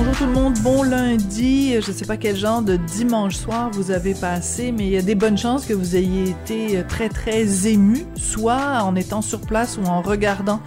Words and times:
Bonjour 0.00 0.16
tout 0.16 0.24
le 0.24 0.32
monde, 0.32 0.54
bon 0.60 0.82
lundi. 0.82 1.72
Je 1.78 1.90
ne 1.90 1.94
sais 1.94 2.06
pas 2.06 2.16
quel 2.16 2.34
genre 2.34 2.62
de 2.62 2.76
dimanche 2.76 3.36
soir 3.36 3.68
vous 3.70 3.90
avez 3.90 4.14
passé, 4.14 4.72
mais 4.72 4.86
il 4.86 4.92
y 4.92 4.96
a 4.96 5.02
des 5.02 5.14
bonnes 5.14 5.36
chances 5.36 5.66
que 5.66 5.74
vous 5.74 5.94
ayez 5.94 6.30
été 6.30 6.82
très 6.88 7.10
très 7.10 7.68
ému, 7.68 8.06
soit 8.16 8.82
en 8.82 8.96
étant 8.96 9.20
sur 9.20 9.42
place 9.42 9.76
ou 9.76 9.84
en 9.84 10.00
regardant 10.00 10.60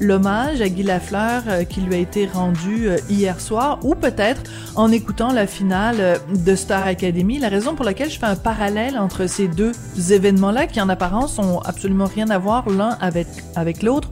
l'hommage 0.00 0.60
à 0.60 0.68
Guy 0.68 0.82
Lafleur 0.82 1.44
euh, 1.46 1.62
qui 1.62 1.82
lui 1.82 1.94
a 1.94 1.98
été 1.98 2.26
rendu 2.26 2.88
euh, 2.88 2.96
hier 3.08 3.40
soir, 3.40 3.78
ou 3.84 3.94
peut-être 3.94 4.42
en 4.74 4.90
écoutant 4.90 5.32
la 5.32 5.46
finale 5.46 5.96
euh, 6.00 6.16
de 6.34 6.56
Star 6.56 6.84
Academy. 6.84 7.38
La 7.38 7.48
raison 7.48 7.76
pour 7.76 7.84
laquelle 7.84 8.10
je 8.10 8.18
fais 8.18 8.26
un 8.26 8.34
parallèle 8.34 8.98
entre 8.98 9.28
ces 9.28 9.46
deux 9.46 9.70
événements-là, 10.10 10.66
qui 10.66 10.80
en 10.80 10.88
apparence 10.88 11.38
ont 11.38 11.60
absolument 11.60 12.06
rien 12.12 12.28
à 12.28 12.38
voir 12.38 12.68
l'un 12.68 12.98
avec, 13.00 13.28
avec 13.54 13.84
l'autre, 13.84 14.08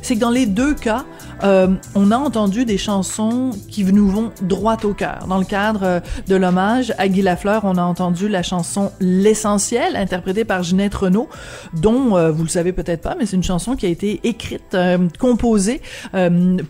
c'est 0.00 0.14
que 0.14 0.20
dans 0.20 0.30
les 0.30 0.46
deux 0.46 0.74
cas, 0.74 1.04
euh, 1.44 1.68
on 1.94 2.10
a 2.10 2.16
entendu 2.16 2.64
des 2.64 2.78
chansons 2.78 3.50
qui 3.68 3.84
nous 3.84 4.08
vont 4.08 4.32
droit 4.42 4.76
au 4.84 4.94
cœur. 4.94 5.26
Dans 5.28 5.38
le 5.38 5.44
cadre 5.44 5.82
euh, 5.82 6.00
de 6.26 6.36
l'hommage 6.36 6.92
à 6.98 7.08
Guy 7.08 7.22
Lafleur, 7.22 7.62
on 7.64 7.76
a 7.76 7.82
entendu 7.82 8.28
la 8.28 8.42
chanson 8.42 8.92
L'essentiel, 9.00 9.96
interprétée 9.96 10.44
par 10.44 10.62
Ginette 10.62 10.94
Renault, 10.94 11.28
dont 11.74 12.16
euh, 12.16 12.30
vous 12.30 12.44
le 12.44 12.48
savez 12.48 12.72
peut-être 12.72 13.02
pas, 13.02 13.14
mais 13.18 13.26
c'est 13.26 13.36
une 13.36 13.42
chanson 13.42 13.76
qui 13.76 13.86
a 13.86 13.88
été 13.88 14.20
écrite, 14.24 14.76
composée 15.18 15.80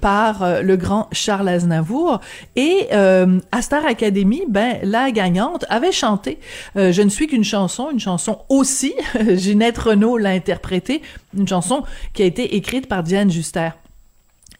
par 0.00 0.62
le 0.62 0.76
grand 0.76 1.08
Charles 1.12 1.48
Aznavour. 1.48 2.20
Et 2.56 2.88
à 2.92 3.62
Star 3.62 3.84
Academy, 3.86 4.42
ben 4.48 4.78
la 4.82 5.10
gagnante 5.10 5.64
avait 5.68 5.92
chanté 5.92 6.38
Je 6.74 7.02
ne 7.02 7.08
suis 7.08 7.26
qu'une 7.26 7.44
chanson, 7.44 7.88
une 7.92 8.00
chanson 8.00 8.38
aussi. 8.48 8.94
Ginette 9.34 9.78
Renault 9.78 10.18
l'a 10.18 10.30
interprétée, 10.30 11.02
une 11.36 11.48
chanson 11.48 11.82
qui 12.12 12.22
a 12.22 12.26
été 12.26 12.56
écrite 12.56 12.88
par 12.88 13.02
Diane 13.02 13.30
Juster. 13.30 13.70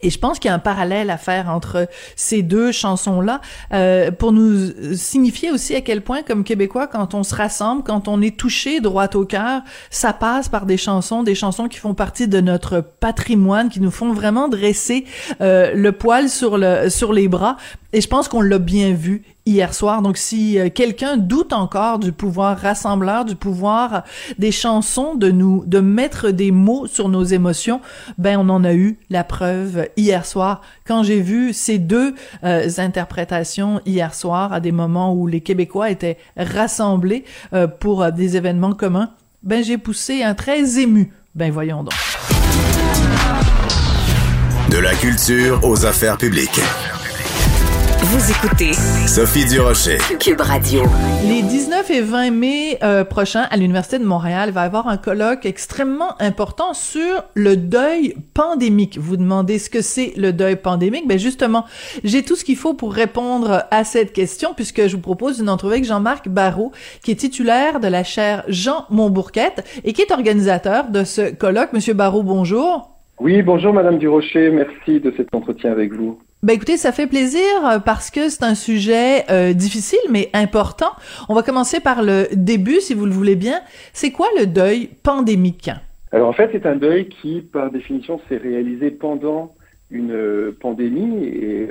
Et 0.05 0.11
je 0.11 0.19
pense 0.19 0.39
qu'il 0.39 0.51
y 0.51 0.53
a 0.53 0.55
un 0.55 0.61
parallèle 0.61 1.09
à 1.09 1.17
faire 1.17 1.49
entre 1.49 1.89
ces 2.15 2.43
deux 2.43 2.73
chansons-là 2.73 3.41
euh, 3.73 4.11
pour 4.11 4.33
nous 4.33 4.95
signifier 4.95 5.51
aussi 5.51 5.75
à 5.75 5.81
quel 5.81 6.03
point, 6.03 6.23
comme 6.23 6.45
Québécois, 6.45 6.87
quand 6.87 7.15
on 7.15 7.23
se 7.23 7.35
rassemble, 7.35 7.83
quand 7.83 8.07
on 8.07 8.21
est 8.21 8.37
touché 8.37 8.81
droit 8.81 9.09
au 9.15 9.25
cœur, 9.25 9.63
ça 9.89 10.13
passe 10.13 10.51
par 10.51 10.67
des 10.67 10.77
chansons, 10.77 11.23
des 11.23 11.35
chansons 11.35 11.69
qui 11.69 11.79
font 11.79 11.95
partie 11.95 12.29
de 12.29 12.41
notre 12.41 12.81
patrimoine, 12.81 13.71
qui 13.71 13.81
nous 13.81 13.91
font 13.91 14.13
vraiment 14.13 14.49
dresser 14.49 15.07
euh, 15.41 15.73
le 15.75 15.93
poil 15.93 16.29
sur 16.29 16.59
le 16.59 16.91
sur 16.91 17.15
les 17.15 17.27
bras. 17.27 17.57
Et 17.95 18.03
je 18.03 18.09
pense 18.09 18.29
qu'on 18.29 18.43
l'a 18.43 18.59
bien 18.59 18.93
vu 18.93 19.23
hier 19.47 19.75
soir. 19.75 20.03
Donc, 20.03 20.17
si 20.17 20.59
euh, 20.59 20.69
quelqu'un 20.69 21.17
doute 21.17 21.53
encore 21.53 21.99
du 21.99 22.13
pouvoir 22.13 22.59
rassembleur, 22.59 23.25
du 23.25 23.37
pouvoir 23.37 24.05
des 24.39 24.53
chansons, 24.53 25.15
de 25.15 25.31
nous, 25.31 25.65
de 25.67 25.81
mettre 25.81 26.31
des 26.31 26.51
mots 26.51 26.87
sur 26.87 27.09
nos 27.09 27.25
émotions, 27.25 27.81
ben, 28.19 28.39
on 28.39 28.49
en 28.49 28.65
a 28.65 28.75
eu 28.75 28.99
la 29.11 29.25
preuve 29.25 29.89
hier 29.97 30.25
soir 30.27 30.63
quand 30.87 31.03
j'ai 31.03 31.21
vu 31.21 31.53
ces 31.53 31.79
deux 31.79 32.15
euh, 32.45 32.69
interprétations 32.79 33.81
hier 33.87 34.15
soir 34.15 34.53
à 34.53 34.61
des 34.61 34.73
moments 34.73 35.15
où 35.15 35.27
les 35.27 35.41
Québécois 35.41 35.91
étaient 35.91 36.19
rassemblés 36.37 37.25
euh, 37.53 37.67
pour 37.67 38.11
des 38.13 38.37
événements 38.37 38.73
communs. 38.73 39.11
Ben, 39.43 39.63
j'ai 39.63 39.79
poussé 39.79 40.23
un 40.23 40.35
très 40.35 40.79
ému. 40.79 41.13
Ben, 41.35 41.53
voyons 41.53 41.83
donc. 41.83 41.93
De 44.71 44.79
la 44.79 44.95
culture 44.95 45.61
aux 45.65 45.85
affaires 45.85 46.17
publiques. 46.17 46.61
Vous 48.15 48.31
écoutez 48.31 48.75
Sophie 49.09 49.45
Durocher. 49.45 49.99
Cube 50.21 50.41
Radio. 50.41 50.83
Les 51.27 51.43
19 51.43 51.91
et 51.91 52.01
20 52.01 52.31
mai 52.31 52.79
euh, 52.85 53.03
prochains 53.03 53.49
à 53.51 53.57
l'Université 53.57 53.99
de 53.99 54.05
Montréal, 54.05 54.51
il 54.51 54.55
va 54.55 54.63
y 54.63 54.67
avoir 54.67 54.87
un 54.87 54.99
colloque 54.99 55.45
extrêmement 55.47 56.15
important 56.21 56.75
sur 56.75 57.25
le 57.35 57.57
deuil 57.57 58.15
pandémique. 58.33 58.99
Vous 59.01 59.17
demandez 59.17 59.59
ce 59.59 59.69
que 59.69 59.83
c'est 59.83 60.13
le 60.17 60.33
deuil 60.33 60.55
pandémique? 60.55 61.09
Ben 61.09 61.19
justement, 61.19 61.65
j'ai 62.05 62.23
tout 62.23 62.37
ce 62.37 62.45
qu'il 62.45 62.55
faut 62.55 62.75
pour 62.75 62.95
répondre 62.95 63.65
à 63.73 63.83
cette 63.83 64.13
question 64.13 64.55
puisque 64.55 64.87
je 64.87 64.95
vous 64.95 65.03
propose 65.03 65.41
une 65.41 65.49
entrevue 65.49 65.73
avec 65.73 65.85
Jean-Marc 65.85 66.29
Barrault, 66.29 66.71
qui 67.03 67.11
est 67.11 67.17
titulaire 67.17 67.81
de 67.81 67.89
la 67.89 68.05
chaire 68.05 68.45
Jean 68.47 68.87
Montbourquette 68.91 69.65
et 69.83 69.93
qui 69.93 70.03
est 70.03 70.13
organisateur 70.13 70.89
de 70.89 71.03
ce 71.03 71.35
colloque. 71.35 71.73
Monsieur 71.73 71.95
Barrault, 71.95 72.23
bonjour. 72.23 72.93
Oui, 73.19 73.43
bonjour 73.43 73.73
Madame 73.73 73.99
Durocher, 73.99 74.51
merci 74.51 75.01
de 75.01 75.13
cet 75.17 75.35
entretien 75.35 75.73
avec 75.73 75.93
vous. 75.93 76.21
Ben 76.45 76.53
écoutez, 76.53 76.77
ça 76.77 76.93
fait 76.93 77.07
plaisir 77.07 77.41
euh, 77.65 77.79
parce 77.79 78.11
que 78.11 78.29
c'est 78.29 78.45
un 78.45 78.55
sujet 78.55 79.25
euh, 79.31 79.55
difficile 79.55 79.99
mais 80.11 80.29
important. 80.35 80.91
On 81.31 81.35
va 81.35 81.43
commencer 81.43 81.81
par 81.81 82.03
le 82.03 82.27
début, 82.35 82.83
si 82.83 82.93
vous 82.93 83.07
le 83.07 83.13
voulez 83.13 83.35
bien. 83.35 83.63
C'est 83.95 84.11
quoi 84.11 84.27
le 84.39 84.45
deuil 84.45 84.91
pandémique? 85.03 85.71
Alors 86.13 86.29
en 86.29 86.35
fait, 86.35 86.51
c'est 86.53 86.67
un 86.67 86.77
deuil 86.77 87.09
qui, 87.09 87.41
par 87.41 87.71
définition, 87.71 88.21
s'est 88.29 88.37
réalisé 88.37 88.91
pendant 88.91 89.55
une 89.91 90.13
euh, 90.13 90.55
pandémie 90.61 91.25
et 91.25 91.67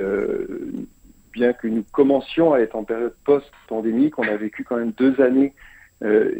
bien 1.32 1.52
que 1.52 1.68
nous 1.68 1.84
commencions 1.92 2.52
à 2.52 2.58
être 2.58 2.74
en 2.74 2.82
période 2.82 3.14
post-pandémique, 3.24 4.18
on 4.18 4.24
a 4.24 4.36
vécu 4.36 4.64
quand 4.64 4.76
même 4.76 4.92
deux 4.98 5.20
années 5.20 5.52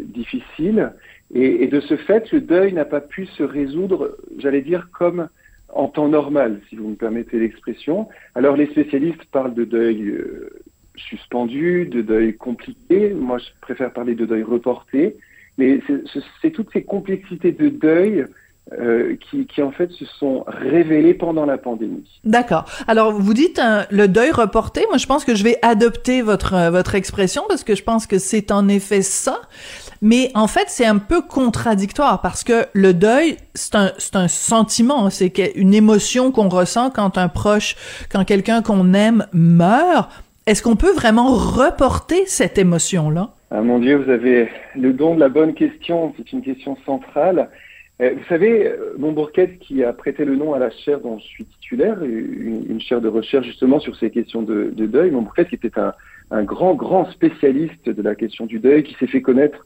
difficiles 0.07 0.93
et, 1.33 1.63
et, 1.63 1.69
de 1.69 1.81
ce 1.81 1.97
fait, 1.97 2.31
le 2.33 2.41
deuil 2.41 2.73
n'a 2.73 2.85
pas 2.85 3.01
pu 3.01 3.27
se 3.27 3.45
résoudre, 3.45 4.17
j'allais 4.39 4.61
dire, 4.61 4.89
comme 4.93 5.29
en 5.75 5.89
temps 5.89 6.09
normal, 6.09 6.61
si 6.69 6.77
vous 6.77 6.89
me 6.89 6.95
permettez 6.95 7.39
l'expression. 7.39 8.09
Alors 8.35 8.57
les 8.57 8.67
spécialistes 8.67 9.25
parlent 9.33 9.55
de 9.55 9.65
deuil 9.65 10.03
euh, 10.03 10.51
suspendu, 10.97 11.87
de 11.87 12.01
deuil 12.01 12.37
compliqué. 12.37 13.13
Moi, 13.13 13.39
je 13.39 13.47
préfère 13.61 13.93
parler 13.93 14.15
de 14.15 14.27
deuil 14.27 14.43
reporté. 14.43 15.17
Mais 15.59 15.81
c'est 16.43 16.51
toutes 16.51 16.73
ces 16.73 16.83
complexités 16.83 17.53
de 17.53 17.69
deuil 17.69 18.27
euh, 18.73 19.17
qui, 19.31 19.63
en 19.63 19.71
fait 19.71 19.91
se 19.93 20.07
sont 20.07 20.43
révélées 20.47 21.13
pendant 21.13 21.45
la 21.45 21.59
pandémie. 21.59 22.09
D'accord. 22.25 22.65
Alors 22.89 23.13
vous 23.13 23.35
dites 23.35 23.59
hein, 23.59 23.85
le 23.91 24.09
deuil 24.09 24.31
reporté. 24.31 24.81
Moi, 24.89 24.97
je 24.97 25.07
pense 25.07 25.25
que 25.25 25.35
je 25.35 25.45
vais 25.45 25.59
adopter 25.61 26.23
votre 26.23 26.55
euh, 26.55 26.71
votre 26.71 26.95
expression 26.95 27.43
parce 27.47 27.63
que 27.63 27.75
je 27.75 27.85
pense 27.85 28.07
que 28.07 28.19
c'est 28.19 28.51
en 28.51 28.69
effet 28.69 29.03
ça. 29.03 29.43
Mais 30.05 30.31
en 30.35 30.49
fait, 30.49 30.67
c'est 30.67 30.85
un 30.85 30.99
peu 30.99 31.23
contradictoire 31.23 32.21
parce 32.21 32.45
que 32.45 32.67
le 32.75 32.93
deuil, 32.93 33.39
c'est 33.55 33.75
un, 33.75 33.91
un 34.13 34.29
sentiment, 34.29 35.09
c'est 35.09 35.33
une 35.57 35.73
émotion 35.73 36.31
qu'on 36.31 36.51
ressent 36.51 36.91
quand 36.91 37.17
un 37.17 37.29
proche, 37.29 37.75
quand 38.13 38.23
quelqu'un 38.27 38.61
qu'on 38.61 38.93
aime 38.93 39.27
meurt. 39.33 40.11
Est-ce 40.47 40.63
qu'on 40.63 40.77
peut 40.77 40.93
vraiment 40.93 41.29
reporter 41.29 42.27
cette 42.27 42.59
émotion-là? 42.59 43.31
Ah 43.51 43.63
mon 43.63 43.79
Dieu, 43.79 43.97
vous 43.97 44.11
avez 44.11 44.51
le 44.77 44.93
don 44.93 45.15
de 45.15 45.21
la 45.21 45.31
bonne 45.31 45.55
question. 45.55 46.13
C'est 46.19 46.35
une 46.35 46.43
question 46.43 46.77
centrale. 46.85 47.49
Euh, 48.03 48.11
vous 48.15 48.25
savez, 48.29 48.67
euh, 48.67 48.95
Montbourquette, 48.99 49.59
qui 49.59 49.83
a 49.85 49.95
prêté 49.95 50.27
le 50.27 50.37
nom 50.37 50.53
à 50.53 50.59
la 50.59 50.69
chaire 50.69 51.01
dont 51.01 51.19
je 51.19 51.25
suis 51.25 51.47
titulaire, 51.47 52.05
une, 52.05 52.79
chaire 52.79 53.01
de 53.01 53.09
recherche 53.09 53.47
justement 53.47 53.81
sur 53.81 53.97
ces 53.97 54.11
questions 54.11 54.43
de, 54.43 54.71
de 54.77 54.85
deuil, 54.85 55.13
Montbourquette 55.13 55.49
qui 55.49 55.55
était 55.55 55.79
un, 55.79 55.95
un, 56.31 56.43
grand, 56.43 56.75
grand 56.75 57.11
spécialiste 57.11 57.89
de 57.89 58.03
la 58.03 58.15
question 58.15 58.45
du 58.45 58.59
deuil, 58.59 58.83
qui 58.83 58.95
s'est 58.97 59.07
fait 59.07 59.23
connaître 59.23 59.65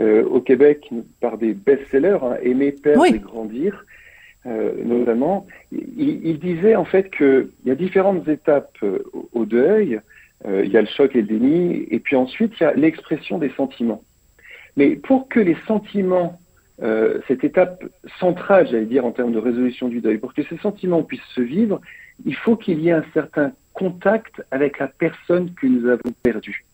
euh, 0.00 0.24
au 0.24 0.40
Québec 0.40 0.90
par 1.20 1.38
des 1.38 1.52
best-sellers, 1.52 2.18
hein, 2.22 2.36
Aimer, 2.42 2.72
perdre 2.72 3.06
et 3.06 3.18
grandir, 3.20 3.86
euh, 4.44 4.72
notamment. 4.84 5.46
Il, 5.70 6.26
il, 6.26 6.40
disait 6.40 6.74
en 6.74 6.84
fait 6.84 7.10
qu'il 7.10 7.48
y 7.64 7.70
a 7.70 7.76
différentes 7.76 8.26
étapes 8.26 8.76
euh, 8.82 8.98
au 9.32 9.44
deuil. 9.44 10.00
Il 10.46 10.70
y 10.70 10.76
a 10.76 10.82
le 10.82 10.88
choc 10.88 11.16
et 11.16 11.22
le 11.22 11.26
déni, 11.26 11.86
et 11.90 12.00
puis 12.00 12.16
ensuite 12.16 12.52
il 12.60 12.64
y 12.64 12.66
a 12.66 12.74
l'expression 12.74 13.38
des 13.38 13.48
sentiments. 13.56 14.02
Mais 14.76 14.90
pour 14.90 15.26
que 15.28 15.40
les 15.40 15.56
sentiments, 15.66 16.38
cette 17.26 17.44
étape 17.44 17.82
centrale, 18.20 18.68
j'allais 18.70 18.84
dire, 18.84 19.06
en 19.06 19.12
termes 19.12 19.32
de 19.32 19.38
résolution 19.38 19.88
du 19.88 20.02
deuil, 20.02 20.18
pour 20.18 20.34
que 20.34 20.42
ces 20.42 20.58
sentiments 20.58 21.02
puissent 21.02 21.22
se 21.34 21.40
vivre, 21.40 21.80
il 22.26 22.34
faut 22.34 22.56
qu'il 22.56 22.80
y 22.80 22.88
ait 22.88 22.92
un 22.92 23.04
certain 23.14 23.52
contact 23.72 24.42
avec 24.50 24.80
la 24.80 24.88
personne 24.88 25.54
que 25.54 25.66
nous 25.66 25.88
avons 25.88 26.12
perdue. 26.22 26.66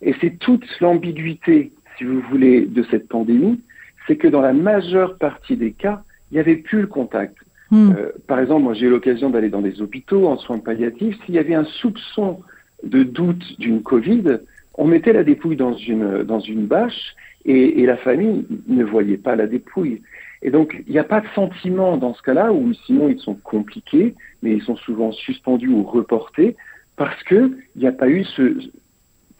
Et 0.00 0.14
c'est 0.22 0.38
toute 0.38 0.64
l'ambiguïté 0.80 1.72
si 2.00 2.06
vous 2.06 2.22
voulez, 2.30 2.62
de 2.62 2.82
cette 2.90 3.08
pandémie, 3.08 3.60
c'est 4.06 4.16
que 4.16 4.26
dans 4.26 4.40
la 4.40 4.54
majeure 4.54 5.18
partie 5.18 5.56
des 5.56 5.72
cas, 5.72 6.02
il 6.30 6.34
n'y 6.34 6.40
avait 6.40 6.56
plus 6.56 6.80
le 6.80 6.86
contact. 6.86 7.36
Hmm. 7.70 7.92
Euh, 7.92 8.10
par 8.26 8.40
exemple, 8.40 8.62
moi 8.62 8.74
j'ai 8.74 8.86
eu 8.86 8.90
l'occasion 8.90 9.28
d'aller 9.28 9.50
dans 9.50 9.60
des 9.60 9.82
hôpitaux 9.82 10.26
en 10.26 10.38
soins 10.38 10.58
palliatifs. 10.58 11.16
S'il 11.24 11.34
y 11.34 11.38
avait 11.38 11.54
un 11.54 11.64
soupçon 11.64 12.40
de 12.82 13.02
doute 13.02 13.60
d'une 13.60 13.82
Covid, 13.82 14.38
on 14.74 14.86
mettait 14.86 15.12
la 15.12 15.24
dépouille 15.24 15.56
dans 15.56 15.74
une, 15.74 16.22
dans 16.22 16.40
une 16.40 16.66
bâche 16.66 17.14
et, 17.44 17.82
et 17.82 17.86
la 17.86 17.98
famille 17.98 18.46
ne 18.66 18.82
voyait 18.82 19.18
pas 19.18 19.36
la 19.36 19.46
dépouille. 19.46 20.00
Et 20.42 20.50
donc, 20.50 20.82
il 20.86 20.92
n'y 20.92 20.98
a 20.98 21.04
pas 21.04 21.20
de 21.20 21.28
sentiment 21.34 21.98
dans 21.98 22.14
ce 22.14 22.22
cas-là, 22.22 22.50
ou 22.50 22.72
sinon 22.86 23.10
ils 23.10 23.20
sont 23.20 23.34
compliqués, 23.34 24.14
mais 24.42 24.52
ils 24.52 24.62
sont 24.62 24.76
souvent 24.76 25.12
suspendus 25.12 25.68
ou 25.68 25.82
reportés, 25.82 26.56
parce 26.96 27.22
qu'il 27.24 27.58
n'y 27.76 27.86
a 27.86 27.92
pas 27.92 28.08
eu 28.08 28.24
ce, 28.24 28.56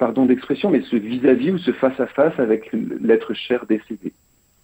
pardon 0.00 0.25
d'expression, 0.25 0.70
mais 0.70 0.82
ce 0.91 0.97
vis-à-vis 0.97 1.52
ou 1.52 1.58
ce 1.58 1.73
face-à-face 1.73 2.32
avec 2.38 2.73
l'être 2.73 3.35
cher 3.35 3.67
décédé. 3.69 4.12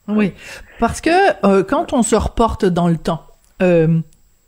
Oui, 0.08 0.32
parce 0.80 1.00
que 1.00 1.10
euh, 1.44 1.62
quand 1.62 1.92
on 1.92 2.02
se 2.02 2.16
reporte 2.16 2.64
dans 2.64 2.88
le 2.88 2.96
temps, 2.96 3.22
euh, 3.62 4.00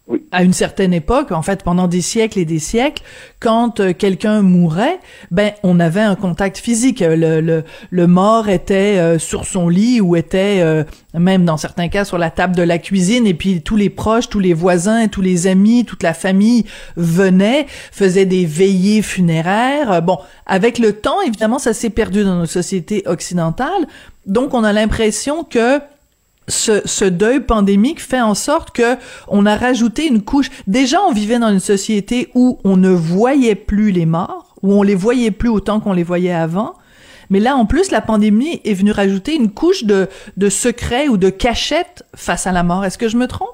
oui. 0.09 0.25
à 0.33 0.43
une 0.43 0.53
certaine 0.53 0.93
époque, 0.93 1.33
en 1.33 1.43
fait 1.43 1.63
pendant 1.63 1.87
des 1.87 2.01
siècles 2.01 2.39
et 2.39 2.45
des 2.45 2.59
siècles, 2.59 3.03
quand 3.41 3.81
euh, 3.81 3.93
quelqu'un 3.93 4.43
mourait, 4.43 4.99
ben 5.31 5.53
on 5.63 5.79
avait 5.81 6.01
un 6.01 6.17
contact 6.17 6.59
physique. 6.59 7.01
Le, 7.01 7.41
le, 7.41 7.65
le 7.91 8.07
mort 8.07 8.49
était 8.49 8.99
euh, 8.99 9.19
sur 9.19 9.45
son 9.45 9.69
lit 9.69 10.01
ou 10.01 10.17
était 10.17 10.61
euh, 10.61 10.85
même 11.15 11.45
dans 11.45 11.57
certains 11.57 11.89
cas 11.89 12.05
sur 12.05 12.19
la 12.19 12.31
table 12.31 12.57
de 12.57 12.63
la 12.63 12.79
cuisine 12.79 13.27
et 13.27 13.35
puis 13.35 13.63
tous 13.63 13.77
les 13.77 13.91
proches, 13.91 14.29
tous 14.29 14.41
les 14.41 14.55
voisins, 14.55 15.09
tous 15.09 15.23
les 15.23 15.47
amis, 15.47 15.85
toute 15.85 16.03
la 16.03 16.15
famille 16.15 16.65
venaient, 16.97 17.67
faisaient 17.93 18.27
des 18.27 18.47
veillées 18.47 19.03
funéraires. 19.03 20.03
Bon, 20.03 20.19
avec 20.47 20.79
le 20.79 20.93
temps, 20.93 21.21
évidemment, 21.23 21.59
ça 21.59 21.73
s'est 21.73 21.91
perdu 21.91 22.25
dans 22.25 22.37
nos 22.37 22.47
sociétés 22.47 23.03
occidentales. 23.07 23.87
Donc 24.27 24.55
on 24.55 24.65
a 24.65 24.73
l'impression 24.73 25.45
que 25.45 25.81
ce, 26.49 26.81
ce, 26.87 27.05
deuil 27.05 27.41
pandémique 27.41 28.01
fait 28.01 28.21
en 28.21 28.35
sorte 28.35 28.75
que 28.75 28.97
on 29.29 29.47
a 29.47 29.57
rajouté 29.57 30.07
une 30.07 30.23
couche. 30.23 30.51
Déjà, 30.67 30.99
on 31.09 31.13
vivait 31.13 31.39
dans 31.39 31.51
une 31.51 31.61
société 31.61 32.29
où 32.35 32.59
on 32.65 32.77
ne 32.77 32.91
voyait 32.91 33.55
plus 33.55 33.91
les 33.91 34.07
morts, 34.07 34.55
où 34.63 34.73
on 34.73 34.83
les 34.83 34.95
voyait 34.95 35.31
plus 35.31 35.49
autant 35.49 35.81
qu'on 35.81 35.93
les 35.93 36.03
voyait 36.03 36.33
avant. 36.33 36.75
Mais 37.31 37.41
là, 37.41 37.57
en 37.57 37.67
plus, 37.67 37.91
la 37.91 38.01
pandémie 38.01 38.61
est 38.65 38.75
venue 38.75 38.91
rajouter 38.91 39.37
une 39.37 39.51
couche 39.51 39.85
de, 39.85 40.09
de 40.37 40.49
secret 40.49 41.09
ou 41.09 41.17
de 41.17 41.29
cachette 41.29 42.05
face 42.17 42.47
à 42.47 42.53
la 42.53 42.63
mort. 42.63 42.85
Est-ce 42.85 42.99
que 42.99 43.09
je 43.09 43.17
me 43.17 43.27
trompe? 43.27 43.51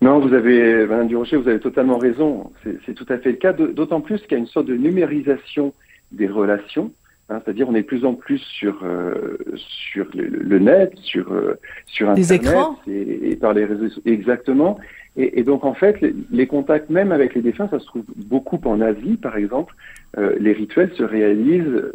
Non, 0.00 0.18
vous 0.18 0.32
avez, 0.32 0.86
Madame 0.86 1.08
Durocher, 1.08 1.36
vous 1.36 1.48
avez 1.48 1.60
totalement 1.60 1.98
raison. 1.98 2.50
C'est 2.86 2.94
tout 2.94 3.06
à 3.10 3.18
fait 3.18 3.32
le 3.32 3.36
cas, 3.36 3.52
d'autant 3.52 4.00
plus 4.00 4.20
qu'il 4.22 4.32
y 4.32 4.34
a 4.36 4.38
une 4.38 4.46
sorte 4.46 4.66
de 4.66 4.76
numérisation 4.76 5.74
des 6.10 6.26
relations. 6.26 6.90
Hein, 7.30 7.40
c'est-à-dire 7.44 7.68
on 7.68 7.76
est 7.76 7.82
de 7.82 7.86
plus 7.86 8.04
en 8.04 8.14
plus 8.14 8.38
sur 8.38 8.80
euh, 8.82 9.38
sur 9.56 10.06
le, 10.14 10.26
le, 10.26 10.58
net, 10.58 10.92
sur 10.96 11.30
euh, 11.32 11.54
sur 11.86 12.10
internet 12.10 12.42
écrans. 12.42 12.76
Et, 12.88 13.30
et, 13.30 13.36
par 13.36 13.54
les 13.54 13.64
réseaux 13.64 13.86
exactement. 14.04 14.80
Et, 15.16 15.38
et, 15.38 15.44
donc 15.44 15.64
en 15.64 15.72
fait 15.72 16.00
les, 16.00 16.12
les, 16.32 16.48
contacts 16.48 16.90
même 16.90 17.12
avec 17.12 17.34
les 17.34 17.40
défunts, 17.40 17.68
ça 17.68 17.78
se 17.78 17.86
trouve 17.86 18.02
beaucoup 18.16 18.58
en 18.64 18.80
Asie 18.80 19.16
par 19.16 19.36
exemple. 19.36 19.76
Euh, 20.18 20.34
les 20.40 20.52
rituels 20.52 20.92
se 20.94 21.04
réalisent 21.04 21.92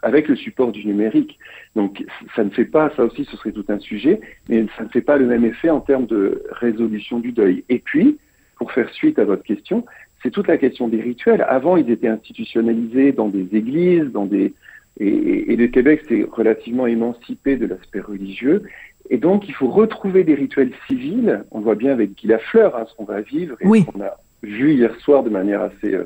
avec 0.00 0.28
le 0.28 0.36
support 0.36 0.72
du 0.72 0.86
numérique. 0.86 1.38
Donc 1.76 2.02
ça 2.34 2.42
ne 2.42 2.50
fait 2.50 2.64
pas, 2.64 2.90
ça 2.96 3.04
aussi 3.04 3.26
ce 3.26 3.36
serait 3.36 3.52
tout 3.52 3.66
un 3.68 3.80
sujet, 3.80 4.18
mais 4.48 4.64
ça 4.78 4.84
ne 4.84 4.88
fait 4.88 5.02
pas 5.02 5.18
le 5.18 5.26
même 5.26 5.44
effet 5.44 5.68
en 5.68 5.80
termes 5.80 6.06
de 6.06 6.42
résolution 6.52 7.18
du 7.18 7.32
deuil. 7.32 7.64
Et 7.68 7.80
puis 7.80 8.16
pour 8.56 8.72
faire 8.72 8.88
suite 8.90 9.18
à 9.18 9.24
votre 9.24 9.42
question, 9.42 9.84
c'est 10.22 10.30
toute 10.30 10.48
la 10.48 10.56
question 10.56 10.88
des 10.88 11.00
rituels. 11.00 11.44
Avant, 11.48 11.76
ils 11.76 11.90
étaient 11.90 12.08
institutionnalisés 12.08 13.12
dans 13.12 13.28
des 13.28 13.48
églises, 13.56 14.10
dans 14.12 14.26
des 14.26 14.54
et, 14.98 15.52
et 15.52 15.56
le 15.56 15.68
Québec 15.68 16.02
s'est 16.08 16.26
relativement 16.30 16.86
émancipé 16.86 17.56
de 17.56 17.66
l'aspect 17.66 18.00
religieux. 18.00 18.64
Et 19.08 19.18
donc, 19.18 19.48
il 19.48 19.54
faut 19.54 19.68
retrouver 19.68 20.24
des 20.24 20.34
rituels 20.34 20.72
civils. 20.86 21.44
On 21.50 21.60
voit 21.60 21.74
bien 21.74 21.92
avec 21.92 22.14
Guy 22.14 22.28
Lafleur 22.28 22.76
hein, 22.76 22.84
ce 22.88 22.94
qu'on 22.94 23.04
va 23.04 23.20
vivre 23.20 23.56
et 23.60 23.66
oui. 23.66 23.80
ce 23.86 23.90
qu'on 23.92 24.02
a 24.02 24.16
vu 24.42 24.74
hier 24.74 24.94
soir 25.00 25.22
de 25.22 25.30
manière 25.30 25.62
assez, 25.62 25.94
euh, 25.94 26.04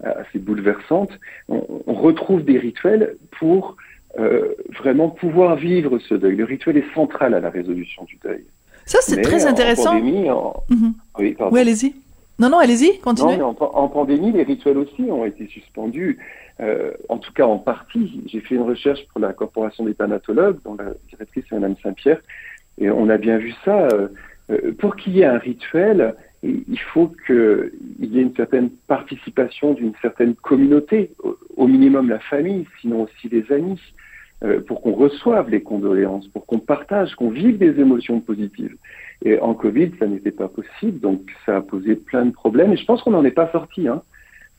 assez 0.00 0.38
bouleversante. 0.38 1.10
On, 1.48 1.82
on, 1.86 1.94
retrouve 1.94 2.44
des 2.44 2.58
rituels 2.58 3.16
pour 3.38 3.76
euh, 4.18 4.54
vraiment 4.78 5.10
pouvoir 5.10 5.56
vivre 5.56 5.98
ce 5.98 6.14
deuil. 6.14 6.36
Le 6.36 6.44
rituel 6.44 6.78
est 6.78 6.94
central 6.94 7.34
à 7.34 7.40
la 7.40 7.50
résolution 7.50 8.04
du 8.04 8.16
deuil. 8.24 8.44
Ça, 8.86 8.98
c'est 9.02 9.20
très 9.20 9.46
intéressant. 9.46 9.96
En 9.96 10.00
pandémie, 10.00 10.30
en... 10.30 10.62
Mm 10.70 10.74
-hmm. 10.76 10.92
Oui, 11.18 11.36
oui 11.52 11.60
allez-y. 11.60 11.94
Non, 12.38 12.50
non, 12.50 12.58
allez-y, 12.58 12.98
continuez. 13.00 13.36
Non, 13.38 13.56
en, 13.58 13.64
en, 13.84 13.88
pandémie, 13.88 14.32
les 14.32 14.42
rituels 14.42 14.78
aussi 14.78 15.02
ont 15.10 15.24
été 15.24 15.46
suspendus, 15.46 16.18
euh, 16.60 16.92
en 17.08 17.18
tout 17.18 17.32
cas 17.32 17.44
en 17.44 17.58
partie. 17.58 18.22
J'ai 18.26 18.40
fait 18.40 18.54
une 18.54 18.62
recherche 18.62 19.06
pour 19.08 19.20
la 19.20 19.32
Corporation 19.32 19.84
des 19.84 19.94
thanatologues, 19.94 20.58
dont 20.64 20.76
la 20.76 20.92
directrice 21.10 21.44
est 21.50 21.54
Mme 21.54 21.76
Saint-Pierre, 21.82 22.20
et 22.78 22.90
on 22.90 23.08
a 23.08 23.18
bien 23.18 23.38
vu 23.38 23.52
ça. 23.64 23.88
Euh, 24.50 24.72
pour 24.78 24.96
qu'il 24.96 25.16
y 25.16 25.22
ait 25.22 25.26
un 25.26 25.38
rituel, 25.38 26.14
il 26.42 26.78
faut 26.78 27.12
qu'il 27.26 27.72
y 28.00 28.18
ait 28.18 28.22
une 28.22 28.34
certaine 28.34 28.70
participation 28.86 29.74
d'une 29.74 29.94
certaine 30.00 30.34
communauté, 30.34 31.10
au, 31.56 31.66
minimum 31.66 32.08
la 32.08 32.20
famille, 32.20 32.66
sinon 32.80 33.02
aussi 33.02 33.28
les 33.28 33.50
amis, 33.52 33.80
euh, 34.44 34.60
pour 34.60 34.82
qu'on 34.82 34.92
reçoive 34.92 35.50
les 35.50 35.62
condoléances, 35.62 36.28
pour 36.28 36.46
qu'on 36.46 36.58
partage, 36.58 37.14
qu'on 37.14 37.30
vive 37.30 37.58
des 37.58 37.80
émotions 37.80 38.20
positives. 38.20 38.76
Et 39.24 39.38
en 39.40 39.54
Covid, 39.54 39.92
ça 39.98 40.06
n'était 40.06 40.30
pas 40.30 40.48
possible, 40.48 41.00
donc 41.00 41.22
ça 41.46 41.56
a 41.56 41.60
posé 41.62 41.96
plein 41.96 42.26
de 42.26 42.32
problèmes. 42.32 42.72
Et 42.72 42.76
je 42.76 42.84
pense 42.84 43.02
qu'on 43.02 43.12
n'en 43.12 43.24
est 43.24 43.30
pas 43.30 43.50
sorti. 43.50 43.88
Hein. 43.88 44.02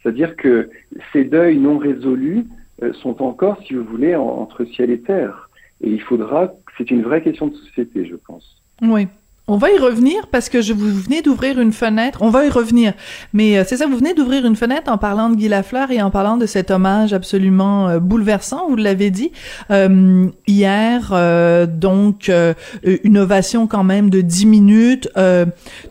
C'est-à-dire 0.01 0.35
que 0.35 0.69
ces 1.11 1.23
deuils 1.23 1.57
non 1.57 1.77
résolus 1.77 2.45
euh, 2.83 2.93
sont 2.93 3.21
encore, 3.21 3.61
si 3.63 3.73
vous 3.73 3.83
voulez, 3.83 4.15
en, 4.15 4.25
entre 4.25 4.65
ciel 4.65 4.91
et 4.91 5.01
terre. 5.01 5.49
Et 5.81 5.89
il 5.89 6.01
faudra, 6.01 6.53
c'est 6.77 6.89
une 6.91 7.03
vraie 7.03 7.21
question 7.21 7.47
de 7.47 7.55
société, 7.55 8.05
je 8.05 8.15
pense. 8.15 8.61
Oui. 8.81 9.07
On 9.49 9.55
va 9.55 9.71
y 9.71 9.77
revenir 9.77 10.27
parce 10.27 10.49
que 10.49 10.61
je 10.61 10.73
vous 10.73 10.91
venez 10.91 11.21
d'ouvrir 11.21 11.57
une 11.61 11.71
fenêtre. 11.71 12.19
On 12.21 12.29
va 12.29 12.45
y 12.45 12.49
revenir, 12.49 12.91
mais 13.31 13.57
euh, 13.57 13.63
c'est 13.65 13.77
ça, 13.77 13.87
vous 13.87 13.95
venez 13.95 14.13
d'ouvrir 14.13 14.45
une 14.45 14.57
fenêtre 14.57 14.91
en 14.91 14.97
parlant 14.97 15.29
de 15.29 15.35
Guy 15.35 15.47
Lafleur 15.47 15.89
et 15.89 16.01
en 16.01 16.11
parlant 16.11 16.35
de 16.35 16.45
cet 16.45 16.69
hommage 16.69 17.13
absolument 17.13 17.87
euh, 17.87 17.99
bouleversant. 17.99 18.67
Vous 18.67 18.75
l'avez 18.75 19.09
dit 19.09 19.31
euh, 19.71 20.27
hier, 20.47 21.11
euh, 21.13 21.65
donc 21.65 22.27
euh, 22.27 22.55
une 22.83 23.17
ovation 23.17 23.67
quand 23.67 23.85
même 23.85 24.09
de 24.09 24.19
dix 24.19 24.45
minutes. 24.45 25.09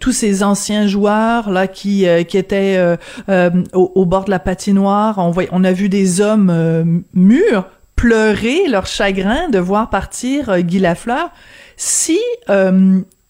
tous 0.00 0.12
ces 0.12 0.42
anciens 0.42 0.86
joueurs 0.86 1.50
là 1.50 1.66
qui 1.66 2.04
qui 2.28 2.36
étaient 2.36 2.96
au, 3.28 3.92
au, 3.94 4.04
bord 4.04 4.26
de 4.26 4.30
la 4.30 4.38
patinoire, 4.38 5.16
on, 5.16 5.32
on 5.50 5.64
a 5.64 5.72
vu 5.72 5.88
des 5.88 6.20
hommes 6.20 7.04
mûrs 7.14 7.64
pleurer 7.96 8.68
leur 8.68 8.86
chagrin 8.86 9.48
de 9.48 9.58
voir 9.58 9.88
partir 9.88 10.60
Guy 10.60 10.78
Lafleur. 10.78 11.30
Si 11.78 12.18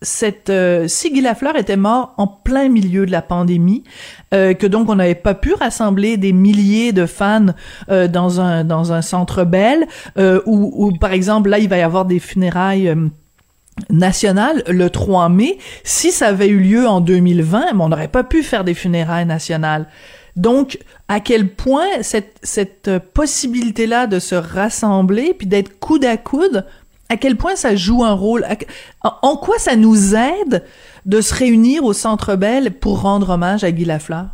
cette 0.03 0.51
euh, 0.51 0.89
si 0.89 1.11
Guy 1.11 1.21
Lafleur 1.21 1.57
était 1.57 1.77
mort 1.77 2.15
en 2.19 2.27
plein 2.27 2.69
milieu 2.69 3.07
de 3.07 3.11
la 3.11 3.23
pandémie, 3.23 3.83
euh, 4.35 4.53
que 4.55 4.67
donc 4.67 4.91
on 4.91 4.97
n'avait 4.97 5.15
pas 5.15 5.35
pu 5.35 5.55
rassembler 5.55 6.17
des 6.17 6.33
milliers 6.33 6.93
de 6.93 7.07
fans 7.07 7.47
euh, 7.89 8.07
dans 8.07 8.41
un 8.41 8.65
dans 8.65 8.93
un 8.93 9.03
centre 9.03 9.45
belle, 9.45 9.87
où, 10.17 10.87
où, 10.87 10.93
par 10.99 11.13
exemple 11.13 11.51
là 11.51 11.59
il 11.59 11.69
va 11.69 11.79
y 11.79 11.83
avoir 11.83 12.05
des 12.05 12.19
funérailles 12.19 12.95
nationales 13.91 14.63
le 14.69 14.91
3 14.91 15.29
mai. 15.29 15.59
Si 15.85 16.11
ça 16.11 16.29
avait 16.29 16.49
eu 16.49 16.61
lieu 16.61 16.87
en 16.87 17.01
2020, 17.01 17.79
on 17.79 17.89
n'aurait 17.89 18.09
pas 18.09 18.25
pu 18.25 18.43
faire 18.43 18.65
des 18.65 18.75
funérailles 18.75 19.27
nationales. 19.27 19.87
Donc, 20.37 20.79
à 21.09 21.21
quel 21.21 21.49
point 21.49 21.87
cette, 22.03 22.39
cette 22.43 22.91
possibilité-là 23.15 24.07
de 24.07 24.19
se 24.19 24.35
rassembler 24.35 25.33
puis 25.33 25.47
d'être 25.47 25.79
coude 25.79 26.05
à 26.05 26.19
coude 26.19 26.67
à 27.09 27.17
quel 27.17 27.37
point 27.37 27.57
ça 27.57 27.77
joue 27.77 28.05
un 28.05 28.13
rôle, 28.13 28.45
en 29.03 29.37
quoi 29.37 29.59
ça 29.59 29.77
nous 29.77 30.15
aide 30.15 30.65
de 31.05 31.21
se 31.21 31.35
réunir 31.35 31.85
au 31.85 31.93
Centre 31.93 32.37
Bell 32.37 32.73
pour 32.73 33.03
rendre 33.03 33.31
hommage 33.31 33.65
à 33.65 33.71
Guy 33.71 33.85
Lafleur? 33.85 34.27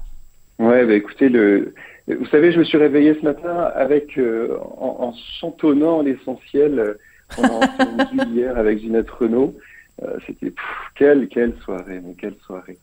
Ouais, 0.59 0.87
bah 0.87 0.95
écoutez, 0.95 1.29
le, 1.29 1.75
vous 2.09 2.27
savez, 2.27 2.53
je 2.53 2.59
me 2.59 2.65
suis 2.65 2.79
réveillé 2.79 3.15
ce 3.19 3.25
matin 3.25 3.71
avec, 3.75 4.19
euh, 4.19 4.57
en, 4.79 4.97
en, 5.01 5.15
chantonnant 5.41 6.03
l'essentiel 6.03 6.97
pendant 7.37 7.61
hier 8.33 8.57
avec 8.57 8.81
Ginette 8.81 9.11
Renault. 9.11 9.55
Euh, 10.03 10.17
C'était, 10.27 10.53
quelle, 10.97 11.29
quelle 11.29 11.55
soirée, 11.65 12.01
mais 12.05 12.15
quelle 12.15 12.37
soirée. 12.47 12.79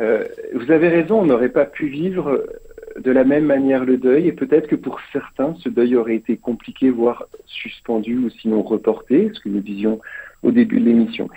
Euh, 0.00 0.24
vous 0.54 0.70
avez 0.70 0.88
raison, 0.88 1.20
on 1.20 1.26
n'aurait 1.26 1.48
pas 1.48 1.64
pu 1.64 1.86
vivre 1.86 2.44
de 2.98 3.10
la 3.10 3.24
même 3.24 3.44
manière 3.44 3.84
le 3.84 3.96
deuil, 3.96 4.28
et 4.28 4.32
peut-être 4.32 4.68
que 4.68 4.76
pour 4.76 5.00
certains, 5.12 5.54
ce 5.60 5.68
deuil 5.68 5.96
aurait 5.96 6.16
été 6.16 6.36
compliqué, 6.36 6.90
voire 6.90 7.26
suspendu 7.46 8.16
ou 8.16 8.30
sinon 8.30 8.62
reporté, 8.62 9.30
ce 9.34 9.40
que 9.40 9.48
nous 9.48 9.60
disions 9.60 10.00
au 10.42 10.50
début 10.50 10.80
de 10.80 10.86
l'émission. 10.86 11.28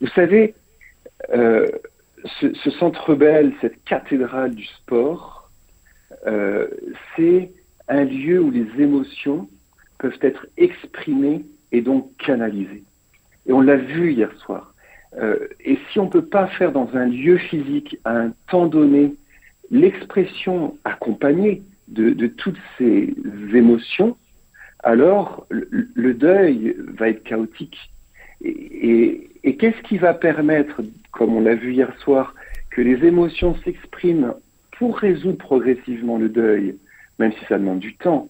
Vous 0.00 0.08
savez, 0.08 0.54
euh, 1.34 1.66
ce, 2.40 2.52
ce, 2.54 2.70
centre 2.70 3.14
belle, 3.14 3.52
cette 3.60 3.82
cathédrale 3.84 4.54
du 4.54 4.64
sport, 4.64 5.50
euh, 6.26 6.68
c'est 7.14 7.50
un 7.88 8.04
lieu 8.04 8.40
où 8.40 8.50
les 8.50 8.66
émotions 8.78 9.48
peuvent 9.98 10.18
être 10.22 10.46
exprimées 10.56 11.44
et 11.72 11.80
donc 11.80 12.10
canalisées. 12.18 12.84
Et 13.46 13.52
on 13.52 13.60
l'a 13.60 13.76
vu 13.76 14.12
hier 14.12 14.32
soir. 14.38 14.74
Euh, 15.18 15.48
et 15.64 15.78
si 15.90 15.98
on 15.98 16.06
ne 16.06 16.10
peut 16.10 16.24
pas 16.24 16.46
faire 16.46 16.72
dans 16.72 16.90
un 16.94 17.06
lieu 17.06 17.38
physique, 17.38 17.98
à 18.04 18.16
un 18.16 18.32
temps 18.50 18.66
donné, 18.66 19.14
l'expression 19.70 20.76
accompagnée 20.84 21.62
de, 21.88 22.26
toutes 22.26 22.58
ces 22.78 23.14
émotions, 23.54 24.16
alors 24.82 25.46
le, 25.50 26.14
deuil 26.14 26.76
va 26.98 27.08
être 27.08 27.22
chaotique. 27.24 27.78
Et, 28.42 29.28
qu'est-ce 29.58 29.80
qui 29.82 29.98
va 29.98 30.12
permettre, 30.14 30.82
comme 31.12 31.34
on 31.36 31.40
l'a 31.40 31.54
vu 31.54 31.72
hier 31.72 31.92
soir, 32.00 32.34
que 32.70 32.82
les 32.82 33.06
émotions 33.06 33.56
s'expriment 33.64 34.34
pour 34.72 34.98
résoudre 34.98 35.38
progressivement 35.38 36.18
le 36.18 36.28
deuil, 36.28 36.76
même 37.18 37.32
si 37.32 37.44
ça 37.46 37.58
demande 37.58 37.78
du 37.78 37.94
temps, 37.96 38.28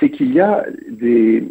c'est 0.00 0.10
qu'il 0.10 0.32
y 0.32 0.40
a 0.40 0.64
des, 0.90 1.44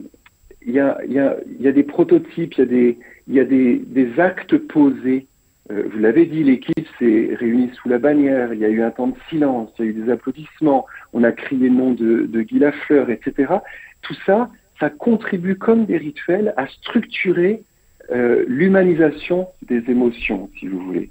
prototypes, 1.83 2.55
il 2.57 2.95
y 3.27 3.39
a 3.39 3.45
des, 3.45 3.77
des, 3.85 4.19
actes 4.19 4.57
posés 4.57 5.27
vous 5.69 5.99
l'avez 5.99 6.25
dit, 6.25 6.43
l'équipe 6.43 6.87
s'est 6.97 7.35
réunie 7.35 7.69
sous 7.73 7.89
la 7.89 7.97
bannière, 7.97 8.53
il 8.53 8.59
y 8.59 8.65
a 8.65 8.69
eu 8.69 8.81
un 8.81 8.91
temps 8.91 9.07
de 9.07 9.15
silence, 9.29 9.69
il 9.77 9.85
y 9.85 9.87
a 9.87 9.91
eu 9.91 9.93
des 9.93 10.11
applaudissements, 10.11 10.85
on 11.13 11.23
a 11.23 11.31
crié 11.31 11.69
le 11.69 11.75
nom 11.75 11.91
de, 11.91 12.41
Guy 12.41 12.59
Lafleur, 12.59 13.09
etc. 13.09 13.55
Tout 14.01 14.15
ça, 14.25 14.49
ça 14.79 14.89
contribue 14.89 15.57
comme 15.57 15.85
des 15.85 15.97
rituels 15.97 16.53
à 16.55 16.67
structurer 16.67 17.63
euh, 18.11 18.45
l'humanisation 18.47 19.47
des 19.67 19.83
émotions, 19.89 20.49
si 20.59 20.67
vous 20.67 20.79
voulez. 20.79 21.09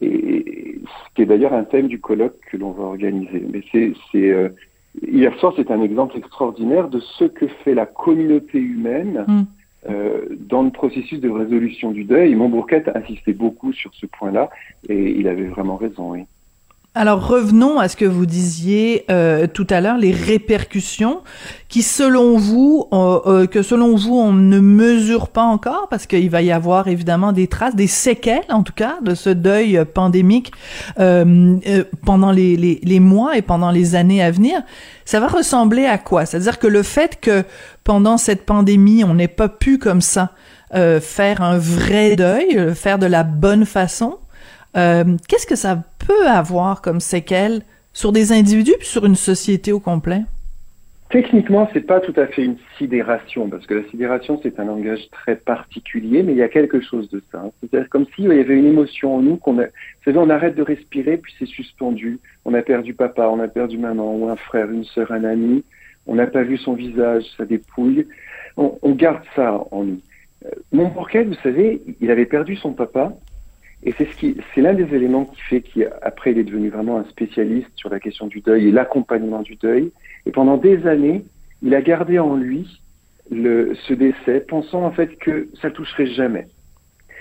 Et 0.00 0.80
ce 0.82 1.14
qui 1.14 1.22
est 1.22 1.26
d'ailleurs 1.26 1.52
un 1.52 1.64
thème 1.64 1.86
du 1.86 2.00
colloque 2.00 2.38
que 2.50 2.56
l'on 2.56 2.72
va 2.72 2.84
organiser. 2.84 3.44
Mais 3.48 3.62
c'est, 3.70 3.92
c'est 4.10 4.34
hier 5.02 5.34
soir, 5.38 5.52
c'est 5.56 5.70
un 5.70 5.82
exemple 5.82 6.16
extraordinaire 6.16 6.88
de 6.88 7.00
ce 7.00 7.24
que 7.24 7.46
fait 7.46 7.74
la 7.74 7.86
communauté 7.86 8.58
humaine. 8.58 9.24
Mm. 9.26 9.42
Dans 9.86 10.62
le 10.62 10.70
processus 10.70 11.20
de 11.20 11.28
résolution 11.28 11.90
du 11.90 12.04
deuil. 12.04 12.32
Et 12.32 12.34
Montbourquette 12.34 12.90
insistait 12.94 13.32
beaucoup 13.32 13.72
sur 13.72 13.92
ce 13.94 14.06
point-là 14.06 14.50
et 14.88 15.10
il 15.10 15.28
avait 15.28 15.46
vraiment 15.46 15.76
raison, 15.76 16.12
oui. 16.12 16.24
Alors 16.96 17.26
revenons 17.26 17.80
à 17.80 17.88
ce 17.88 17.96
que 17.96 18.04
vous 18.04 18.24
disiez 18.24 19.04
euh, 19.10 19.48
tout 19.48 19.66
à 19.68 19.80
l'heure, 19.80 19.98
les 19.98 20.12
répercussions 20.12 21.22
qui, 21.68 21.82
selon 21.82 22.38
vous, 22.38 22.86
euh, 22.92 23.18
euh, 23.26 23.46
que 23.48 23.62
selon 23.62 23.96
vous, 23.96 24.16
on 24.16 24.32
ne 24.32 24.60
mesure 24.60 25.30
pas 25.30 25.42
encore, 25.42 25.88
parce 25.90 26.06
qu'il 26.06 26.30
va 26.30 26.40
y 26.40 26.52
avoir 26.52 26.86
évidemment 26.86 27.32
des 27.32 27.48
traces, 27.48 27.74
des 27.74 27.88
séquelles 27.88 28.44
en 28.48 28.62
tout 28.62 28.72
cas, 28.72 28.98
de 29.02 29.16
ce 29.16 29.28
deuil 29.28 29.84
pandémique 29.92 30.52
pendant 30.94 32.30
les, 32.30 32.56
les, 32.56 32.78
les, 32.80 33.00
mois 33.00 33.36
et 33.36 33.42
pendant 33.42 33.72
les 33.72 33.96
années 33.96 34.22
à 34.22 34.30
venir. 34.30 34.62
Ça 35.04 35.18
va 35.18 35.26
ressembler 35.26 35.86
à 35.86 35.98
quoi? 35.98 36.26
C'est-à-dire 36.26 36.60
que 36.60 36.68
le 36.68 36.84
fait 36.84 37.18
que 37.20 37.42
pendant 37.84 38.16
cette 38.16 38.44
pandémie, 38.46 39.04
on 39.04 39.14
n'ait 39.14 39.28
pas 39.28 39.48
pu 39.48 39.78
comme 39.78 40.00
ça 40.00 40.32
faire 40.72 41.40
un 41.40 41.58
vrai 41.58 42.16
deuil, 42.16 42.74
faire 42.74 42.98
de 42.98 43.06
la 43.06 43.22
bonne 43.22 43.64
façon, 43.64 44.18
qu'est-ce 44.74 45.46
que 45.46 45.56
ça 45.56 45.84
peut 46.06 46.26
avoir 46.26 46.82
comme 46.82 47.00
séquelles 47.00 47.62
sur 47.92 48.10
des 48.10 48.32
individus 48.32 48.74
puis 48.78 48.88
sur 48.88 49.06
une 49.06 49.14
société 49.14 49.70
au 49.70 49.78
complet? 49.78 50.22
Techniquement, 51.10 51.68
c'est 51.72 51.82
pas 51.82 52.00
tout 52.00 52.18
à 52.18 52.26
fait 52.26 52.42
une 52.42 52.56
sidération, 52.76 53.48
parce 53.48 53.64
que 53.66 53.74
la 53.74 53.88
sidération, 53.88 54.40
c'est 54.42 54.58
un 54.58 54.64
langage 54.64 55.08
très 55.12 55.36
particulier, 55.36 56.24
mais 56.24 56.32
il 56.32 56.38
y 56.38 56.42
a 56.42 56.48
quelque 56.48 56.80
chose 56.80 57.08
de 57.10 57.22
ça. 57.30 57.44
C'est-à-dire 57.60 57.88
comme 57.88 58.06
s'il 58.16 58.24
y 58.24 58.32
avait 58.32 58.56
une 58.56 58.66
émotion 58.66 59.14
en 59.14 59.22
nous, 59.22 59.36
qu'on 59.36 59.60
a, 59.60 59.66
on 60.06 60.30
arrête 60.30 60.56
de 60.56 60.62
respirer, 60.62 61.18
puis 61.18 61.32
c'est 61.38 61.46
suspendu. 61.46 62.18
On 62.44 62.52
a 62.54 62.62
perdu 62.62 62.94
papa, 62.94 63.28
on 63.28 63.38
a 63.38 63.46
perdu 63.46 63.78
maman, 63.78 64.16
ou 64.16 64.28
un 64.28 64.34
frère, 64.34 64.68
une 64.72 64.84
sœur, 64.84 65.12
un 65.12 65.22
ami. 65.22 65.62
On 66.06 66.14
n'a 66.14 66.26
pas 66.26 66.42
vu 66.42 66.56
son 66.58 66.74
visage, 66.74 67.24
sa 67.36 67.44
dépouille. 67.44 68.06
On, 68.56 68.78
on 68.82 68.92
garde 68.92 69.22
ça 69.34 69.64
en 69.70 69.84
nous. 69.84 70.00
Euh, 70.44 70.50
mon 70.72 70.90
porquet, 70.90 71.24
vous 71.24 71.34
savez, 71.42 71.82
il 72.00 72.10
avait 72.10 72.26
perdu 72.26 72.56
son 72.56 72.72
papa, 72.72 73.14
et 73.82 73.92
c'est 73.96 74.06
ce 74.06 74.16
qui, 74.16 74.36
c'est 74.54 74.60
l'un 74.60 74.74
des 74.74 74.94
éléments 74.94 75.26
qui 75.26 75.40
fait 75.42 75.60
qu'après 75.60 76.32
il 76.32 76.38
est 76.38 76.44
devenu 76.44 76.70
vraiment 76.70 76.98
un 76.98 77.04
spécialiste 77.04 77.68
sur 77.76 77.90
la 77.90 78.00
question 78.00 78.26
du 78.26 78.40
deuil 78.40 78.68
et 78.68 78.72
l'accompagnement 78.72 79.42
du 79.42 79.56
deuil. 79.56 79.92
Et 80.26 80.30
pendant 80.30 80.56
des 80.56 80.86
années, 80.86 81.24
il 81.62 81.74
a 81.74 81.82
gardé 81.82 82.18
en 82.18 82.34
lui 82.36 82.80
le, 83.30 83.74
ce 83.86 83.94
décès, 83.94 84.40
pensant 84.40 84.84
en 84.84 84.90
fait 84.90 85.16
que 85.18 85.48
ça 85.60 85.70
toucherait 85.70 86.06
jamais. 86.06 86.46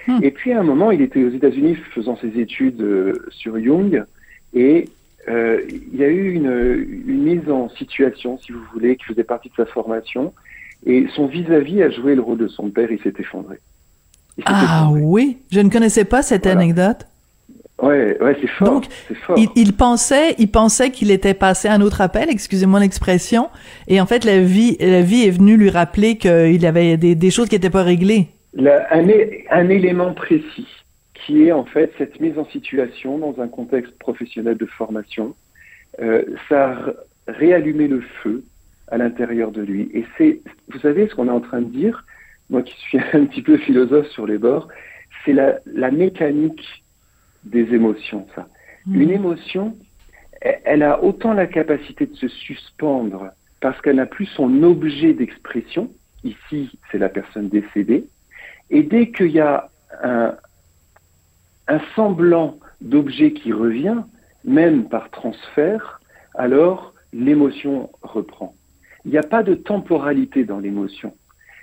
Hmm. 0.07 0.19
Et 0.21 0.31
puis 0.31 0.51
à 0.51 0.59
un 0.59 0.63
moment, 0.63 0.91
il 0.91 1.01
était 1.01 1.23
aux 1.23 1.29
États-Unis 1.29 1.75
faisant 1.93 2.17
ses 2.17 2.39
études 2.39 2.81
euh, 2.81 3.13
sur 3.29 3.57
Jung, 3.59 4.03
et 4.53 4.85
euh, 5.29 5.61
il 5.69 5.99
y 5.99 6.03
a 6.03 6.07
eu 6.07 6.33
une, 6.33 7.05
une, 7.07 7.23
mise 7.23 7.49
en 7.49 7.69
situation, 7.69 8.37
si 8.39 8.51
vous 8.51 8.63
voulez, 8.73 8.97
qui 8.97 9.05
faisait 9.05 9.23
partie 9.23 9.49
de 9.49 9.55
sa 9.55 9.65
formation, 9.65 10.33
et 10.85 11.07
son 11.15 11.27
vis-à-vis 11.27 11.77
-vis 11.77 11.83
a 11.83 11.89
joué 11.89 12.15
le 12.15 12.21
rôle 12.21 12.39
de 12.39 12.47
son 12.47 12.69
père, 12.69 12.91
il 12.91 12.99
s'est 13.01 13.13
effondré. 13.17 13.57
Ah 14.45 14.89
oui, 14.91 15.37
je 15.51 15.59
ne 15.59 15.69
connaissais 15.69 16.05
pas 16.05 16.21
cette 16.21 16.47
anecdote. 16.47 17.05
Ouais, 17.81 18.17
ouais, 18.21 18.37
c'est 18.39 18.47
fort. 18.47 18.67
Donc, 18.67 18.85
Il, 19.55 19.73
pensait, 19.73 20.35
il 20.37 20.49
pensait 20.49 20.91
qu'il 20.91 21.11
était 21.11 21.33
passé 21.33 21.67
à 21.67 21.73
un 21.73 21.81
autre 21.81 22.01
appel, 22.01 22.29
excusez-moi 22.29 22.79
l'expression, 22.79 23.49
et 23.87 23.99
en 23.99 24.05
fait, 24.05 24.23
la 24.25 24.39
vie, 24.39 24.77
la 24.79 25.01
vie 25.01 25.23
est 25.23 25.31
venue 25.31 25.57
lui 25.57 25.69
rappeler 25.69 26.17
qu'il 26.17 26.65
avait 26.65 26.97
des, 26.97 27.15
des, 27.15 27.31
choses 27.31 27.49
qui 27.49 27.55
n'étaient 27.55 27.69
pas 27.69 27.83
réglées. 27.83 28.27
un, 28.57 29.05
un, 29.51 29.69
élément 29.69 30.13
précis, 30.13 30.67
qui 31.25 31.43
est 31.47 31.51
en 31.51 31.65
fait 31.65 31.91
cette 31.97 32.19
mise 32.19 32.37
en 32.37 32.45
situation 32.45 33.17
dans 33.17 33.41
un 33.41 33.47
contexte 33.47 33.97
professionnel 33.97 34.57
de 34.57 34.65
formation, 34.65 35.35
euh, 36.01 36.23
ça 36.49 36.71
a 36.71 36.93
réallumé 37.27 37.87
le 37.87 38.01
feu 38.21 38.43
à 38.89 38.97
l'intérieur 38.97 39.51
de 39.51 39.61
lui. 39.61 39.89
Et 39.93 40.05
c'est, 40.17 40.41
vous 40.69 40.79
savez, 40.79 41.07
ce 41.07 41.15
qu'on 41.15 41.27
est 41.27 41.31
en 41.31 41.39
train 41.39 41.61
de 41.61 41.69
dire, 41.69 42.05
moi 42.49 42.61
qui 42.61 42.75
suis 42.81 42.97
un 43.13 43.25
petit 43.25 43.41
peu 43.41 43.57
philosophe 43.57 44.07
sur 44.07 44.27
les 44.27 44.37
bords, 44.37 44.67
c'est 45.23 45.33
la, 45.33 45.59
la, 45.65 45.91
mécanique 45.91 46.83
des 47.45 47.73
émotions, 47.73 48.27
ça. 48.35 48.47
Hmm. 48.85 49.01
Une 49.01 49.11
émotion, 49.11 49.77
elle, 50.41 50.83
a 50.83 51.01
autant 51.01 51.33
la 51.33 51.47
capacité 51.47 52.05
de 52.05 52.15
se 52.15 52.27
suspendre 52.27 53.29
parce 53.61 53.79
qu'elle 53.81 53.95
n'a 53.95 54.05
plus 54.05 54.25
son 54.25 54.63
objet 54.63 55.13
d'expression, 55.13 55.89
ici 56.25 56.77
c'est 56.91 56.97
la 56.97 57.07
personne 57.07 57.47
décédée, 57.47 58.05
et 58.69 58.83
dès 58.83 59.11
qu'il 59.11 59.31
y 59.31 59.39
a 59.39 59.69
un, 60.03 60.35
un 61.67 61.79
semblant 61.95 62.57
d'objet 62.81 63.33
qui 63.33 63.53
revient, 63.53 64.03
même 64.43 64.89
par 64.89 65.09
transfert, 65.09 66.01
alors 66.35 66.93
l'émotion 67.13 67.89
reprend. 68.01 68.55
Il 69.05 69.11
n'y 69.11 69.17
a 69.17 69.23
pas 69.23 69.43
de 69.43 69.53
temporalité 69.53 70.43
dans 70.43 70.59
l'émotion. 70.59 71.13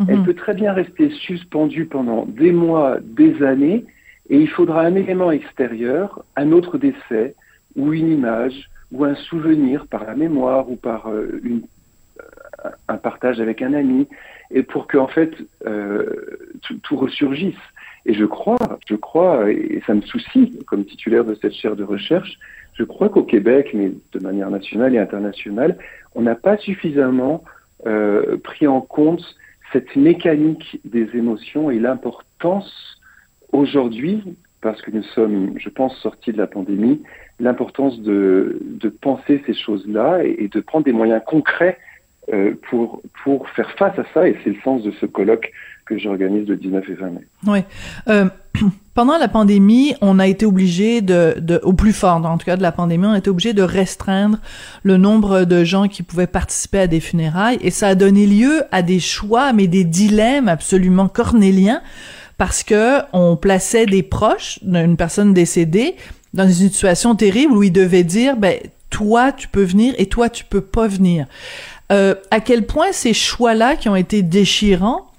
Elle 0.08 0.18
mhm. 0.18 0.24
peut 0.24 0.34
très 0.34 0.54
bien 0.54 0.72
rester 0.72 1.10
suspendue 1.10 1.84
pendant 1.84 2.24
des 2.24 2.52
mois, 2.52 2.98
des 3.02 3.42
années, 3.42 3.84
et 4.30 4.38
il 4.38 4.48
faudra 4.48 4.82
un 4.82 4.94
élément 4.94 5.30
extérieur, 5.30 6.24
un 6.36 6.52
autre 6.52 6.78
décès, 6.78 7.34
ou 7.76 7.92
une 7.92 8.10
image, 8.10 8.70
ou 8.92 9.04
un 9.04 9.14
souvenir 9.14 9.86
par 9.86 10.04
la 10.04 10.14
mémoire, 10.14 10.70
ou 10.70 10.76
par 10.76 11.08
euh, 11.08 11.40
une, 11.44 11.62
euh, 12.20 12.70
un 12.88 12.96
partage 12.96 13.40
avec 13.40 13.60
un 13.60 13.74
ami, 13.74 14.08
et 14.50 14.62
pour 14.62 14.86
que 14.86 14.96
en 14.98 15.06
fait 15.06 15.32
euh, 15.66 16.38
tout, 16.82 16.96
ressurgisse. 16.96 17.54
Et 18.06 18.14
je 18.14 18.24
crois, 18.24 18.58
je 18.88 18.94
crois, 18.94 19.50
et 19.50 19.82
ça 19.86 19.94
me 19.94 20.00
soucie 20.02 20.58
comme 20.66 20.84
titulaire 20.84 21.24
de 21.24 21.34
cette 21.34 21.52
chaire 21.52 21.76
de 21.76 21.84
recherche, 21.84 22.38
je 22.74 22.84
crois 22.84 23.08
qu'au 23.08 23.24
Québec, 23.24 23.70
mais 23.74 23.92
de 24.12 24.18
manière 24.20 24.50
nationale 24.50 24.94
et 24.94 24.98
internationale, 24.98 25.76
on 26.14 26.22
n'a 26.22 26.34
pas 26.34 26.56
suffisamment 26.56 27.44
pris 28.42 28.66
en 28.66 28.80
compte 28.80 29.22
cette 29.72 29.96
mécanique 29.96 30.80
des 30.84 31.08
émotions 31.14 31.70
et 31.70 31.78
l'importance 31.78 33.00
aujourd'hui, 33.52 34.22
parce 34.60 34.80
que 34.82 34.90
nous 34.90 35.02
sommes, 35.02 35.54
je 35.58 35.68
pense, 35.68 35.96
sortis 35.98 36.32
de 36.32 36.38
la 36.38 36.46
pandémie, 36.46 37.02
l'importance 37.38 38.00
de, 38.00 38.60
penser 39.00 39.42
ces 39.46 39.54
choses-là 39.54 40.22
et, 40.24 40.48
de 40.48 40.60
prendre 40.60 40.84
des 40.84 40.92
moyens 40.92 41.22
concrets 41.26 41.78
euh, 42.32 42.54
pour 42.70 43.48
faire 43.50 43.70
face 43.72 43.98
à 43.98 44.04
ça. 44.12 44.28
Et 44.28 44.36
c'est 44.44 44.50
le 44.50 44.60
sens 44.62 44.82
de 44.82 44.90
ce 44.92 45.06
colloque 45.06 45.50
que 45.90 45.98
j'organise 45.98 46.46
le 46.48 46.56
19 46.56 46.88
et 46.88 46.94
20 46.94 47.10
mai. 47.10 47.26
Oui. 47.46 47.58
Euh, 48.08 48.26
pendant 48.94 49.18
la 49.18 49.26
pandémie, 49.26 49.94
on 50.00 50.20
a 50.20 50.28
été 50.28 50.46
obligé 50.46 51.00
de, 51.00 51.60
au 51.64 51.72
plus 51.72 51.92
fort, 51.92 52.24
en 52.24 52.38
tout 52.38 52.46
cas 52.46 52.56
de 52.56 52.62
la 52.62 52.70
pandémie, 52.70 53.06
on 53.06 53.12
a 53.12 53.18
été 53.18 53.28
obligé 53.28 53.52
de 53.52 53.62
restreindre 53.62 54.38
le 54.84 54.96
nombre 54.96 55.44
de 55.44 55.64
gens 55.64 55.88
qui 55.88 56.02
pouvaient 56.02 56.28
participer 56.28 56.78
à 56.78 56.86
des 56.86 57.00
funérailles 57.00 57.58
et 57.60 57.70
ça 57.70 57.88
a 57.88 57.94
donné 57.96 58.26
lieu 58.26 58.62
à 58.70 58.82
des 58.82 59.00
choix, 59.00 59.52
mais 59.52 59.66
des 59.66 59.84
dilemmes 59.84 60.48
absolument 60.48 61.08
cornéliens 61.08 61.82
parce 62.38 62.62
que 62.62 63.00
on 63.12 63.36
plaçait 63.36 63.86
des 63.86 64.02
proches 64.02 64.60
d'une 64.62 64.96
personne 64.96 65.34
décédée 65.34 65.96
dans 66.32 66.44
une 66.44 66.52
situation 66.52 67.16
terrible 67.16 67.54
où 67.54 67.64
ils 67.64 67.72
devaient 67.72 68.04
dire, 68.04 68.36
ben, 68.36 68.56
toi, 68.90 69.32
tu 69.32 69.48
peux 69.48 69.64
venir 69.64 69.94
et 69.98 70.06
toi, 70.06 70.30
tu 70.30 70.44
peux 70.44 70.60
pas 70.60 70.86
venir. 70.86 71.26
Euh, 71.90 72.14
à 72.30 72.40
quel 72.40 72.66
point 72.66 72.92
ces 72.92 73.12
choix-là 73.12 73.74
qui 73.74 73.88
ont 73.88 73.96
été 73.96 74.22
déchirants 74.22 75.09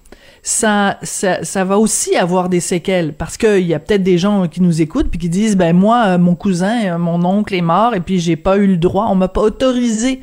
ça, 0.44 0.98
ça, 1.04 1.44
ça 1.44 1.64
va 1.64 1.78
aussi 1.78 2.16
avoir 2.16 2.50
des 2.50 2.60
séquelles 2.60 3.14
parce 3.14 3.38
qu'il 3.38 3.66
y 3.66 3.76
a 3.76 3.80
peut-être 3.80 4.02
des 4.02 4.18
gens 4.18 4.48
qui 4.48 4.62
nous 4.62 4.82
écoutent 4.82 5.10
puis 5.10 5.20
qui 5.20 5.30
disent 5.30 5.56
ben 5.56 5.76
moi 5.76 6.04
euh, 6.08 6.18
mon 6.18 6.34
cousin 6.34 6.96
euh, 6.96 6.98
mon 6.98 7.24
oncle 7.26 7.54
est 7.54 7.62
mort 7.62 7.94
et 7.94 8.00
puis 8.00 8.18
j'ai 8.20 8.36
pas 8.36 8.58
eu 8.58 8.66
le 8.66 8.78
droit 8.78 9.08
on 9.10 9.16
m'a 9.16 9.28
pas 9.28 9.42
autorisé 9.42 10.22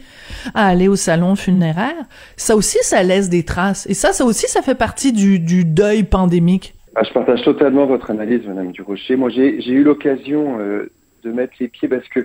à 0.55 0.67
aller 0.67 0.89
au 0.89 0.97
salon 0.97 1.37
funéraire. 1.37 2.05
Ça 2.37 2.57
aussi 2.57 2.79
ça 2.83 3.03
laisse 3.05 3.29
des 3.29 3.45
traces. 3.45 3.87
Et 3.89 3.95
ça 3.95 4.13
ça 4.13 4.25
aussi 4.25 4.49
ça 4.49 4.61
fait 4.61 4.75
partie 4.75 5.13
du, 5.13 5.39
du 5.39 5.65
deuil 5.65 6.03
pandémique. 6.03 6.75
Ah, 6.97 7.03
je 7.05 7.13
partage 7.13 7.43
totalement 7.43 7.87
votre 7.87 8.11
analyse 8.11 8.45
madame 8.45 8.73
Durocher. 8.73 9.15
Moi 9.15 9.31
j'ai 9.31 9.61
eu 9.69 9.85
l'occasion 9.85 10.59
euh, 10.59 10.91
de 11.23 11.31
mettre 11.31 11.53
les 11.61 11.69
pieds 11.69 11.87
parce 11.87 12.09
que 12.09 12.25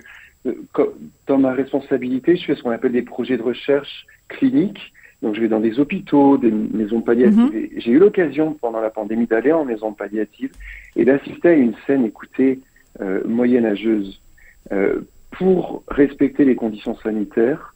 dans 1.28 1.38
ma 1.38 1.52
responsabilité 1.52 2.36
je 2.36 2.44
fais 2.44 2.56
ce 2.56 2.62
qu'on 2.62 2.70
appelle 2.70 2.92
des 2.92 3.02
projets 3.02 3.36
de 3.36 3.42
recherche 3.42 4.04
cliniques 4.28 4.92
donc 5.24 5.34
je 5.34 5.40
vais 5.40 5.48
dans 5.48 5.60
des 5.60 5.80
hôpitaux, 5.80 6.36
des 6.36 6.50
maisons 6.50 7.00
palliatives. 7.00 7.38
Mhm. 7.38 7.68
J'ai 7.78 7.90
eu 7.92 7.98
l'occasion 7.98 8.52
pendant 8.60 8.80
la 8.80 8.90
pandémie 8.90 9.26
d'aller 9.26 9.52
en 9.52 9.64
maison 9.64 9.94
palliative 9.94 10.52
et 10.96 11.06
d'assister 11.06 11.48
à 11.48 11.54
une 11.54 11.72
scène, 11.86 12.04
écoutez, 12.04 12.60
euh, 13.00 13.22
moyenâgeuse. 13.24 14.20
Euh, 14.70 15.00
pour 15.30 15.82
respecter 15.88 16.44
les 16.44 16.54
conditions 16.54 16.94
sanitaires, 16.98 17.74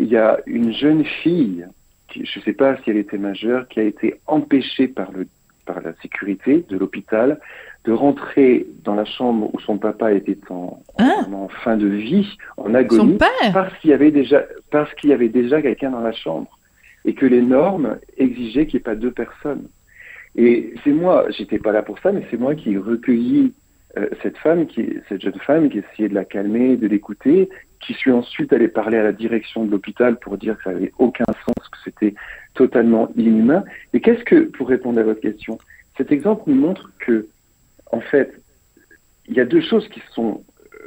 il 0.00 0.08
y 0.08 0.16
a 0.16 0.40
une 0.46 0.72
jeune 0.72 1.04
fille, 1.04 1.64
qui, 2.08 2.26
je 2.26 2.40
ne 2.40 2.44
sais 2.44 2.54
pas 2.54 2.76
si 2.78 2.90
elle 2.90 2.96
était 2.96 3.18
majeure, 3.18 3.68
qui 3.68 3.78
a 3.78 3.84
été 3.84 4.20
empêchée 4.26 4.88
par, 4.88 5.12
le, 5.12 5.28
par 5.66 5.80
la 5.82 5.92
sécurité 6.02 6.64
de 6.68 6.76
l'hôpital 6.76 7.38
de 7.84 7.92
rentrer 7.92 8.66
dans 8.84 8.96
la 8.96 9.04
chambre 9.04 9.48
où 9.54 9.60
son 9.60 9.78
papa 9.78 10.12
était 10.12 10.36
en, 10.50 10.82
en, 10.98 11.04
ah. 11.04 11.24
fin 11.62 11.76
de 11.76 11.86
vie, 11.86 12.36
en 12.56 12.74
agonie, 12.74 13.16
parce 13.52 13.72
qu'il 13.78 13.90
y 13.90 13.92
avait 13.92 14.10
déjà 14.10 14.42
parce 14.72 14.92
qu'il 14.94 15.10
y 15.10 15.12
avait 15.12 15.30
déjà 15.30 15.62
quelqu'un 15.62 15.92
dans 15.92 16.00
la 16.00 16.12
chambre 16.12 16.50
et 17.04 17.14
que 17.14 17.26
les 17.26 17.42
normes 17.42 17.98
exigeaient 18.16 18.66
qu'il 18.66 18.78
n'y 18.78 18.82
ait 18.82 18.84
pas 18.84 18.94
deux 18.94 19.10
personnes. 19.10 19.68
Et 20.36 20.74
c'est 20.84 20.92
moi, 20.92 21.26
j'étais 21.30 21.58
pas 21.58 21.72
là 21.72 21.82
pour 21.82 21.98
ça, 21.98 22.12
mais 22.12 22.22
c'est 22.30 22.38
moi 22.38 22.54
qui 22.54 22.72
ai 22.72 22.78
recueilli 22.78 23.52
euh, 23.98 24.08
cette 24.22 24.38
femme, 24.38 24.66
cette 25.08 25.20
jeune 25.20 25.40
femme 25.40 25.68
qui 25.68 25.78
essayait 25.78 26.08
de 26.08 26.14
la 26.14 26.24
calmer, 26.24 26.76
de 26.76 26.86
l'écouter, 26.86 27.48
qui 27.80 27.94
suis 27.94 28.12
ensuite 28.12 28.52
allé 28.52 28.68
parler 28.68 28.98
à 28.98 29.02
la 29.02 29.12
direction 29.12 29.64
de 29.64 29.70
l'hôpital 29.70 30.18
pour 30.18 30.38
dire 30.38 30.56
que 30.58 30.64
ça 30.64 30.72
n'avait 30.72 30.92
aucun 30.98 31.24
sens, 31.24 31.68
que 31.68 31.78
c'était 31.84 32.14
totalement 32.54 33.10
inhumain. 33.16 33.64
Et 33.92 34.00
qu'est-ce 34.00 34.22
que, 34.24 34.42
pour 34.42 34.68
répondre 34.68 35.00
à 35.00 35.02
votre 35.02 35.20
question, 35.20 35.58
cet 35.96 36.12
exemple 36.12 36.44
nous 36.46 36.54
montre 36.54 36.90
que, 37.00 37.26
en 37.90 38.00
fait, 38.00 38.40
il 39.26 39.34
y 39.34 39.40
a 39.40 39.44
deux 39.44 39.60
choses 39.60 39.88
qui 39.88 40.02
sont, 40.12 40.44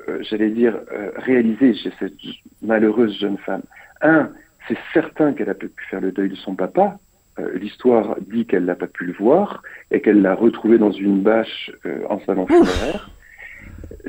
euh, 0.08 0.20
j'allais 0.22 0.50
dire, 0.50 0.80
euh, 0.94 1.12
réalisées 1.16 1.74
chez 1.74 1.92
cette 2.00 2.14
malheureuse 2.62 3.18
jeune 3.20 3.38
femme. 3.38 3.64
Un, 4.02 4.32
c'est 4.68 4.78
certain 4.94 5.34
qu'elle 5.34 5.50
a 5.50 5.54
pu 5.54 5.72
faire 5.90 6.02
le 6.02 6.12
deuil 6.12 6.30
de 6.30 6.36
son 6.36 6.56
papa. 6.56 7.00
Euh, 7.40 7.58
l'histoire 7.58 8.16
dit 8.22 8.46
qu'elle 8.46 8.66
n'a 8.66 8.76
pas 8.76 8.88
pu 8.88 9.06
le 9.06 9.14
voir 9.14 9.64
et 9.92 10.02
qu'elle 10.02 10.22
l'a 10.22 10.36
retrouvé 10.36 10.78
dans 10.78 10.92
une 10.92 11.22
bâche 11.22 11.72
en 12.10 12.20
salon 12.22 12.46
funéraire. 12.48 13.10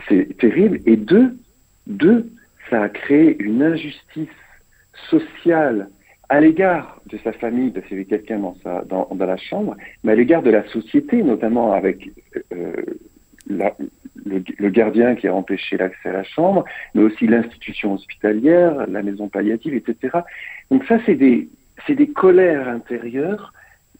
C'est 0.08 0.37
terrible. 0.38 0.80
Et 0.87 0.96
deux, 0.96 1.37
deux, 1.87 2.30
ça 2.70 2.82
a 2.82 2.88
créé 2.88 3.37
une 3.42 3.62
injustice 3.62 4.28
sociale 5.11 5.88
à 6.28 6.40
l'égard 6.40 7.00
de 7.06 7.18
sa 7.18 7.32
famille, 7.32 7.70
parce 7.70 7.87
qu'il 7.87 7.99
y 7.99 8.00
avait 8.00 8.08
quelqu'un 8.08 8.38
dans, 8.38 8.56
dans, 8.87 9.08
dans, 9.14 9.26
la 9.26 9.37
chambre, 9.37 9.76
mais 10.02 10.12
à 10.12 10.14
l'égard 10.14 10.42
de 10.42 10.50
la 10.50 10.66
société, 10.68 11.23
notamment 11.23 11.73
avec 11.73 12.11
euh, 12.52 12.73
la, 13.49 13.76
le, 14.25 14.43
le, 14.59 14.71
gardien 14.71 15.14
qui 15.14 15.28
a 15.28 15.35
empêché 15.35 15.76
l'accès 15.76 16.09
à 16.09 16.12
la 16.12 16.25
chambre, 16.25 16.64
mais 16.95 17.02
aussi 17.02 17.26
l'institution 17.26 17.95
hospitalière, 17.95 18.87
la 18.88 19.02
maison 19.02 19.28
palliative, 19.28 19.75
etc. 19.75 20.19
Donc 20.71 20.85
ça, 20.85 20.99
c'est 21.07 21.14
des, 21.14 21.49
c'est 21.87 21.95
des 21.95 22.09
colères 22.09 22.69
intérieures 22.69 23.52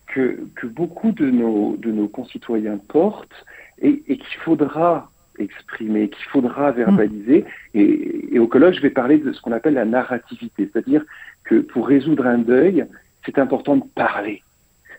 que, 0.07 0.41
que 0.55 0.67
beaucoup 0.67 1.13
de 1.13 1.31
nos, 1.31 1.77
de 1.77 1.91
nos 1.91 2.09
concitoyens 2.09 2.79
portent 2.89 3.45
et, 3.81 4.03
et 4.07 4.17
qu'il 4.17 4.39
faudra 4.41 5.11
exprimer, 5.39 6.09
qu'il 6.09 6.25
faudra 6.27 6.71
verbaliser. 6.71 7.45
Et, 7.75 8.35
et, 8.35 8.39
au 8.39 8.47
colloque, 8.47 8.75
je 8.75 8.81
vais 8.81 8.91
parler 8.91 9.19
de 9.19 9.33
ce 9.33 9.41
qu'on 9.41 9.53
appelle 9.53 9.75
la 9.75 9.85
narrativité, 9.85 10.71
c'est-à-dire 10.73 11.05
que 11.45 11.57
pour 11.57 11.89
résoudre 11.89 12.27
un 12.27 12.39
deuil, 12.39 12.87
c'est 13.27 13.39
important 13.39 13.77
de 13.77 13.85
parler, 13.95 14.43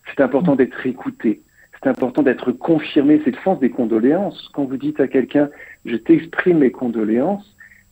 c'est 0.07 0.21
important 0.21 0.55
d'être 0.55 0.85
écouté, 0.85 1.41
c'est 1.85 1.91
important 1.91 2.23
d'être 2.23 2.51
confirmé, 2.51 3.21
c'est 3.23 3.29
le 3.29 3.41
sens 3.43 3.59
des 3.59 3.69
condoléances. 3.69 4.49
Quand 4.53 4.65
vous 4.65 4.77
dites 4.77 4.99
à 4.99 5.07
quelqu'un, 5.07 5.51
je 5.85 5.95
t'exprime 5.95 6.57
mes 6.57 6.71
condoléances, 6.71 7.45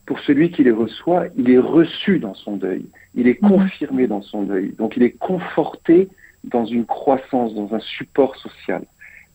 pour 0.04 0.18
celui 0.18 0.50
qui 0.50 0.64
les 0.64 0.72
reçoit, 0.72 1.26
il 1.36 1.48
est 1.48 1.58
reçu 1.58 2.18
dans 2.18 2.34
son 2.34 2.56
deuil, 2.56 2.86
il 3.14 3.28
est 3.28 3.36
confirmé 3.36 4.08
dans 4.08 4.20
son 4.20 4.42
deuil, 4.42 4.74
donc 4.76 4.96
il 4.96 5.04
est 5.04 5.12
conforté 5.12 6.08
dans 6.42 6.64
une 6.64 6.86
croissance, 6.86 7.54
dans 7.54 7.72
un 7.72 7.78
support 7.78 8.34
social. 8.36 8.82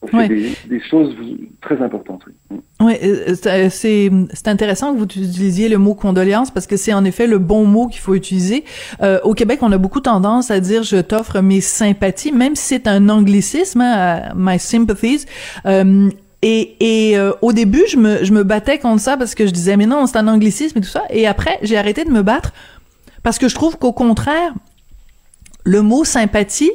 C'est 0.09 0.27
des, 0.29 0.55
des, 0.69 0.81
choses 0.89 1.13
très 1.61 1.81
importantes. 1.81 2.23
Oui, 2.49 2.57
ouais, 2.79 3.29
c'est 3.69 4.47
intéressant 4.47 4.93
que 4.93 4.97
vous 4.97 5.03
utilisiez 5.03 5.67
le 5.67 5.77
mot 5.77 5.93
condoléance 5.93 6.51
parce 6.51 6.67
que 6.67 6.77
c'est 6.77 6.93
en 6.93 7.03
effet 7.03 7.27
le 7.27 7.37
bon 7.37 7.65
mot 7.65 7.87
qu'il 7.87 7.99
faut 7.99 8.15
utiliser. 8.15 8.63
Euh, 9.01 9.19
au 9.23 9.33
Québec, 9.33 9.59
on 9.61 9.71
a 9.73 9.77
beaucoup 9.77 9.99
tendance 9.99 10.51
à 10.51 10.61
dire 10.61 10.83
je 10.83 10.97
t'offre 10.97 11.41
mes 11.41 11.59
sympathies, 11.59 12.31
même 12.31 12.55
si 12.55 12.67
c'est 12.67 12.87
un 12.87 13.09
anglicisme, 13.09 13.81
hein, 13.81 14.31
my 14.35 14.57
sympathies. 14.57 15.25
Euh, 15.65 16.09
et, 16.41 17.09
et 17.09 17.17
euh, 17.17 17.33
au 17.41 17.51
début, 17.51 17.83
je 17.89 17.97
me, 17.97 18.23
je 18.23 18.31
me 18.31 18.43
battais 18.43 18.79
contre 18.79 19.01
ça 19.01 19.17
parce 19.17 19.35
que 19.35 19.45
je 19.45 19.51
disais 19.51 19.75
mais 19.75 19.85
non, 19.85 20.05
c'est 20.07 20.17
un 20.17 20.29
anglicisme 20.29 20.77
et 20.77 20.81
tout 20.81 20.87
ça. 20.87 21.03
Et 21.09 21.27
après, 21.27 21.59
j'ai 21.61 21.77
arrêté 21.77 22.05
de 22.05 22.11
me 22.11 22.21
battre 22.21 22.53
parce 23.21 23.37
que 23.37 23.49
je 23.49 23.55
trouve 23.55 23.77
qu'au 23.77 23.91
contraire, 23.91 24.53
le 25.65 25.81
mot 25.81 26.05
sympathie 26.05 26.71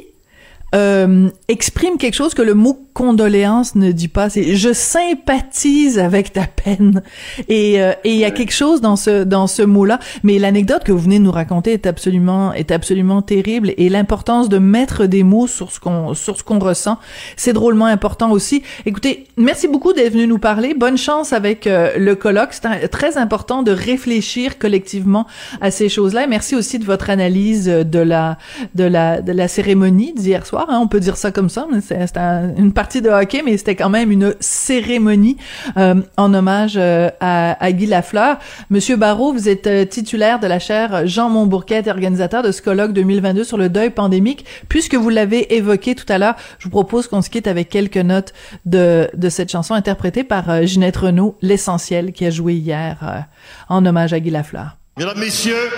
euh, 0.75 1.29
exprime 1.47 1.97
quelque 1.97 2.15
chose 2.15 2.33
que 2.33 2.41
le 2.41 2.53
mot 2.53 2.84
condoléance 2.95 3.75
ne 3.75 3.91
dit 3.91 4.07
pas. 4.07 4.29
C'est 4.29 4.55
je 4.55 4.73
sympathise 4.73 5.99
avec 5.99 6.33
ta 6.33 6.47
peine. 6.47 7.03
Et 7.47 7.79
euh, 7.79 7.93
et 8.03 8.13
il 8.13 8.17
y 8.17 8.25
a 8.25 8.31
quelque 8.31 8.53
chose 8.53 8.81
dans 8.81 8.95
ce 8.95 9.23
dans 9.23 9.45
ce 9.45 9.61
mot-là. 9.61 9.99
Mais 10.23 10.39
l'anecdote 10.39 10.83
que 10.83 10.91
vous 10.91 10.99
venez 10.99 11.19
de 11.19 11.23
nous 11.23 11.31
raconter 11.31 11.73
est 11.73 11.85
absolument 11.85 12.53
est 12.53 12.71
absolument 12.71 13.21
terrible. 13.21 13.73
Et 13.77 13.89
l'importance 13.89 14.49
de 14.49 14.57
mettre 14.57 15.05
des 15.05 15.23
mots 15.23 15.47
sur 15.47 15.71
ce 15.71 15.79
qu'on 15.79 16.15
sur 16.15 16.37
ce 16.37 16.43
qu'on 16.43 16.59
ressent, 16.59 16.97
c'est 17.37 17.53
drôlement 17.53 17.85
important 17.85 18.31
aussi. 18.31 18.63
Écoutez, 18.87 19.27
merci 19.37 19.67
beaucoup 19.67 19.93
d'être 19.93 20.13
venu 20.13 20.25
nous 20.25 20.39
parler. 20.39 20.73
Bonne 20.73 20.97
chance 20.97 21.31
avec 21.31 21.67
euh, 21.67 21.97
le 21.97 22.15
colloque. 22.15 22.53
C'est 22.53 22.87
très 22.87 23.17
important 23.17 23.61
de 23.61 23.71
réfléchir 23.71 24.57
collectivement 24.57 25.27
à 25.61 25.69
ces 25.69 25.89
choses-là. 25.89 26.23
Et 26.23 26.27
merci 26.27 26.55
aussi 26.55 26.79
de 26.79 26.85
votre 26.85 27.11
analyse 27.11 27.65
de 27.65 27.99
la 27.99 28.37
de 28.73 28.83
la 28.83 29.21
de 29.21 29.31
la 29.31 29.47
cérémonie 29.47 30.13
d'hier 30.13 30.45
soir 30.45 30.55
Hein, 30.69 30.79
on 30.81 30.87
peut 30.87 30.99
dire 30.99 31.17
ça 31.17 31.31
comme 31.31 31.49
ça, 31.49 31.67
mais 31.71 31.81
c'était 31.81 32.19
une 32.57 32.73
partie 32.73 32.84
de 32.93 33.09
hockey, 33.09 33.41
mais 33.43 33.57
c'était 33.57 33.75
quand 33.75 33.89
même 33.89 34.11
une 34.11 34.35
cérémonie 34.39 35.37
euh, 35.77 35.95
en 36.17 36.33
hommage 36.33 36.75
euh, 36.77 37.09
à, 37.19 37.63
à, 37.63 37.71
Guy 37.71 37.87
Lafleur. 37.87 38.37
Monsieur 38.69 38.95
Barrault, 38.95 39.33
vous 39.33 39.49
êtes 39.49 39.67
euh, 39.67 39.85
titulaire 39.85 40.39
de 40.39 40.47
la 40.47 40.59
chaire 40.59 41.07
Jean 41.07 41.29
Montbourquet, 41.29 41.89
organisateur 41.89 42.43
de 42.43 42.51
ce 42.51 42.61
colloque 42.61 42.93
2022 42.93 43.43
sur 43.43 43.57
le 43.57 43.69
deuil 43.69 43.89
pandémique. 43.89 44.45
Puisque 44.69 44.95
vous 44.95 45.09
l'avez 45.09 45.55
évoqué 45.55 45.95
tout 45.95 46.05
à 46.09 46.17
l'heure, 46.17 46.35
je 46.59 46.65
vous 46.65 46.69
propose 46.69 47.07
qu'on 47.07 47.21
se 47.21 47.29
quitte 47.29 47.47
avec 47.47 47.69
quelques 47.69 47.97
notes 47.97 48.33
de, 48.65 49.09
de 49.15 49.29
cette 49.29 49.51
chanson 49.51 49.73
interprétée 49.73 50.23
par 50.23 50.65
Ginette 50.65 50.97
Renault, 50.97 51.37
L'Essentiel, 51.41 52.13
qui 52.13 52.25
a 52.25 52.29
joué 52.29 52.53
hier 52.53 53.25
en 53.67 53.85
hommage 53.85 54.13
à 54.13 54.19
Guy 54.19 54.29
Lafleur. 54.29 54.77
Mesdames, 54.97 55.19
Messieurs, 55.19 55.69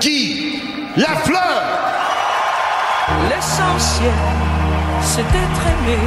Guy 0.00 0.60
Lafleur 0.96 1.90
L'essentiel, 3.28 4.10
c'est 5.02 5.22
d'être 5.22 5.64
aimé, 5.72 5.98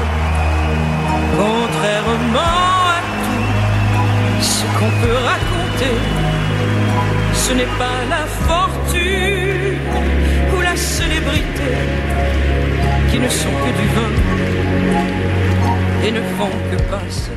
contrairement 1.37 2.63
à 2.97 3.01
tout 3.23 4.41
ce 4.41 4.63
qu'on 4.77 4.91
peut 5.01 5.17
raconter. 5.31 5.95
Ce 7.33 7.53
n'est 7.53 7.73
pas 7.77 7.99
la 8.09 8.25
fortune 8.47 9.77
ou 10.55 10.61
la 10.61 10.75
célébrité 10.75 11.71
qui 13.11 13.19
ne 13.19 13.29
sont 13.29 13.49
que 13.63 13.71
du 13.81 13.87
vin 13.95 14.13
et 16.05 16.11
ne 16.11 16.21
font 16.37 16.55
que 16.71 16.77
passer. 16.91 17.31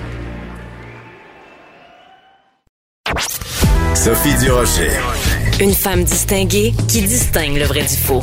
Sophie 3.94 4.36
Durocher. 4.38 4.90
Une 5.58 5.74
femme 5.74 6.04
distinguée 6.04 6.74
qui 6.86 7.02
distingue 7.02 7.56
le 7.56 7.64
vrai 7.64 7.82
du 7.82 7.96
faux. 7.96 8.20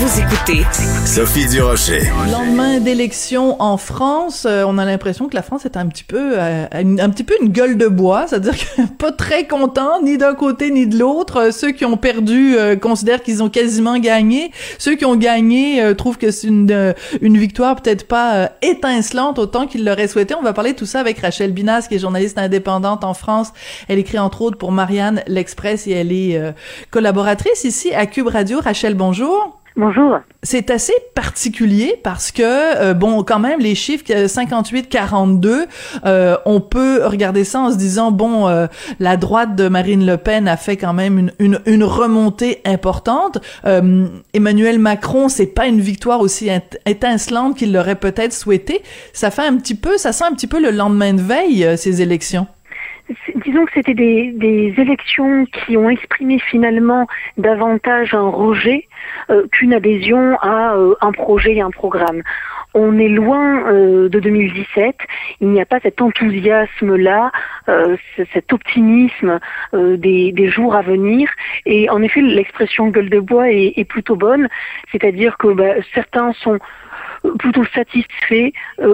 Vous 0.00 0.18
écoutez 0.18 0.64
Sophie 1.04 1.46
Durocher. 1.46 2.00
Lendemain 2.32 2.80
d'élection 2.80 3.60
en 3.60 3.76
France, 3.76 4.46
euh, 4.48 4.64
on 4.66 4.78
a 4.78 4.86
l'impression 4.86 5.28
que 5.28 5.34
la 5.34 5.42
France 5.42 5.66
est 5.66 5.76
un 5.76 5.86
petit 5.88 6.04
peu 6.04 6.38
euh, 6.38 6.64
un 6.72 7.10
petit 7.10 7.22
peu 7.22 7.34
une 7.42 7.50
gueule 7.50 7.76
de 7.76 7.86
bois, 7.86 8.26
c'est-à-dire 8.26 8.54
que 8.56 8.86
pas 8.98 9.12
très 9.12 9.46
content 9.46 10.00
ni 10.02 10.16
d'un 10.16 10.34
côté 10.34 10.70
ni 10.70 10.86
de 10.86 10.98
l'autre. 10.98 11.36
Euh, 11.36 11.50
ceux 11.50 11.72
qui 11.72 11.84
ont 11.84 11.98
perdu 11.98 12.56
considèrent 12.80 13.22
qu'ils 13.22 13.42
ont 13.42 13.50
quasiment 13.50 13.98
gagné. 13.98 14.52
Ceux 14.78 14.94
qui 14.94 15.04
ont 15.04 15.16
gagné 15.16 15.94
trouvent 15.98 16.16
que 16.16 16.30
c'est 16.30 16.46
une 16.46 16.94
une 17.20 17.36
victoire 17.36 17.76
peut-être 17.76 18.08
pas 18.08 18.52
étincelante 18.62 19.38
autant 19.38 19.66
qu'ils 19.66 19.84
l'auraient 19.84 20.08
souhaité. 20.08 20.34
On 20.34 20.42
va 20.42 20.54
parler 20.54 20.72
de 20.72 20.78
tout 20.78 20.86
ça 20.86 21.00
avec 21.00 21.18
Rachel 21.18 21.52
Binas 21.52 21.88
qui 21.90 21.96
est 21.96 21.98
journaliste 21.98 22.38
indépendante 22.38 23.04
en 23.04 23.12
France. 23.12 23.52
Elle 23.86 23.98
écrit 23.98 24.18
entre 24.18 24.40
autres 24.40 24.56
pour 24.56 24.72
Marianne 24.72 25.22
l'Express 25.26 25.86
et 25.86 25.90
elle 25.90 26.10
est 26.10 26.40
collaboratrice 26.90 27.64
ici 27.64 27.92
à 27.92 28.06
Cube 28.06 28.28
Radio. 28.28 28.60
Rachel, 28.60 28.94
bonjour. 28.94 29.59
Bonjour. 29.76 30.18
C'est 30.42 30.70
assez 30.70 30.92
particulier 31.14 31.94
parce 32.02 32.32
que 32.32 32.42
euh, 32.42 32.92
bon, 32.92 33.22
quand 33.22 33.38
même 33.38 33.60
les 33.60 33.76
chiffres 33.76 34.04
58-42, 34.04 35.66
euh, 36.04 36.36
on 36.44 36.60
peut 36.60 37.06
regarder 37.06 37.44
ça 37.44 37.60
en 37.60 37.70
se 37.70 37.76
disant 37.76 38.10
bon, 38.10 38.48
euh, 38.48 38.66
la 38.98 39.16
droite 39.16 39.54
de 39.54 39.68
Marine 39.68 40.04
Le 40.04 40.16
Pen 40.16 40.48
a 40.48 40.56
fait 40.56 40.76
quand 40.76 40.92
même 40.92 41.30
une, 41.38 41.60
une, 41.66 41.84
remontée 41.84 42.60
importante. 42.64 43.38
Euh, 43.64 44.08
Emmanuel 44.34 44.78
Macron, 44.80 45.28
c'est 45.28 45.46
pas 45.46 45.66
une 45.66 45.80
victoire 45.80 46.20
aussi 46.20 46.50
étincelante 46.84 47.56
qu'il 47.56 47.72
l'aurait 47.72 47.94
peut-être 47.94 48.32
souhaité. 48.32 48.82
Ça 49.12 49.30
fait 49.30 49.46
un 49.46 49.56
petit 49.56 49.76
peu, 49.76 49.98
ça 49.98 50.12
sent 50.12 50.24
un 50.24 50.32
petit 50.32 50.48
peu 50.48 50.60
le 50.60 50.72
lendemain 50.72 51.14
de 51.14 51.22
veille 51.22 51.78
ces 51.78 52.02
élections 52.02 52.46
disons 53.44 53.64
que 53.64 53.72
c'était 53.74 53.94
des, 53.94 54.32
des, 54.32 54.74
élections 54.78 55.44
qui 55.46 55.76
ont 55.76 55.90
exprimé 55.90 56.38
finalement 56.38 57.06
davantage 57.36 58.14
un 58.14 58.28
rejet 58.28 58.86
euh, 59.30 59.46
qu'une 59.52 59.72
adhésion 59.72 60.38
à 60.40 60.74
euh, 60.74 60.94
un 61.00 61.12
projet 61.12 61.56
et 61.56 61.60
un 61.60 61.70
programme. 61.70 62.22
On 62.72 62.98
est 62.98 63.08
loin 63.08 63.66
euh, 63.66 64.08
de 64.08 64.20
2017, 64.20 64.96
il 65.40 65.48
n'y 65.48 65.60
a 65.60 65.66
pas 65.66 65.80
cet 65.80 66.00
enthousiasme-là, 66.00 67.32
euh, 67.68 67.96
cet 68.32 68.52
optimisme 68.52 69.40
euh, 69.74 69.96
des, 69.96 70.30
des, 70.30 70.48
jours 70.48 70.76
à 70.76 70.82
venir. 70.82 71.28
Et 71.66 71.90
en 71.90 72.00
effet, 72.02 72.20
l'expression 72.20 72.88
gueule 72.88 73.10
de 73.10 73.18
bois 73.18 73.50
est, 73.50 73.72
est 73.76 73.84
plutôt 73.84 74.14
bonne, 74.14 74.48
c'est-à-dire 74.92 75.36
que 75.36 75.48
bah, 75.48 75.74
certains 75.94 76.32
sont 76.34 76.60
plutôt 77.38 77.64
satisfaits, 77.74 78.52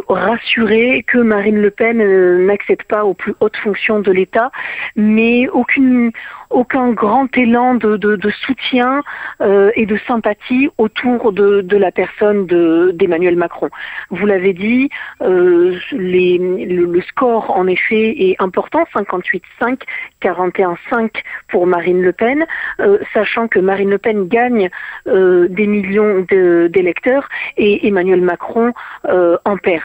rassurés 0.09 1.05
que 1.07 1.19
Marine 1.19 1.61
Le 1.61 1.71
Pen 1.71 1.99
n'accède 2.47 2.83
pas 2.85 3.05
aux 3.05 3.15
plus 3.15 3.35
hautes 3.41 3.57
fonctions 3.57 4.01
de 4.01 4.11
l'État, 4.11 4.51
mais 4.97 5.49
aucune 5.49 6.11
aucun 6.51 6.91
grand 6.93 7.29
élan 7.37 7.75
de, 7.75 7.97
de, 7.97 8.31
soutien 8.31 9.03
euh, 9.41 9.71
et 9.75 9.87
de 9.87 9.97
sympathie 10.07 10.69
autour 10.79 11.33
de, 11.33 11.61
de 11.61 11.77
la 11.77 11.91
personne 11.91 12.47
d'Emmanuel 12.47 13.37
Macron. 13.37 13.71
Vous 14.11 14.27
l'avez 14.27 14.53
dit, 14.53 14.91
euh, 15.23 15.77
les, 15.93 16.39
le, 16.39 17.01
score 17.03 17.51
en 17.51 17.67
effet 17.67 18.15
est 18.31 18.37
important, 18.41 18.85
58-5, 18.95 19.81
41-5 20.23 21.11
pour 21.49 21.67
Marine 21.67 22.03
Le 22.03 22.13
Pen, 22.13 22.45
euh, 22.81 22.99
sachant 23.13 23.49
que 23.49 23.59
Marine 23.59 23.91
Le 23.91 23.99
Pen 23.99 24.29
gagne 24.29 24.71
des 25.07 25.67
millions 25.67 26.27
d'électeurs 26.29 27.29
et 27.57 27.87
Emmanuel 27.87 28.21
Macron 28.21 28.73
en 29.05 29.57
perd. 29.57 29.83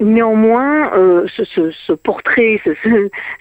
Néanmoins, 0.00 0.94
euh, 0.94 1.26
ce, 1.36 1.44
ce, 1.44 1.70
ce, 1.86 1.92
portrait, 1.92 2.60
ce, 2.64 2.70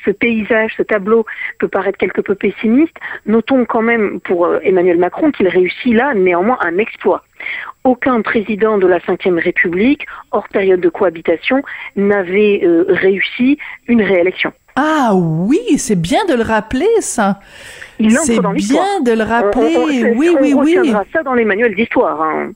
ce, 0.06 0.12
paysage, 0.12 0.74
ce 0.76 0.84
tableau 0.84 1.26
peut 1.58 1.70
paraître 1.70 1.98
quelque 1.98 2.20
peu 2.20 2.36
pessimiste. 2.36 2.96
Notons 3.26 3.66
quand 3.66 3.82
même 3.82 4.20
pour 4.20 4.46
euh, 4.46 4.60
Emmanuel 4.64 4.98
Macron 4.98 5.32
qu'il 5.32 5.48
réussit 5.48 5.94
là 5.94 6.14
néanmoins 6.14 6.58
un 6.62 6.78
exploit. 6.78 7.24
Aucun 7.86 8.22
président 8.22 8.78
de 8.78 8.88
la 8.88 8.98
Ve 8.98 9.18
République, 9.38 10.06
hors 10.32 10.50
période 10.50 10.82
de 10.82 10.90
cohabitation, 10.90 11.64
n'avait 11.96 12.60
euh, 12.64 12.86
réussi 12.90 13.58
une 13.88 14.02
réélection. 14.02 14.52
Ah 14.76 15.12
oui, 15.14 15.60
c'est 15.78 16.00
bien 16.00 16.26
de 16.26 16.34
le 16.34 16.44
rappeler, 16.44 16.88
ça. 17.00 17.40
C'est 17.98 18.40
bien 18.40 19.02
de 19.02 19.12
le 19.12 19.24
rappeler. 19.24 20.14
oui, 20.16 20.30
oui, 20.40 20.54
oui. 20.54 20.78
On 20.80 21.04
ça 21.12 21.24
dans 21.24 21.34
les 21.34 21.44
manuels 21.44 21.76
d'histoire. 21.76 22.22
Hein. 22.22 22.52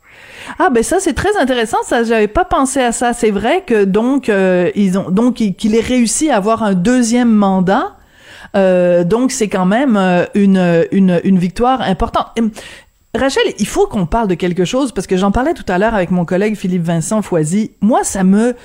Ah 0.59 0.69
ben 0.69 0.83
ça 0.83 0.99
c'est 0.99 1.13
très 1.13 1.35
intéressant. 1.37 1.77
Ça, 1.83 2.03
j'avais 2.03 2.27
pas 2.27 2.45
pensé 2.45 2.81
à 2.81 2.91
ça. 2.91 3.13
C'est 3.13 3.31
vrai 3.31 3.63
que 3.65 3.83
donc 3.83 4.29
euh, 4.29 4.71
ils 4.75 4.97
ont 4.97 5.09
donc 5.09 5.35
qu'il 5.35 5.75
ait 5.75 5.81
réussi 5.81 6.29
à 6.29 6.37
avoir 6.37 6.63
un 6.63 6.73
deuxième 6.73 7.31
mandat. 7.31 7.95
Euh, 8.55 9.03
donc 9.03 9.31
c'est 9.31 9.47
quand 9.47 9.65
même 9.65 9.97
euh, 9.97 10.25
une, 10.35 10.85
une, 10.91 11.19
une 11.23 11.39
victoire 11.39 11.81
importante. 11.81 12.27
Rachel, 13.15 13.43
il 13.59 13.67
faut 13.67 13.85
qu'on 13.85 14.07
parle 14.07 14.27
de 14.27 14.33
quelque 14.35 14.65
chose 14.65 14.91
parce 14.91 15.05
que 15.05 15.17
j'en 15.17 15.31
parlais 15.31 15.53
tout 15.53 15.65
à 15.67 15.77
l'heure 15.77 15.93
avec 15.93 16.09
mon 16.09 16.25
collègue 16.25 16.55
Philippe 16.55 16.83
Vincent 16.83 17.21
Foisy. 17.21 17.71
Moi, 17.81 18.03
ça 18.03 18.23
me 18.23 18.55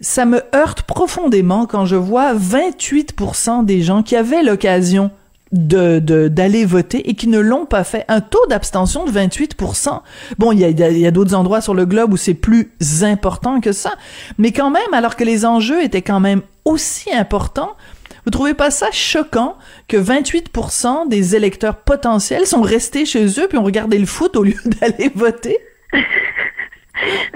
ça 0.00 0.24
me 0.24 0.42
heurte 0.54 0.82
profondément 0.82 1.66
quand 1.66 1.84
je 1.84 1.96
vois 1.96 2.34
28% 2.34 3.64
des 3.64 3.82
gens 3.82 4.04
qui 4.04 4.14
avaient 4.14 4.44
l'occasion 4.44 5.10
de 5.52 5.98
d'aller 6.28 6.64
voter 6.64 7.08
et 7.08 7.14
qui 7.14 7.28
ne 7.28 7.38
l'ont 7.38 7.66
pas 7.66 7.84
fait. 7.84 8.04
Un 8.08 8.20
taux 8.20 8.46
d'abstention 8.48 9.04
de 9.04 9.10
28%. 9.10 10.00
Bon, 10.38 10.52
il 10.52 10.60
y 10.60 10.64
a, 10.64 10.68
y 10.90 11.06
a 11.06 11.10
d'autres 11.10 11.34
endroits 11.34 11.60
sur 11.60 11.74
le 11.74 11.86
globe 11.86 12.12
où 12.12 12.16
c'est 12.16 12.34
plus 12.34 12.70
important 13.02 13.60
que 13.60 13.72
ça, 13.72 13.94
mais 14.38 14.52
quand 14.52 14.70
même, 14.70 14.92
alors 14.92 15.16
que 15.16 15.24
les 15.24 15.46
enjeux 15.46 15.82
étaient 15.82 16.02
quand 16.02 16.20
même 16.20 16.42
aussi 16.64 17.12
importants, 17.12 17.76
vous 18.24 18.30
trouvez 18.30 18.54
pas 18.54 18.70
ça 18.70 18.90
choquant 18.92 19.56
que 19.88 19.96
28% 19.96 21.08
des 21.08 21.34
électeurs 21.34 21.76
potentiels 21.76 22.44
sont 22.44 22.60
restés 22.60 23.06
chez 23.06 23.24
eux 23.40 23.48
puis 23.48 23.56
ont 23.56 23.64
regardé 23.64 23.98
le 23.98 24.04
foot 24.04 24.36
au 24.36 24.44
lieu 24.44 24.58
d'aller 24.80 25.10
voter? 25.14 25.56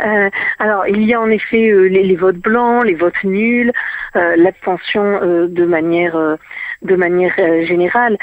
Euh, 0.04 0.28
alors, 0.58 0.86
il 0.86 1.02
y 1.04 1.14
a 1.14 1.20
en 1.20 1.30
effet 1.30 1.70
euh, 1.70 1.84
les, 1.86 2.16
votes 2.16 2.36
blancs, 2.36 2.84
les 2.84 2.94
votes 2.94 3.24
nuls, 3.24 3.72
euh, 4.16 4.36
l'abstention 4.36 5.20
de 5.46 5.64
manière 5.64 6.36
de 6.82 6.96
manière 6.96 7.34
générale. 7.64 8.18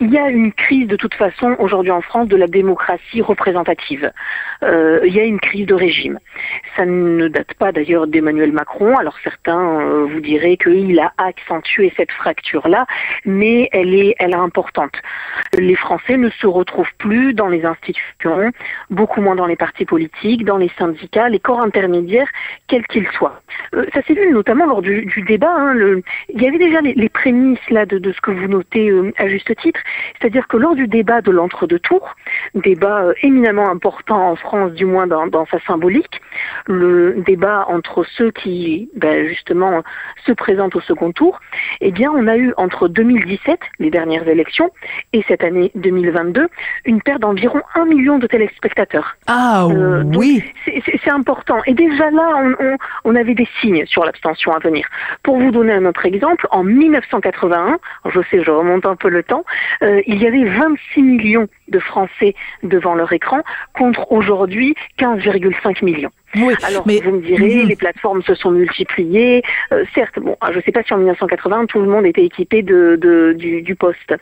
Il 0.00 0.12
y 0.12 0.18
a 0.18 0.28
une 0.28 0.52
crise 0.52 0.86
de 0.86 0.94
toute 0.94 1.14
façon 1.14 1.56
aujourd'hui 1.58 1.90
en 1.90 2.00
France 2.00 2.28
de 2.28 2.36
la 2.36 2.46
démocratie 2.46 3.20
représentative. 3.20 4.12
Euh, 4.62 5.00
il 5.04 5.12
y 5.12 5.18
a 5.18 5.24
une 5.24 5.40
crise 5.40 5.66
de 5.66 5.74
régime. 5.74 6.20
Ça 6.76 6.84
ne 6.84 7.28
date 7.28 7.54
pas 7.54 7.72
d'ailleurs 7.72 8.06
d'Emmanuel 8.06 8.52
Macron. 8.52 8.96
Alors 8.96 9.16
certains 9.22 9.80
euh, 9.80 10.06
vous 10.06 10.20
diraient 10.20 10.56
qu'il 10.56 10.98
a 11.00 11.12
accentué 11.18 11.92
cette 11.96 12.12
fracture-là, 12.12 12.86
mais 13.24 13.68
elle 13.72 13.94
est, 13.94 14.14
elle 14.18 14.32
est 14.32 14.34
importante. 14.34 14.94
Les 15.58 15.76
Français 15.76 16.16
ne 16.16 16.30
se 16.30 16.46
retrouvent 16.46 16.94
plus 16.98 17.34
dans 17.34 17.48
les 17.48 17.64
institutions, 17.64 18.52
beaucoup 18.90 19.20
moins 19.20 19.34
dans 19.34 19.46
les 19.46 19.56
partis 19.56 19.84
politiques, 19.84 20.44
dans 20.44 20.56
les 20.56 20.70
syndicats, 20.78 21.28
les 21.28 21.38
corps 21.38 21.60
intermédiaires, 21.60 22.28
quels 22.66 22.86
qu'ils 22.86 23.08
soient. 23.08 23.40
Euh, 23.74 23.84
ça 23.94 24.02
s'est 24.02 24.14
vu 24.14 24.30
notamment 24.32 24.66
lors 24.66 24.82
du, 24.82 25.06
débat. 25.26 25.54
Hein, 25.56 26.00
il 26.28 26.42
y 26.42 26.46
avait 26.46 26.58
déjà 26.58 26.80
les, 26.80 27.08
prémices 27.08 27.70
là 27.70 27.86
de, 27.86 28.12
ce 28.12 28.20
que 28.20 28.30
vous 28.30 28.48
notez 28.48 28.90
euh, 28.90 29.12
à 29.18 29.28
juste 29.28 29.54
titre. 29.56 29.80
C'est-à-dire 30.20 30.46
que 30.48 30.56
lors 30.56 30.74
du 30.74 30.86
débat 30.86 31.20
de 31.20 31.30
l'entre-deux 31.30 31.78
tours, 31.78 32.14
débat 32.54 33.06
éminemment 33.22 33.68
important 33.70 34.30
en 34.30 34.36
France, 34.36 34.72
du 34.72 34.84
moins 34.84 35.06
dans, 35.06 35.46
sa 35.46 35.60
symbolique, 35.60 36.20
le 36.66 37.22
débat 37.26 37.66
entre 37.68 38.04
ceux 38.04 38.30
qui, 38.30 38.90
ben, 38.94 39.26
justement, 39.26 39.82
se 40.26 40.32
présentent 40.32 40.76
au 40.76 40.80
second 40.80 41.12
tour, 41.12 41.40
eh 41.80 41.92
bien, 41.92 42.10
on 42.10 42.26
a 42.26 42.36
eu 42.36 42.52
entre 42.56 42.88
2017, 42.88 43.58
les 43.78 43.90
dernières 43.90 44.28
élections, 44.28 44.70
et 45.12 45.24
cette 45.28 45.44
année 45.44 45.70
2022, 45.74 46.48
une 46.84 47.02
perte 47.02 47.20
d'environ 47.20 47.62
un 47.74 47.84
million 47.84 48.18
de 48.18 48.26
téléspectateurs. 48.26 49.16
Ah 49.26 49.66
euh, 49.70 50.02
oui. 50.14 50.42
C'est 50.64 51.10
important. 51.10 51.58
Et 51.66 51.74
déjà 51.74 52.10
là, 52.10 52.54
on, 52.60 52.76
on 53.04 53.14
avait 53.14 53.34
des 53.34 53.48
signes 53.60 53.86
sur 53.86 54.04
l'abstention 54.04 54.52
à 54.52 54.58
venir. 54.58 54.86
Pour 55.22 55.38
vous 55.38 55.50
donner 55.50 55.72
un 55.72 55.84
autre 55.86 56.06
exemple, 56.06 56.46
en 56.50 56.64
1981, 56.64 57.78
je 58.06 58.20
sais, 58.30 58.42
je 58.42 58.50
remonte 58.50 58.86
un 58.86 58.96
peu 58.96 59.08
le 59.08 59.22
temps, 59.22 59.44
euh, 59.82 60.00
il 60.06 60.22
y 60.22 60.26
avait 60.26 60.44
26 60.44 61.02
millions 61.02 61.48
de 61.68 61.78
Français 61.78 62.34
devant 62.62 62.94
leur 62.94 63.12
écran 63.12 63.42
contre 63.74 64.10
aujourd'hui 64.12 64.74
15,5 64.98 65.84
millions. 65.84 66.10
Oui, 66.36 66.54
Alors, 66.62 66.86
mais... 66.86 67.00
vous 67.00 67.12
me 67.12 67.20
direz, 67.22 67.62
mhm. 67.62 67.68
les 67.68 67.76
plateformes 67.76 68.22
se 68.22 68.34
sont 68.34 68.50
multipliées. 68.50 69.42
Euh, 69.72 69.84
certes, 69.94 70.18
bon, 70.18 70.36
je 70.50 70.58
ne 70.58 70.62
sais 70.62 70.72
pas 70.72 70.82
si 70.82 70.92
en 70.92 70.98
1980 70.98 71.66
tout 71.66 71.80
le 71.80 71.88
monde 71.88 72.04
était 72.06 72.24
équipé 72.24 72.62
de, 72.62 72.96
du, 73.34 73.74
poste, 73.76 74.14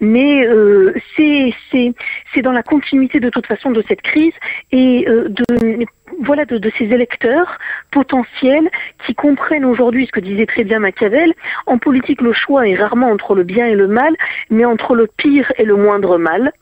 mais 0.00 0.46
euh, 0.46 0.94
c'est 1.16 1.52
c'est 1.72 2.42
dans 2.42 2.52
la 2.52 2.62
continuité 2.62 3.20
de 3.20 3.30
toute 3.30 3.46
façon 3.46 3.70
de 3.70 3.82
cette 3.88 4.02
crise 4.02 4.32
et 4.70 5.06
euh, 5.08 5.28
de 5.28 5.86
voilà 6.20 6.44
de, 6.44 6.58
de, 6.58 6.70
ces 6.78 6.84
électeurs 6.84 7.58
potentiels 7.90 8.68
qui 9.06 9.14
comprennent 9.14 9.64
aujourd'hui 9.64 10.06
ce 10.06 10.12
que 10.12 10.20
disait 10.20 10.46
très 10.46 10.64
bien 10.64 10.78
Machiavel. 10.78 11.32
En 11.66 11.78
politique, 11.78 12.20
le 12.20 12.32
choix 12.32 12.68
est 12.68 12.76
rarement 12.76 13.10
entre 13.10 13.34
le 13.34 13.42
bien 13.42 13.66
et 13.66 13.74
le 13.74 13.88
mal, 13.88 14.14
mais 14.50 14.64
entre 14.64 14.94
le 14.94 15.06
pire 15.06 15.52
et 15.56 15.64
le 15.64 15.76
moindre 15.76 16.18
mal. 16.18 16.52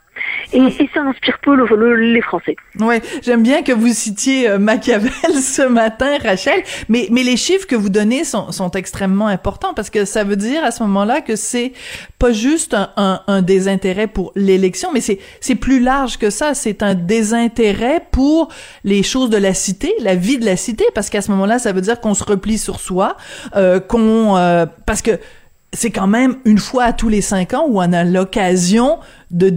Et, 0.52 0.58
et, 0.58 0.90
ça 0.94 1.00
inspire 1.00 1.38
peu 1.42 1.54
le, 1.54 1.94
les 2.12 2.20
Français. 2.22 2.56
Ouais, 2.80 3.02
j'aime 3.22 3.42
bien 3.42 3.62
que 3.62 3.72
vous 3.72 3.88
citiez 3.88 4.48
euh, 4.48 4.58
Machiavel 4.58 5.10
ce 5.42 5.66
matin, 5.66 6.16
Rachel, 6.22 6.62
mais, 6.88 7.08
mais 7.10 7.22
les 7.22 7.36
chiffres 7.36 7.66
que 7.66 7.76
vous 7.76 7.88
donnez 7.88 8.24
sont, 8.24 8.52
sont 8.52 8.70
extrêmement 8.70 9.26
importants 9.26 9.74
parce 9.74 9.90
que 9.90 10.04
ça 10.04 10.24
veut 10.24 10.36
dire 10.36 10.64
à 10.64 10.70
ce 10.70 10.82
moment-là 10.84 11.20
que 11.20 11.36
c'est 11.36 11.72
pas 12.18 12.32
juste 12.32 12.74
un, 12.74 12.90
un, 12.96 13.22
un 13.26 13.42
désintérêt 13.42 14.06
pour 14.06 14.32
l'élection, 14.36 14.90
mais 14.92 15.00
c'est, 15.00 15.18
c'est 15.40 15.54
plus 15.54 15.80
large 15.80 16.18
que 16.18 16.30
ça. 16.30 16.54
C'est 16.54 16.82
un 16.82 16.94
désintérêt 16.94 18.02
pour 18.10 18.48
les 18.84 19.02
choses 19.02 19.30
de 19.30 19.36
la 19.36 19.54
cité, 19.54 19.92
la 20.00 20.14
vie 20.14 20.38
de 20.38 20.44
la 20.44 20.56
cité, 20.56 20.84
parce 20.94 21.10
qu'à 21.10 21.22
ce 21.22 21.30
moment-là, 21.32 21.58
ça 21.58 21.72
veut 21.72 21.80
dire 21.80 22.00
qu'on 22.00 22.14
se 22.14 22.24
replie 22.24 22.58
sur 22.58 22.80
soi, 22.80 23.16
euh, 23.56 23.80
qu'on... 23.80 24.36
Euh, 24.36 24.66
parce 24.86 25.02
que 25.02 25.18
c'est 25.76 25.90
quand 25.90 26.06
même 26.06 26.36
une 26.44 26.58
fois 26.58 26.84
à 26.84 26.92
tous 26.92 27.08
les 27.08 27.20
cinq 27.20 27.52
ans 27.52 27.66
où 27.68 27.80
on 27.80 27.92
a 27.92 28.02
l'occasion 28.02 28.98
de, 29.30 29.50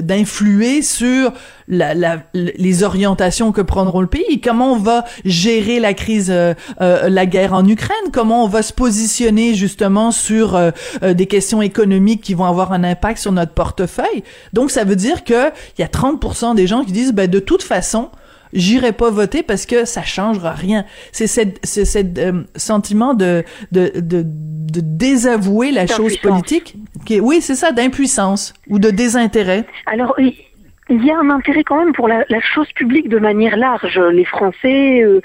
d'influer 0.00 0.82
sur 0.82 1.32
la, 1.68 1.94
les 2.34 2.82
orientations 2.82 3.52
que 3.52 3.60
prendront 3.60 4.00
le 4.00 4.08
pays. 4.08 4.40
Comment 4.40 4.72
on 4.72 4.78
va 4.78 5.04
gérer 5.24 5.78
la 5.78 5.94
crise, 5.94 6.30
euh, 6.30 6.54
euh, 6.80 7.08
la 7.08 7.26
guerre 7.26 7.54
en 7.54 7.66
Ukraine? 7.66 8.10
Comment 8.12 8.44
on 8.44 8.48
va 8.48 8.62
se 8.62 8.72
positionner 8.72 9.54
justement 9.54 10.10
sur 10.10 10.56
euh, 10.56 10.70
des 11.02 11.26
questions 11.26 11.62
économiques 11.62 12.22
qui 12.22 12.34
vont 12.34 12.46
avoir 12.46 12.72
un 12.72 12.82
impact 12.82 13.20
sur 13.20 13.32
notre 13.32 13.52
portefeuille? 13.52 14.24
Donc 14.52 14.70
ça 14.70 14.82
veut 14.82 14.96
dire 14.96 15.22
que 15.22 15.50
il 15.78 15.80
y 15.80 15.84
a 15.84 15.88
30% 15.88 16.56
des 16.56 16.66
gens 16.66 16.84
qui 16.84 16.92
disent 16.92 17.12
ben 17.12 17.30
de 17.30 17.38
toute 17.38 17.62
façon 17.62 18.10
j'irai 18.52 18.92
pas 18.92 19.10
voter 19.10 19.42
parce 19.42 19.66
que 19.66 19.84
ça 19.84 20.02
changera 20.02 20.52
rien. 20.52 20.84
C'est 21.12 21.26
cette, 21.26 21.58
c'est 21.64 21.84
cette 21.84 22.18
euh, 22.18 22.42
sentiment 22.56 23.14
de, 23.14 23.44
de, 23.72 23.92
de, 23.96 24.24
de 24.24 24.80
désavouer 24.82 25.72
la 25.72 25.86
chose 25.86 26.16
politique. 26.16 26.76
Qui 27.04 27.20
oui, 27.20 27.40
c'est 27.40 27.54
ça, 27.54 27.72
d'impuissance 27.72 28.54
ou 28.68 28.78
de 28.78 28.90
désintérêt. 28.90 29.66
Alors, 29.86 30.14
il 30.90 31.04
y 31.04 31.10
a 31.12 31.18
un 31.18 31.30
intérêt 31.30 31.62
quand 31.62 31.76
même 31.76 31.92
pour 31.92 32.08
la, 32.08 32.24
chose 32.40 32.70
publique 32.72 33.08
de 33.08 33.18
manière 33.18 33.56
large. 33.56 33.98
Les 34.12 34.24
Français 34.24 35.02
euh, 35.02 35.20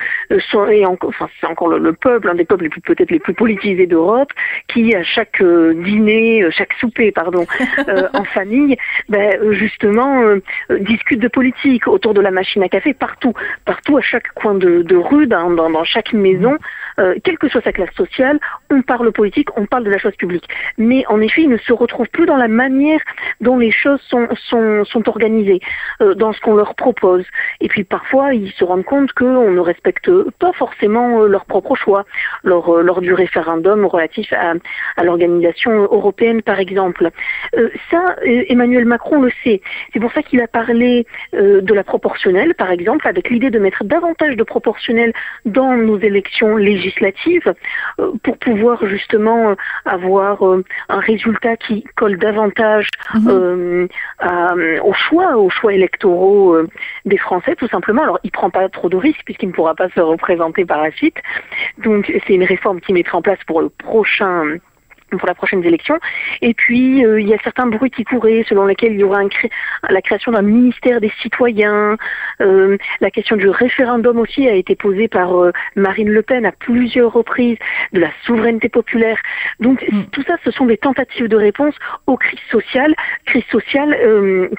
sont, 0.51 0.67
et 0.67 0.85
enfin 0.85 1.27
c'est 1.39 1.47
encore 1.47 1.69
le, 1.69 1.93
peuple, 1.93 2.29
un 2.29 2.35
des 2.35 2.45
peuples 2.45 2.69
peut-être 2.83 3.09
les 3.09 3.19
plus 3.19 3.33
politisés 3.33 3.87
d'Europe, 3.87 4.31
qui 4.67 4.95
à 4.95 5.03
chaque 5.03 5.41
euh, 5.41 5.73
dîner, 5.73 6.43
euh, 6.43 6.51
chaque 6.51 6.73
souper, 6.73 7.11
pardon, 7.11 7.47
en 8.13 8.23
famille, 8.25 8.77
ben, 9.09 9.53
justement 9.53 10.21
discute 10.81 11.19
de 11.19 11.27
politique 11.27 11.87
autour 11.87 12.13
de 12.13 12.21
la 12.21 12.31
machine 12.31 12.61
à 12.61 12.69
café 12.69 12.93
partout, 12.93 13.33
partout 13.65 13.97
à 13.97 14.01
chaque 14.01 14.27
coin 14.35 14.53
de, 14.53 14.95
rue, 14.95 15.25
dans, 15.25 15.49
dans, 15.49 15.83
chaque 15.83 16.13
maison, 16.13 16.57
quelle 17.23 17.37
que 17.37 17.49
soit 17.49 17.61
sa 17.61 17.71
classe 17.71 17.93
sociale, 17.95 18.39
on 18.69 18.81
parle 18.81 19.11
politique, 19.11 19.49
on 19.57 19.65
parle 19.65 19.83
de 19.83 19.89
la 19.89 19.97
chose 19.97 20.15
publique. 20.15 20.47
Mais 20.77 21.05
en 21.07 21.21
effet, 21.21 21.41
il 21.43 21.49
ne 21.49 21.57
se 21.57 21.73
retrouve 21.73 22.07
plus 22.09 22.25
dans 22.25 22.37
la 22.37 22.47
manière 22.47 22.99
dont 23.41 23.57
les 23.57 23.71
choses 23.71 24.01
sont, 24.01 24.27
sont, 24.49 24.85
sont 24.85 25.09
organisées. 25.09 25.54
S'imposer 25.59 26.15
dans 26.15 26.33
ce 26.33 26.41
qu'on 26.41 26.55
leur 26.55 26.75
propose. 26.75 27.23
Et 27.61 27.67
puis 27.67 27.83
parfois, 27.83 28.33
ils 28.33 28.51
se 28.51 28.63
rendent 28.63 28.83
compte 28.83 29.11
qu'on 29.13 29.51
ne 29.51 29.59
respecte 29.59 30.11
pas 30.39 30.51
forcément 30.53 31.23
leur 31.23 31.45
propre 31.45 31.75
choix 31.75 32.05
lors, 32.43 32.81
lors 32.81 33.01
du 33.01 33.13
référendum 33.13 33.85
relatif 33.85 34.31
à, 34.33 34.53
à 34.97 35.03
l'organisation 35.03 35.71
européenne, 35.71 36.41
par 36.41 36.59
exemple. 36.59 37.09
ça, 37.91 38.15
Emmanuel 38.23 38.85
Macron 38.85 39.21
le 39.21 39.31
sait. 39.43 39.61
C'est 39.93 39.99
pour 39.99 40.11
ça 40.11 40.21
qu'il 40.21 40.41
a 40.41 40.47
parlé 40.47 41.05
de 41.33 41.73
la 41.73 41.83
proportionnelle, 41.83 42.55
par 42.55 42.71
exemple, 42.71 43.07
avec 43.07 43.29
l'idée 43.29 43.49
de 43.49 43.59
mettre 43.59 43.83
davantage 43.83 44.35
de 44.35 44.43
proportionnelle 44.43 45.13
dans 45.45 45.75
nos 45.75 45.99
élections 45.99 46.57
législatives 46.57 47.53
pour 48.23 48.37
pouvoir 48.37 48.85
justement 48.85 49.55
avoir 49.85 50.43
un 50.89 50.99
résultat 50.99 51.57
qui 51.57 51.83
colle 51.95 52.17
davantage 52.17 52.89
mhm. 53.13 53.87
euh, 54.23 54.79
aux 54.83 54.93
choix, 54.93 55.37
aux 55.45 55.49
choix 55.49 55.73
électoraux 55.73 56.53
euh, 56.53 56.67
des 57.05 57.17
Français, 57.17 57.55
tout 57.55 57.67
simplement. 57.67 58.03
Alors, 58.03 58.19
il 58.23 58.31
prend 58.31 58.49
pas 58.49 58.67
trop 58.69 58.89
de 58.89 58.97
risques 58.97 59.23
puisqu'il 59.25 59.49
ne 59.49 59.53
pourra 59.53 59.75
pas 59.75 59.89
se 59.89 59.99
représenter 59.99 60.65
par 60.65 60.81
la 60.81 60.91
suite. 60.91 61.17
Donc, 61.77 62.11
c'est 62.27 62.33
une 62.33 62.43
réforme 62.43 62.81
qui 62.81 62.93
mettra 62.93 63.17
en 63.17 63.21
place 63.21 63.39
pour 63.47 63.61
le 63.61 63.69
prochain 63.69 64.57
pour 65.17 65.27
la 65.27 65.35
prochaine 65.35 65.63
élection. 65.63 65.99
Et 66.41 66.53
puis, 66.53 67.05
euh, 67.05 67.19
il 67.19 67.27
y 67.27 67.33
a 67.33 67.37
certains 67.43 67.67
bruits 67.67 67.91
qui 67.91 68.03
couraient 68.03 68.45
selon 68.47 68.65
lesquels 68.65 68.93
il 68.93 68.99
y 68.99 69.03
aura 69.03 69.21
la 69.89 70.01
création 70.01 70.31
d'un 70.31 70.41
ministère 70.41 71.01
des 71.01 71.11
citoyens. 71.21 71.97
Euh, 72.41 72.77
la 73.01 73.11
question 73.11 73.35
du 73.35 73.49
référendum 73.49 74.19
aussi 74.19 74.47
a 74.47 74.53
été 74.53 74.75
posée 74.75 75.07
par 75.07 75.35
euh, 75.35 75.51
Marine 75.75 76.09
Le 76.09 76.21
Pen 76.21 76.45
à 76.45 76.51
plusieurs 76.51 77.13
reprises, 77.13 77.57
de 77.93 77.99
la 77.99 78.09
souveraineté 78.25 78.69
populaire. 78.69 79.17
Donc, 79.59 79.83
mm. 79.89 80.05
tout 80.11 80.23
ça, 80.23 80.35
ce 80.43 80.51
sont 80.51 80.65
des 80.65 80.77
tentatives 80.77 81.27
de 81.27 81.37
réponse 81.37 81.75
aux 82.07 82.17
crises 82.17 82.39
sociales, 82.51 82.93
crises 83.25 83.45
sociales 83.51 83.97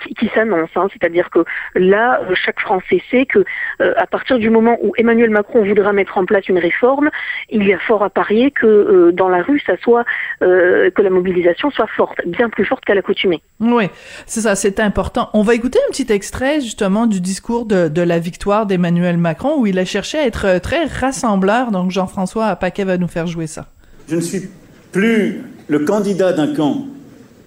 qui, 0.03 0.15
qui 0.15 0.29
s'annoncent. 0.35 0.71
Hein. 0.77 0.89
C'est-à-dire 0.93 1.31
que 1.31 1.45
là, 1.75 2.21
chaque 2.35 2.61
Français 2.61 3.03
sait 3.11 3.27
que 3.27 3.45
à 3.79 4.07
partir 4.07 4.39
du 4.39 4.51
moment 4.51 4.79
où 4.81 4.93
Emmanuel 4.97 5.31
Macron 5.31 5.65
voudra 5.65 5.93
mettre 5.93 6.19
en 6.19 6.25
place 6.25 6.49
une 6.49 6.59
réforme, 6.59 7.11
il 7.51 7.67
y 7.67 7.73
a 7.73 7.79
fort 7.79 8.03
à 8.03 8.11
parier 8.11 8.51
que 8.51 9.11
dans 9.13 9.29
la 9.29 9.43
rue, 9.43 9.61
ça 9.61 9.77
soit 9.79 10.05
euh, 10.47 10.91
que 10.91 11.03
la 11.03 11.11
mobilisation 11.11 11.71
soit 11.71 11.89
forte, 11.97 12.19
bien 12.27 12.49
plus 12.49 12.65
forte 12.65 12.85
qu'à 12.85 12.95
l'accoutumée. 12.95 13.43
Oui, 13.61 13.85
c'est 14.27 14.43
ça, 14.43 14.55
c'est 14.55 14.81
important. 14.81 15.29
On 15.35 15.43
va 15.43 15.55
écouter 15.55 15.79
un 15.89 15.91
petit 15.91 16.11
extrait 16.13 16.61
justement 16.61 17.07
du 17.07 17.21
discours 17.21 17.67
de, 17.67 17.89
de 17.89 18.03
la 18.03 18.19
victoire 18.19 18.67
d'Emmanuel 18.67 19.19
Macron 19.19 19.59
où 19.59 19.67
il 19.67 19.79
a 19.79 19.85
cherché 19.85 20.19
à 20.19 20.27
être 20.27 20.47
euh, 20.47 20.59
très 20.59 20.85
rassembleur. 20.85 21.71
Donc 21.71 21.91
Jean-François 21.91 22.55
Paquet 22.57 22.85
va 22.85 22.99
nous 22.99 23.09
faire 23.09 23.27
jouer 23.27 23.47
ça. 23.47 23.67
Je 24.09 24.17
ne 24.17 24.21
suis 24.21 24.49
plus 24.93 25.43
le 25.69 25.81
candidat 25.81 26.33
d'un 26.33 26.55
camp, 26.55 26.87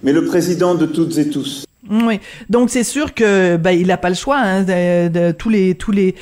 mais 0.02 0.12
le 0.12 0.24
président 0.24 0.74
de 0.74 0.86
toutes 0.86 1.16
et 1.18 1.30
tous. 1.30 1.64
Oui, 1.90 2.20
donc 2.48 2.70
c'est 2.70 2.84
sûr 2.84 3.14
que 3.14 3.56
ben 3.56 3.72
il 3.72 3.90
a 3.90 3.96
pas 3.96 4.10
le 4.10 4.14
choix. 4.14 4.38
Hein, 4.38 4.62
de, 4.62 5.32
tous 5.32 5.48
les 5.48 5.74
tous 5.74 5.90
les 5.90 6.14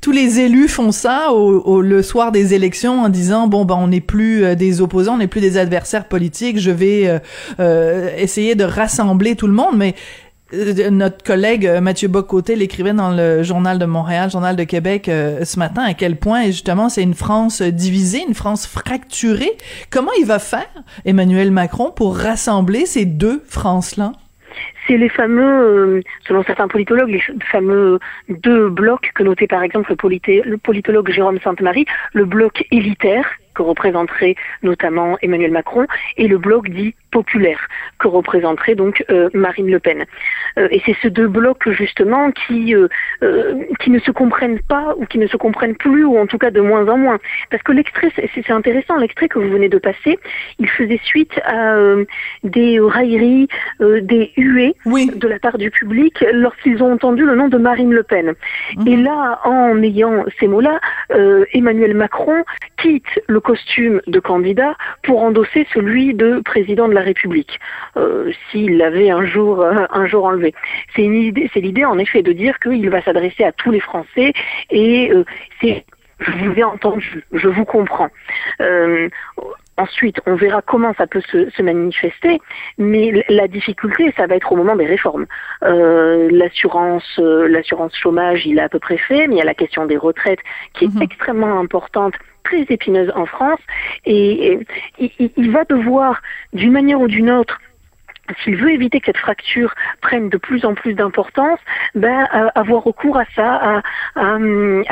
tous 0.00 0.12
les 0.12 0.38
élus 0.38 0.68
font 0.68 0.92
ça 0.92 1.32
au, 1.32 1.80
le 1.80 2.02
soir 2.02 2.30
des 2.30 2.54
élections 2.54 3.02
en 3.02 3.08
disant 3.08 3.48
bon 3.48 3.64
ben 3.64 3.74
on 3.74 3.88
n'est 3.88 4.00
plus 4.00 4.44
euh, 4.44 4.54
des 4.54 4.80
opposants, 4.80 5.14
on 5.14 5.18
n'est 5.18 5.26
plus 5.26 5.40
des 5.40 5.58
adversaires 5.58 6.06
politiques. 6.06 6.60
Je 6.60 6.70
vais 6.70 7.08
euh, 7.08 7.18
euh, 7.58 8.16
essayer 8.16 8.54
de 8.54 8.62
rassembler 8.62 9.34
tout 9.34 9.48
le 9.48 9.52
monde, 9.52 9.76
mais 9.76 9.96
notre 10.92 11.24
collègue 11.24 11.68
Mathieu 11.82 12.06
Bocoté 12.06 12.54
l'écrivait 12.54 12.92
dans 12.92 13.10
le 13.10 13.42
journal 13.42 13.80
de 13.80 13.84
Montréal, 13.84 14.30
journal 14.30 14.54
de 14.54 14.62
Québec 14.62 15.06
ce 15.06 15.58
matin 15.58 15.82
à 15.82 15.92
quel 15.92 16.14
point 16.14 16.44
justement 16.44 16.88
c'est 16.88 17.02
une 17.02 17.14
France 17.14 17.62
divisée, 17.62 18.22
une 18.28 18.34
France 18.34 18.64
fracturée. 18.64 19.58
Comment 19.90 20.12
il 20.20 20.24
va 20.24 20.38
faire 20.38 20.68
Emmanuel 21.04 21.50
Macron 21.50 21.90
pour 21.90 22.16
rassembler 22.16 22.86
ces 22.86 23.06
deux 23.06 23.42
France-là? 23.48 24.12
C'est 24.86 24.96
les 24.96 25.08
fameux, 25.08 25.98
euh, 25.98 26.00
selon 26.26 26.42
certains 26.44 26.68
politologues, 26.68 27.10
les 27.10 27.22
fameux 27.50 27.98
deux 28.28 28.68
blocs 28.68 29.10
que 29.14 29.22
notait 29.22 29.46
par 29.46 29.62
exemple 29.62 29.92
le, 29.92 30.42
le 30.44 30.58
politologue 30.58 31.10
Jérôme 31.10 31.38
Sainte-Marie, 31.40 31.86
le 32.12 32.24
bloc 32.24 32.64
élitaire 32.70 33.28
que 33.54 33.62
représenterait 33.62 34.36
notamment 34.62 35.16
Emmanuel 35.22 35.50
Macron, 35.50 35.86
et 36.16 36.28
le 36.28 36.38
bloc 36.38 36.68
dit 36.68 36.94
populaire, 37.10 37.68
que 37.98 38.08
représenterait 38.08 38.74
donc 38.74 39.04
euh, 39.10 39.28
Marine 39.34 39.70
Le 39.70 39.80
Pen. 39.80 40.04
Euh, 40.58 40.68
et 40.70 40.82
c'est 40.84 40.96
ces 41.02 41.10
deux 41.10 41.28
blocs 41.28 41.68
justement 41.70 42.30
qui 42.30 42.74
euh, 42.74 42.88
qui 43.80 43.90
ne 43.90 43.98
se 43.98 44.10
comprennent 44.10 44.60
pas 44.60 44.94
ou 44.96 45.06
qui 45.06 45.18
ne 45.18 45.26
se 45.26 45.36
comprennent 45.36 45.76
plus 45.76 46.04
ou 46.04 46.18
en 46.18 46.26
tout 46.26 46.38
cas 46.38 46.50
de 46.50 46.60
moins 46.60 46.86
en 46.88 46.98
moins. 46.98 47.18
Parce 47.50 47.62
que 47.62 47.72
l'extrait, 47.72 48.10
c'est 48.16 48.50
intéressant, 48.50 48.96
l'extrait 48.96 49.28
que 49.28 49.38
vous 49.38 49.50
venez 49.50 49.68
de 49.68 49.78
passer, 49.78 50.18
il 50.58 50.68
faisait 50.68 51.00
suite 51.04 51.38
à 51.44 51.76
des 52.42 52.78
railleries, 52.80 53.48
des 53.80 54.32
huées 54.36 54.74
de 54.86 55.28
la 55.28 55.38
part 55.38 55.58
du 55.58 55.70
public 55.70 56.24
lorsqu'ils 56.32 56.82
ont 56.82 56.92
entendu 56.92 57.24
le 57.24 57.34
nom 57.34 57.48
de 57.48 57.58
Marine 57.58 57.92
Le 57.92 58.02
Pen. 58.02 58.34
Mhm. 58.76 58.88
Et 58.88 58.96
là, 58.96 59.40
en 59.44 59.82
ayant 59.82 60.24
ces 60.38 60.48
mots-là, 60.48 60.80
Emmanuel 61.52 61.94
Macron 61.94 62.44
quitte 62.78 63.20
le 63.26 63.40
costume 63.40 64.00
de 64.06 64.20
candidat 64.20 64.76
pour 65.02 65.22
endosser 65.22 65.66
celui 65.72 66.14
de 66.14 66.40
président 66.40 66.88
de 66.88 66.94
la 66.94 67.05
République, 67.06 67.58
euh, 67.96 68.30
s'il 68.50 68.76
l'avait 68.76 69.10
un 69.10 69.24
jour, 69.24 69.62
euh, 69.62 69.86
un 69.90 70.06
jour 70.06 70.24
enlevé. 70.26 70.54
C'est 70.94 71.02
l'idée 71.02 71.84
en 71.84 71.98
effet 71.98 72.22
de 72.22 72.32
dire 72.32 72.58
qu'il 72.58 72.90
va 72.90 73.02
s'adresser 73.02 73.44
à 73.44 73.52
tous 73.52 73.70
les 73.70 73.80
Français 73.80 74.32
et 74.70 75.10
euh, 75.10 75.24
c'est 75.60 75.84
je 76.18 76.30
vous 76.30 76.58
ai 76.58 76.64
entendu, 76.64 77.24
je 77.32 77.48
vous 77.48 77.66
comprends. 77.66 78.08
Ensuite, 79.78 80.18
on 80.24 80.34
verra 80.34 80.62
comment 80.62 80.94
ça 80.94 81.06
peut 81.06 81.20
se, 81.20 81.62
manifester, 81.62 82.40
mais 82.78 83.22
la 83.28 83.46
difficulté, 83.46 84.10
ça 84.16 84.26
va 84.26 84.36
être 84.36 84.50
au 84.50 84.56
moment 84.56 84.76
des 84.76 84.86
réformes. 84.86 85.26
l'assurance, 85.60 87.20
l'assurance 87.54 87.94
chômage, 87.94 88.46
il 88.46 88.56
est 88.58 88.62
à 88.62 88.70
peu 88.70 88.78
près 88.78 88.96
fait, 88.96 89.26
mais 89.26 89.34
il 89.34 89.38
y 89.38 89.42
a 89.42 89.44
la 89.44 89.60
question 89.62 89.84
des 89.84 89.98
retraites 89.98 90.40
qui 90.72 90.86
est 90.86 90.94
mhm. 90.94 91.02
extrêmement 91.02 91.60
importante 91.60 92.14
très 92.46 92.62
épineuse 92.68 93.12
en 93.14 93.26
France. 93.26 93.60
Et, 94.04 94.58
il, 95.36 95.50
va 95.50 95.64
devoir, 95.64 96.22
d'une 96.52 96.72
manière 96.72 97.00
ou 97.00 97.08
d'une 97.08 97.30
autre, 97.30 97.58
s'il 98.42 98.56
veut 98.56 98.72
éviter 98.72 99.00
que 99.00 99.06
cette 99.06 99.18
fracture 99.18 99.72
prenne 100.00 100.28
de 100.28 100.36
plus 100.36 100.64
en 100.64 100.74
plus 100.74 100.94
d'importance, 100.94 101.60
ben, 101.94 102.26
avoir 102.54 102.82
recours 102.82 103.18
à 103.18 103.24
ça, 103.34 103.82
à, 104.16 104.36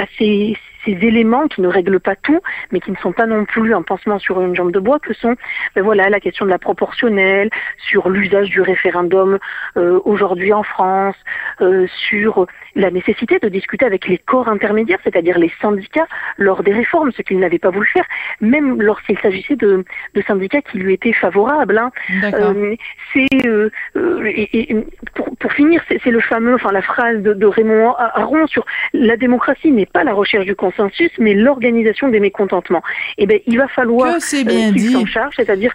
à 0.03 0.05
ces, 0.19 0.57
ces 0.85 0.93
éléments 0.93 1.49
qui 1.49 1.61
ne 1.61 1.69
règlent 1.69 2.01
pas 2.01 2.17
tout, 2.17 2.41
mais 2.73 2.81
qui 2.81 2.91
ne 2.91 2.97
sont 2.97 3.13
pas 3.13 3.27
non 3.27 3.45
plus 3.45 3.75
un 3.75 3.83
pansement 3.83 4.19
sur 4.19 4.41
une 4.41 4.55
jambe 4.55 4.73
de 4.73 4.79
bois, 4.79 4.99
que 4.99 5.15
sont 5.15 5.35
ben 5.75 5.83
voilà 5.83 6.09
la 6.09 6.21
question 6.21 6.45
de 6.45 6.51
la 6.51 6.59
proportionnelle, 6.59 7.51
sur 7.79 8.09
l'usage 8.09 8.51
du 8.51 8.61
référendum 8.61 9.39
euh, 9.77 10.01
aujourd'hui 10.05 10.53
en 10.53 10.63
France, 10.63 11.17
euh, 11.61 11.87
sur 12.09 12.47
la 12.75 12.91
nécessité 12.91 13.39
de 13.39 13.49
discuter 13.49 13.87
avec 13.87 14.07
les 14.09 14.19
corps 14.19 14.49
intermédiaires, 14.49 14.99
c'est-à-dire 15.05 15.39
les 15.39 15.53
syndicats, 15.61 16.07
lors 16.39 16.63
des 16.63 16.73
réformes, 16.73 17.13
ce 17.13 17.23
qu'ils 17.23 17.39
n'avaient 17.39 17.59
pas 17.59 17.71
voulu 17.71 17.87
faire, 17.87 18.07
même 18.41 18.81
lorsqu'il 18.83 19.19
s'agissait 19.19 19.57
de, 19.57 19.85
de, 20.15 20.23
syndicats 20.23 20.63
qui 20.63 20.79
lui 20.79 20.95
étaient 20.95 21.13
favorables. 21.13 21.79
Hein. 21.79 21.91
Euh, 22.25 22.75
c'est 23.13 23.47
euh, 23.47 23.71
et, 24.27 24.77
pour, 25.15 25.37
pour, 25.37 25.53
finir, 25.53 25.83
c'est 25.89 26.11
le 26.11 26.21
fameux, 26.21 26.55
enfin 26.55 26.73
la 26.73 26.83
phrase 26.83 27.23
de, 27.23 27.33
de 27.33 27.47
Raymond 27.47 27.95
Aron 27.97 28.47
sur 28.47 28.65
la 28.93 29.17
démocratie 29.17 29.71
n'est 29.71 29.87
pas 29.87 30.05
la 30.05 30.13
recherche 30.13 30.47
du 30.47 30.55
consensus 30.55 30.74
mais 31.19 31.35
l'organisation 31.35 32.09
des 32.09 32.21
mécontentements. 32.21 32.83
Eh 33.19 33.27
bien, 33.27 33.39
il 33.47 33.59
va 33.59 33.69
falloir 33.69 34.17
euh, 34.17 34.19
qu'il 34.19 34.91
s'en 34.91 35.07
charge, 35.07 35.35
c'est-à-dire 35.37 35.73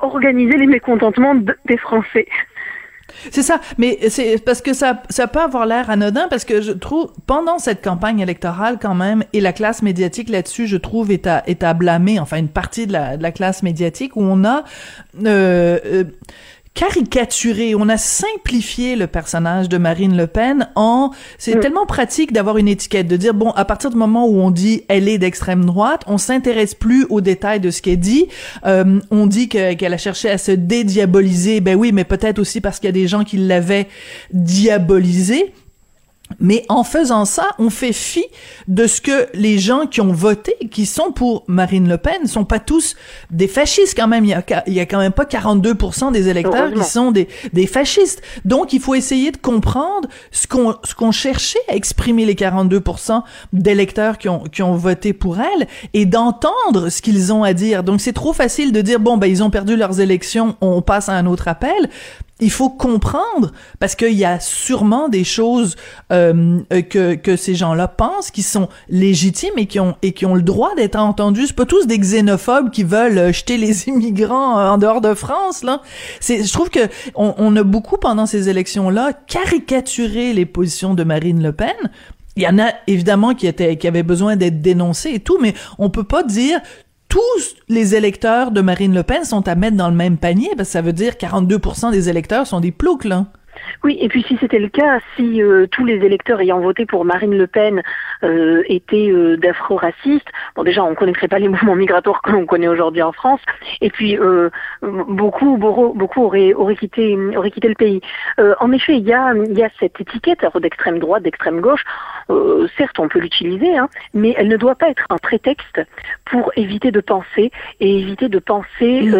organiser 0.00 0.56
les 0.56 0.66
mécontentements 0.66 1.34
des 1.34 1.76
Français. 1.76 2.26
C'est 3.30 3.42
ça, 3.42 3.60
mais 3.78 3.98
c'est 4.08 4.42
parce 4.44 4.62
que 4.62 4.72
ça, 4.72 5.02
ça 5.10 5.26
peut 5.26 5.40
avoir 5.40 5.66
l'air 5.66 5.90
anodin 5.90 6.28
parce 6.28 6.44
que 6.44 6.60
je 6.60 6.72
trouve 6.72 7.12
pendant 7.26 7.58
cette 7.58 7.82
campagne 7.82 8.20
électorale 8.20 8.78
quand 8.80 8.94
même 8.94 9.24
et 9.32 9.40
la 9.40 9.52
classe 9.52 9.82
médiatique 9.82 10.28
là-dessus, 10.28 10.66
je 10.66 10.76
trouve 10.76 11.10
est 11.10 11.26
à, 11.26 11.42
est 11.46 11.62
à 11.62 11.74
blâmer, 11.74 12.18
enfin 12.20 12.38
une 12.38 12.48
partie 12.48 12.86
de 12.86 12.92
la, 12.92 13.16
de 13.16 13.22
la 13.22 13.32
classe 13.32 13.62
médiatique 13.62 14.16
où 14.16 14.22
on 14.22 14.44
a 14.44 14.64
euh, 15.24 15.78
euh 15.84 16.04
caricaturé, 16.80 17.74
on 17.74 17.90
a 17.90 17.98
simplifié 17.98 18.96
le 18.96 19.06
personnage 19.06 19.68
de 19.68 19.76
Marine 19.76 20.16
Le 20.16 20.26
Pen 20.26 20.70
en 20.76 21.10
c'est 21.36 21.56
mm. 21.56 21.60
tellement 21.60 21.84
pratique 21.84 22.32
d'avoir 22.32 22.56
une 22.56 22.68
étiquette 22.68 23.06
de 23.06 23.18
dire 23.18 23.34
bon 23.34 23.50
à 23.50 23.66
partir 23.66 23.90
du 23.90 23.98
moment 23.98 24.26
où 24.26 24.40
on 24.40 24.50
dit 24.50 24.84
elle 24.88 25.06
est 25.06 25.18
d'extrême 25.18 25.66
droite, 25.66 26.00
on 26.06 26.16
s'intéresse 26.16 26.74
plus 26.74 27.04
aux 27.10 27.20
détails 27.20 27.60
de 27.60 27.70
ce 27.70 27.82
qu'elle 27.82 28.00
dit, 28.00 28.28
euh, 28.64 28.98
on 29.10 29.26
dit 29.26 29.50
qu'elle 29.50 29.92
a 29.92 29.98
cherché 29.98 30.30
à 30.30 30.38
se 30.38 30.52
dédiaboliser, 30.52 31.60
ben 31.60 31.76
oui, 31.76 31.92
mais 31.92 32.04
peut-être 32.04 32.38
aussi 32.38 32.62
parce 32.62 32.78
qu'il 32.80 32.88
y 32.88 32.88
a 32.88 32.92
des 32.92 33.08
gens 33.08 33.24
qui 33.24 33.36
l'avaient 33.36 33.86
diabolisé. 34.32 35.52
Mais 36.40 36.64
en 36.68 36.84
faisant 36.84 37.24
ça, 37.26 37.50
on 37.58 37.70
fait 37.70 37.92
fi 37.92 38.24
de 38.66 38.86
ce 38.86 39.00
que 39.00 39.28
les 39.34 39.58
gens 39.58 39.86
qui 39.86 40.00
ont 40.00 40.12
voté, 40.12 40.54
qui 40.70 40.86
sont 40.86 41.12
pour 41.12 41.44
Marine 41.46 41.88
Le 41.88 41.98
Pen, 41.98 42.26
sont 42.26 42.44
pas 42.44 42.58
tous 42.58 42.96
des 43.30 43.46
fascistes 43.46 43.94
quand 43.96 44.08
même. 44.08 44.24
Il 44.24 44.30
y 44.30 44.34
a, 44.34 44.44
il 44.66 44.72
y 44.72 44.80
a 44.80 44.86
quand 44.86 44.98
même 44.98 45.12
pas 45.12 45.24
42% 45.24 46.12
des 46.12 46.28
électeurs 46.28 46.72
qui 46.72 46.82
sont 46.82 47.12
des, 47.12 47.28
des 47.52 47.66
fascistes. 47.66 48.22
Donc, 48.44 48.72
il 48.72 48.80
faut 48.80 48.94
essayer 48.94 49.30
de 49.30 49.36
comprendre 49.36 50.08
ce 50.32 50.46
qu'on 50.46 50.74
ce 50.84 50.94
qu'on 50.94 51.12
cherchait 51.12 51.60
à 51.68 51.74
exprimer 51.74 52.24
les 52.24 52.34
42% 52.34 53.22
d'électeurs 53.52 54.18
qui 54.18 54.28
ont 54.28 54.44
qui 54.44 54.62
ont 54.62 54.76
voté 54.76 55.12
pour 55.12 55.38
elle 55.38 55.68
et 55.92 56.06
d'entendre 56.06 56.88
ce 56.88 57.02
qu'ils 57.02 57.32
ont 57.32 57.44
à 57.44 57.52
dire. 57.52 57.84
Donc, 57.84 58.00
c'est 58.00 58.12
trop 58.12 58.32
facile 58.32 58.72
de 58.72 58.80
dire 58.80 58.98
bon 58.98 59.18
ben 59.18 59.26
ils 59.26 59.42
ont 59.42 59.50
perdu 59.50 59.76
leurs 59.76 60.00
élections, 60.00 60.56
on 60.60 60.80
passe 60.80 61.08
à 61.08 61.12
un 61.12 61.26
autre 61.26 61.48
appel 61.48 61.90
il 62.40 62.50
faut 62.50 62.70
comprendre 62.70 63.52
parce 63.78 63.94
qu'il 63.94 64.12
y 64.12 64.24
a 64.24 64.40
sûrement 64.40 65.08
des 65.08 65.24
choses 65.24 65.76
euh, 66.12 66.60
que 66.88 67.14
que 67.14 67.36
ces 67.36 67.54
gens-là 67.54 67.88
pensent 67.88 68.30
qui 68.30 68.42
sont 68.42 68.68
légitimes 68.88 69.56
et 69.56 69.66
qui 69.66 69.80
ont 69.80 69.96
et 70.02 70.12
qui 70.12 70.26
ont 70.26 70.34
le 70.34 70.42
droit 70.42 70.74
d'être 70.74 70.96
entendus. 70.96 71.48
C'est 71.48 71.56
pas 71.56 71.66
tous 71.66 71.86
des 71.86 71.98
xénophobes 71.98 72.70
qui 72.70 72.84
veulent 72.84 73.18
euh, 73.18 73.32
jeter 73.32 73.56
les 73.56 73.88
immigrants 73.88 74.72
en 74.72 74.78
dehors 74.78 75.00
de 75.00 75.14
France 75.14 75.62
là. 75.62 75.82
C'est 76.20 76.44
je 76.44 76.52
trouve 76.52 76.70
que 76.70 76.88
on, 77.14 77.34
on 77.38 77.54
a 77.56 77.62
beaucoup 77.62 77.96
pendant 77.96 78.26
ces 78.26 78.48
élections-là 78.48 79.12
caricaturé 79.26 80.32
les 80.32 80.46
positions 80.46 80.94
de 80.94 81.04
Marine 81.04 81.42
Le 81.42 81.52
Pen 81.52 81.76
il 82.36 82.44
y 82.44 82.46
en 82.46 82.58
a 82.58 82.72
évidemment 82.86 83.34
qui 83.34 83.46
étaient 83.46 83.76
qui 83.76 83.86
avaient 83.86 84.02
besoin 84.02 84.36
d'être 84.36 84.62
dénoncés 84.62 85.10
et 85.10 85.20
tout, 85.20 85.38
mais 85.40 85.54
on 85.78 85.90
peut 85.90 86.04
pas 86.04 86.22
dire 86.22 86.60
tous 87.10 87.56
les 87.68 87.94
électeurs 87.96 88.52
de 88.52 88.62
Marine 88.62 88.94
Le 88.94 89.02
Pen 89.02 89.24
sont 89.24 89.46
à 89.48 89.56
mettre 89.56 89.76
dans 89.76 89.90
le 89.90 89.96
même 89.96 90.16
panier, 90.16 90.50
parce 90.56 90.68
que 90.68 90.72
ça 90.72 90.80
veut 90.80 90.94
dire 90.94 91.14
42% 91.14 91.90
des 91.90 92.08
électeurs 92.08 92.46
sont 92.46 92.60
des 92.60 92.70
ploucs, 92.70 93.04
là. 93.04 93.26
Oui, 93.82 93.98
et 94.00 94.08
puis 94.08 94.22
si 94.22 94.36
c'était 94.38 94.58
le 94.58 94.68
cas, 94.68 95.00
si 95.16 95.42
euh, 95.42 95.66
tous 95.70 95.84
les 95.84 96.04
électeurs 96.04 96.40
ayant 96.40 96.60
voté 96.60 96.86
pour 96.86 97.04
Marine 97.04 97.36
Le 97.36 97.46
Pen 97.46 97.82
euh, 98.22 98.62
étaient 98.66 99.10
euh, 99.10 99.36
d'afro-racistes, 99.36 100.28
bon 100.54 100.62
déjà 100.62 100.84
on 100.84 100.90
ne 100.90 100.94
connaîtrait 100.94 101.28
pas 101.28 101.38
les 101.38 101.48
mouvements 101.54 101.74
migratoires 101.74 102.22
que 102.22 102.30
l'on 102.30 102.46
connaît 102.46 102.68
aujourd'hui 102.68 103.02
en 103.02 103.12
France, 103.12 103.40
et 103.80 103.90
puis 103.90 104.18
euh, 104.18 104.50
beaucoup, 104.82 105.56
beaucoup, 105.56 106.22
auraient, 106.22 106.52
auraient, 106.52 106.76
quitté, 106.76 107.16
auraient 107.36 107.50
quitté 107.50 107.68
le 107.68 107.74
pays. 107.74 108.00
en 108.38 108.72
effet, 108.72 108.96
il 108.96 109.06
y 109.06 109.12
a, 109.12 109.32
il 109.34 109.58
y 109.58 109.62
a 109.62 109.70
cette 109.78 110.00
étiquette 110.00 110.44
d'extrême 110.60 110.98
droite, 110.98 111.22
d'extrême 111.22 111.60
gauche. 111.60 111.84
certes, 112.76 112.98
on 112.98 113.08
peut 113.08 113.18
l'utiliser, 113.18 113.76
hein, 113.76 113.88
mais 114.14 114.34
elle 114.36 114.48
ne 114.48 114.56
doit 114.56 114.74
pas 114.74 114.90
être 114.90 115.06
un 115.10 115.18
prétexte 115.18 115.80
pour 116.24 116.52
éviter 116.56 116.90
de 116.90 117.00
penser 117.00 117.50
et 117.80 117.98
éviter 117.98 118.28
de 118.28 118.38
penser 118.38 119.10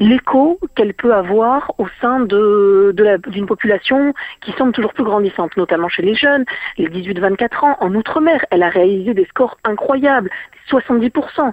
l'écho 0.00 0.58
qu'elle 0.74 0.94
peut 0.94 1.14
avoir 1.14 1.72
au 1.78 1.86
sein 2.00 2.20
de, 2.20 2.92
de 2.94 3.04
la 3.04 3.18
d'une 3.28 3.46
population 3.46 4.14
qui 4.40 4.52
semble 4.52 4.72
toujours 4.72 4.92
plus 4.92 5.04
grandissante, 5.04 5.56
notamment 5.56 5.88
chez 5.88 6.02
les 6.02 6.14
jeunes, 6.14 6.44
les 6.78 6.88
18-24 6.88 7.64
ans. 7.64 7.76
En 7.80 7.94
Outre-mer, 7.94 8.44
elle 8.50 8.62
a 8.62 8.68
réalisé 8.68 9.14
des 9.14 9.26
scores 9.26 9.58
incroyables, 9.64 10.30
70%. 10.70 11.52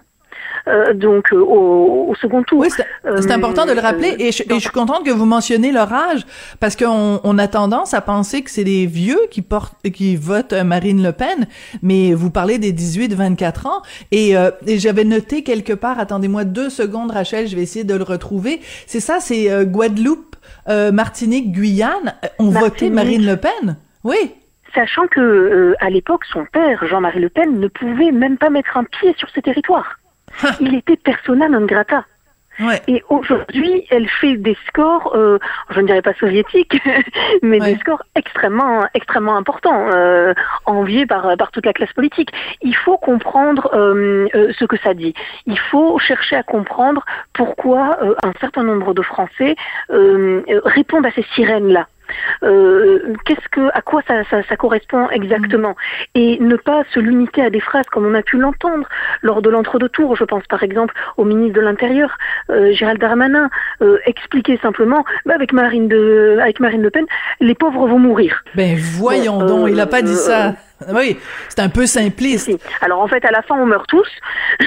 Euh, 0.67 0.93
donc 0.93 1.31
euh, 1.31 1.39
au, 1.39 2.13
second 2.19 2.43
tour. 2.43 2.59
Oui, 2.59 2.69
c'est 2.69 3.31
important 3.31 3.65
de 3.65 3.71
le 3.71 3.79
rappeler 3.79 4.15
et 4.19 4.31
je, 4.31 4.43
suis 4.59 4.69
contente 4.69 5.05
que 5.05 5.11
vous 5.11 5.25
mentionniez 5.25 5.71
leur 5.71 5.91
âge 5.91 6.25
parce 6.59 6.75
qu'on 6.75 7.19
on 7.23 7.37
a 7.37 7.47
tendance 7.47 7.93
à 7.93 8.01
penser 8.01 8.41
que 8.41 8.51
c'est 8.51 8.63
les 8.63 8.85
vieux 8.85 9.19
qui 9.31 9.41
portent 9.41 9.75
qui 9.93 10.15
votent 10.15 10.53
Marine 10.53 11.01
Le 11.01 11.11
Pen, 11.11 11.47
mais 11.81 12.13
vous 12.13 12.29
parlez 12.29 12.57
des 12.57 12.73
18-24 12.73 13.67
ans 13.67 13.81
et, 14.11 14.35
euh, 14.35 14.51
et 14.67 14.79
j'avais 14.79 15.05
noté 15.05 15.43
quelque 15.43 15.73
part, 15.73 15.99
attendez-moi 15.99 16.43
deux 16.43 16.69
secondes 16.69 17.11
Rachel, 17.11 17.47
je 17.47 17.55
vais 17.55 17.63
essayer 17.63 17.85
de 17.85 17.95
le 17.95 18.03
retrouver. 18.03 18.59
C'est 18.85 18.99
ça, 18.99 19.19
c'est 19.19 19.65
Guadeloupe, 19.65 20.28
Martinique, 20.67 21.51
Guyane 21.51 22.13
ont 22.37 22.49
voté 22.49 22.89
Marine 22.89 23.25
Le 23.25 23.37
Pen. 23.37 23.77
Oui 24.03 24.35
sachant 24.73 25.07
que 25.07 25.75
à 25.79 25.89
l'époque 25.89 26.25
son 26.25 26.45
père 26.45 26.85
Jean-Marie 26.85 27.19
Le 27.19 27.29
Pen 27.29 27.59
ne 27.59 27.67
pouvait 27.67 28.11
même 28.11 28.37
pas 28.37 28.49
mettre 28.49 28.77
un 28.77 28.83
pied 28.83 29.15
sur 29.17 29.29
ces 29.31 29.41
territoires. 29.41 29.99
il 30.59 30.75
était 30.75 30.97
persona 30.97 31.49
non 31.49 31.65
grata. 31.65 32.05
Et 32.87 33.03
aujourd'hui, 33.09 33.85
elle 33.89 34.07
fait 34.09 34.35
des 34.35 34.57
scores, 34.67 35.15
euh, 35.15 35.39
je 35.69 35.79
ne 35.79 35.87
dirais 35.87 36.01
pas 36.01 36.13
soviétiques, 36.13 36.77
mais 37.41 37.59
des 37.59 37.77
scores 37.77 38.03
extrêmement, 38.15 38.85
extrêmement 38.93 39.37
importants, 39.37 39.89
euh, 39.93 40.33
enviés 40.65 41.05
par, 41.05 41.37
par 41.37 41.51
toute 41.51 41.65
la 41.65 41.73
classe 41.73 41.93
politique. 41.93 42.31
Il 42.61 42.75
faut 42.75 42.97
comprendre 42.97 43.69
euh, 43.73 44.27
euh 44.35 44.51
ce 44.57 44.65
que 44.65 44.77
ça 44.77 44.93
dit. 44.93 45.13
Il 45.45 45.57
faut 45.57 45.99
chercher 45.99 46.35
à 46.35 46.43
comprendre 46.43 47.05
pourquoi 47.33 47.97
euh, 48.01 48.15
un 48.23 48.33
certain 48.41 48.63
nombre 48.63 48.93
de 48.93 49.01
Français 49.01 49.55
euh, 49.91 50.43
répondent 50.65 51.05
à 51.05 51.11
ces 51.11 51.25
sirènes-là. 51.35 51.87
Euh, 52.43 53.13
qu'est-ce 53.25 53.47
que, 53.49 53.69
à 53.73 53.81
quoi 53.81 54.01
ça, 54.07 54.23
ça, 54.29 54.43
ça 54.43 54.55
correspond 54.55 55.09
exactement, 55.09 55.75
et 56.15 56.37
ne 56.39 56.55
pas 56.55 56.83
se 56.93 56.99
limiter 56.99 57.41
à 57.41 57.49
des 57.49 57.59
phrases 57.59 57.85
comme 57.91 58.05
on 58.05 58.13
a 58.13 58.21
pu 58.21 58.37
l'entendre 58.37 58.87
lors 59.21 59.41
de 59.41 59.49
l'entre-deux 59.49 59.89
tours. 59.89 60.15
Je 60.15 60.23
pense 60.23 60.43
par 60.47 60.63
exemple 60.63 60.93
au 61.17 61.25
ministre 61.25 61.55
de 61.59 61.61
l'Intérieur, 61.61 62.17
euh, 62.49 62.71
Gérald 62.71 62.99
Darmanin, 62.99 63.49
euh, 63.81 63.97
expliquer 64.05 64.57
simplement, 64.61 65.03
bah, 65.25 65.33
avec 65.35 65.53
Marine 65.53 65.87
de, 65.87 66.37
avec 66.41 66.59
Marine 66.59 66.81
Le 66.81 66.89
Pen, 66.89 67.05
les 67.39 67.55
pauvres 67.55 67.87
vont 67.87 67.99
mourir. 67.99 68.43
Ben 68.55 68.75
voyons 68.77 69.43
donc, 69.45 69.69
il 69.69 69.79
a 69.79 69.87
pas 69.87 70.01
dit 70.01 70.15
ça. 70.15 70.55
Oui, 70.93 71.17
c'est 71.49 71.59
un 71.59 71.69
peu 71.69 71.85
simpliste. 71.85 72.51
Alors 72.81 73.01
en 73.01 73.07
fait, 73.07 73.23
à 73.25 73.31
la 73.31 73.41
fin, 73.41 73.55
on 73.55 73.65
meurt 73.65 73.87
tous. 73.87 74.09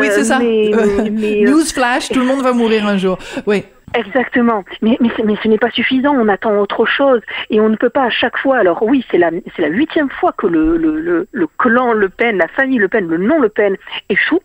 oui, 0.00 0.08
c'est 0.10 0.24
ça. 0.24 0.38
Mais, 0.38 0.70
mais, 1.10 1.42
Newsflash, 1.44 2.08
tout 2.08 2.20
le 2.20 2.26
monde 2.26 2.42
va 2.42 2.52
mourir 2.52 2.86
un 2.86 2.96
jour. 2.96 3.18
Oui. 3.46 3.64
Exactement. 3.94 4.64
Mais, 4.82 4.96
mais, 5.00 5.10
mais 5.24 5.36
ce 5.40 5.48
n'est 5.48 5.58
pas 5.58 5.70
suffisant. 5.70 6.14
On 6.16 6.28
attend 6.28 6.58
autre 6.58 6.84
chose. 6.84 7.20
Et 7.50 7.60
on 7.60 7.68
ne 7.68 7.76
peut 7.76 7.90
pas 7.90 8.04
à 8.04 8.10
chaque 8.10 8.36
fois. 8.36 8.56
Alors 8.58 8.82
oui, 8.82 9.04
c'est 9.10 9.18
la, 9.18 9.30
c'est 9.54 9.62
la 9.62 9.68
huitième 9.68 10.10
fois 10.10 10.32
que 10.32 10.46
le, 10.48 10.76
le, 10.76 11.00
le, 11.00 11.28
le, 11.30 11.46
clan 11.58 11.92
Le 11.92 12.08
Pen, 12.08 12.36
la 12.36 12.48
famille 12.48 12.78
Le 12.78 12.88
Pen, 12.88 13.06
le 13.06 13.18
nom 13.18 13.38
Le 13.38 13.48
Pen 13.48 13.76
échoue. 14.08 14.40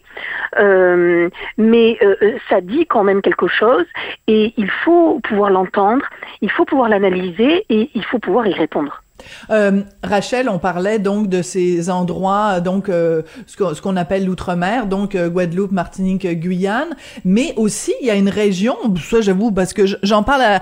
Euh, 0.59 1.29
mais 1.57 1.97
euh, 2.03 2.15
ça 2.47 2.61
dit 2.61 2.85
quand 2.85 3.03
même 3.03 3.21
quelque 3.21 3.47
chose. 3.47 3.85
Et 4.27 4.53
il 4.57 4.69
faut 4.69 5.19
pouvoir 5.21 5.49
l'entendre, 5.49 6.05
il 6.41 6.51
faut 6.51 6.65
pouvoir 6.65 6.89
l'analyser 6.89 7.65
et 7.69 7.89
il 7.95 8.05
faut 8.05 8.19
pouvoir 8.19 8.45
y 8.45 8.53
répondre. 8.53 9.01
Euh, 9.49 9.81
Rachel, 10.03 10.49
on 10.49 10.59
parlait 10.59 10.99
donc 10.99 11.27
de 11.27 11.41
ces 11.41 11.89
endroits, 11.89 12.59
donc 12.59 12.89
euh, 12.89 13.21
ce 13.47 13.81
qu'on 13.81 13.95
appelle 13.95 14.25
l'outre-mer, 14.25 14.87
donc 14.87 15.15
euh, 15.15 15.29
Guadeloupe, 15.29 15.71
Martinique, 15.71 16.27
Guyane, 16.27 16.95
mais 17.25 17.53
aussi 17.57 17.93
il 18.01 18.07
y 18.07 18.09
a 18.11 18.15
une 18.15 18.29
région, 18.29 18.75
ça 19.09 19.21
j'avoue 19.21 19.51
parce 19.51 19.73
que 19.73 19.83
j'en 20.03 20.23
parle 20.23 20.61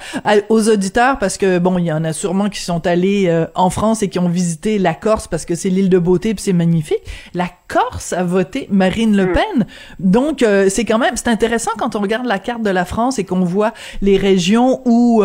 aux 0.49 0.69
auditeurs 0.69 1.19
parce 1.19 1.37
que 1.37 1.59
bon, 1.59 1.77
il 1.77 1.85
y 1.85 1.91
en 1.91 2.03
a 2.03 2.13
sûrement 2.13 2.49
qui 2.49 2.61
sont 2.61 2.85
allés 2.87 3.25
euh, 3.27 3.45
en 3.55 3.69
France 3.69 4.03
et 4.03 4.09
qui 4.09 4.19
ont 4.19 4.29
visité 4.29 4.79
la 4.79 4.93
Corse 4.93 5.27
parce 5.27 5.45
que 5.45 5.55
c'est 5.55 5.69
l'île 5.69 5.89
de 5.89 5.99
beauté 5.99 6.33
puis 6.33 6.43
c'est 6.43 6.53
magnifique. 6.53 7.01
La 7.33 7.49
Corse 7.67 8.13
a 8.13 8.23
voté 8.23 8.67
Marine 8.71 9.15
Le 9.15 9.27
mm. 9.27 9.33
Pen, 9.33 9.65
donc 9.99 10.45
c'est 10.69 10.85
quand 10.85 10.97
même 10.97 11.15
c'est 11.15 11.27
intéressant 11.27 11.71
quand 11.77 11.95
on 11.95 11.99
regarde 11.99 12.25
la 12.25 12.39
carte 12.39 12.63
de 12.63 12.69
la 12.69 12.85
France 12.85 13.19
et 13.19 13.23
qu'on 13.23 13.41
voit 13.41 13.73
les 14.01 14.17
régions 14.17 14.81
où 14.85 15.23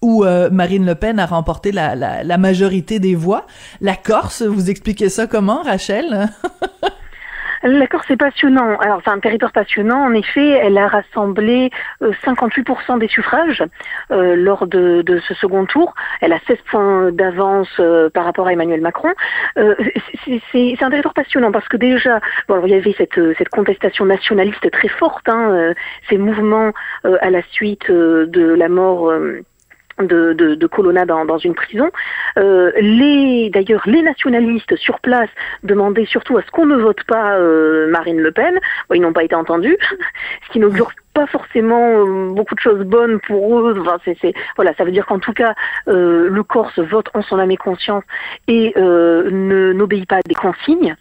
où 0.00 0.24
Marine 0.50 0.86
Le 0.86 0.94
Pen 0.94 1.18
a 1.18 1.26
remporté 1.26 1.72
la, 1.72 1.94
la, 1.94 2.22
la 2.22 2.38
majorité 2.38 2.61
La 3.80 3.96
Corse, 3.96 4.42
vous 4.42 4.70
expliquez 4.70 5.08
ça 5.08 5.26
comment, 5.26 5.62
Rachel? 5.62 6.28
La 7.62 7.86
Corse 7.86 8.10
est 8.10 8.16
passionnant. 8.16 8.76
Alors 8.78 9.00
c'est 9.04 9.10
un 9.10 9.20
territoire 9.20 9.52
passionnant. 9.52 10.02
En 10.02 10.12
effet, 10.14 10.48
elle 10.48 10.76
a 10.78 10.88
rassemblé 10.88 11.70
58% 12.00 12.96
euh, 12.96 12.98
des 12.98 13.06
suffrages 13.06 13.62
euh, 14.10 14.34
lors 14.34 14.66
de, 14.66 15.04
ce 15.28 15.34
second 15.34 15.64
tour. 15.66 15.94
Elle 16.20 16.32
a 16.32 16.40
16 16.46 16.58
points 16.70 17.12
d'avance 17.12 17.68
euh, 17.78 18.10
par 18.10 18.24
rapport 18.24 18.48
à 18.48 18.52
Emmanuel 18.52 18.80
Macron. 18.80 19.10
c'est 19.54 20.82
un 20.82 20.90
territoire 20.90 21.14
passionnant 21.14 21.52
parce 21.52 21.68
que 21.68 21.76
déjà, 21.76 22.20
bon, 22.48 22.62
il 22.66 22.72
y 22.72 22.74
avait 22.74 22.94
cette, 22.98 23.20
cette 23.38 23.48
contestation 23.50 24.06
nationaliste 24.06 24.68
très 24.70 24.88
forte, 24.88 25.28
hein, 25.28 25.72
ces 26.08 26.18
mouvements 26.18 26.72
à 27.04 27.30
la 27.30 27.42
suite 27.42 27.90
de 27.90 28.54
la 28.54 28.68
mort 28.68 29.12
de, 29.98 30.32
de, 30.32 30.54
de 30.54 30.66
Colonna 30.66 31.04
dans, 31.04 31.24
dans, 31.24 31.38
une 31.38 31.54
prison. 31.54 31.90
Euh, 32.38 32.72
les 32.80 33.50
d'ailleurs 33.50 33.82
les 33.86 34.02
nationalistes 34.02 34.76
sur 34.76 35.00
place 35.00 35.30
demandaient 35.62 36.06
surtout 36.06 36.36
à 36.38 36.42
ce 36.42 36.50
qu'on 36.50 36.66
ne 36.66 36.76
vote 36.76 37.02
pas 37.04 37.38
euh, 37.38 37.90
Marine 37.90 38.20
Le 38.20 38.32
Pen. 38.32 38.58
Ils 38.94 39.00
n'ont 39.00 39.12
pas 39.12 39.24
été 39.24 39.34
entendus, 39.34 39.76
ce 40.46 40.52
qui 40.52 40.58
n'augure 40.58 40.92
pas 41.14 41.26
forcément 41.26 41.98
euh, 41.98 42.30
beaucoup 42.32 42.54
de 42.54 42.60
choses 42.60 42.84
bonnes 42.84 43.20
pour 43.20 43.58
eux. 43.58 43.78
Enfin, 43.80 43.98
voilà, 44.56 44.74
ça 44.74 44.84
veut 44.84 44.92
dire 44.92 45.06
qu'en 45.06 45.18
tout 45.18 45.32
cas, 45.32 45.54
euh, 45.88 46.28
le 46.28 46.42
Corse 46.42 46.78
vote 46.78 47.08
en 47.14 47.22
son 47.22 47.38
âme 47.38 47.50
et 47.50 47.56
conscience 47.56 48.04
et 48.48 48.72
euh, 48.76 49.30
ne, 49.30 49.72
n'obéit 49.72 50.08
pas 50.08 50.16
à 50.16 50.22
des 50.22 50.34
consignes. 50.34 50.96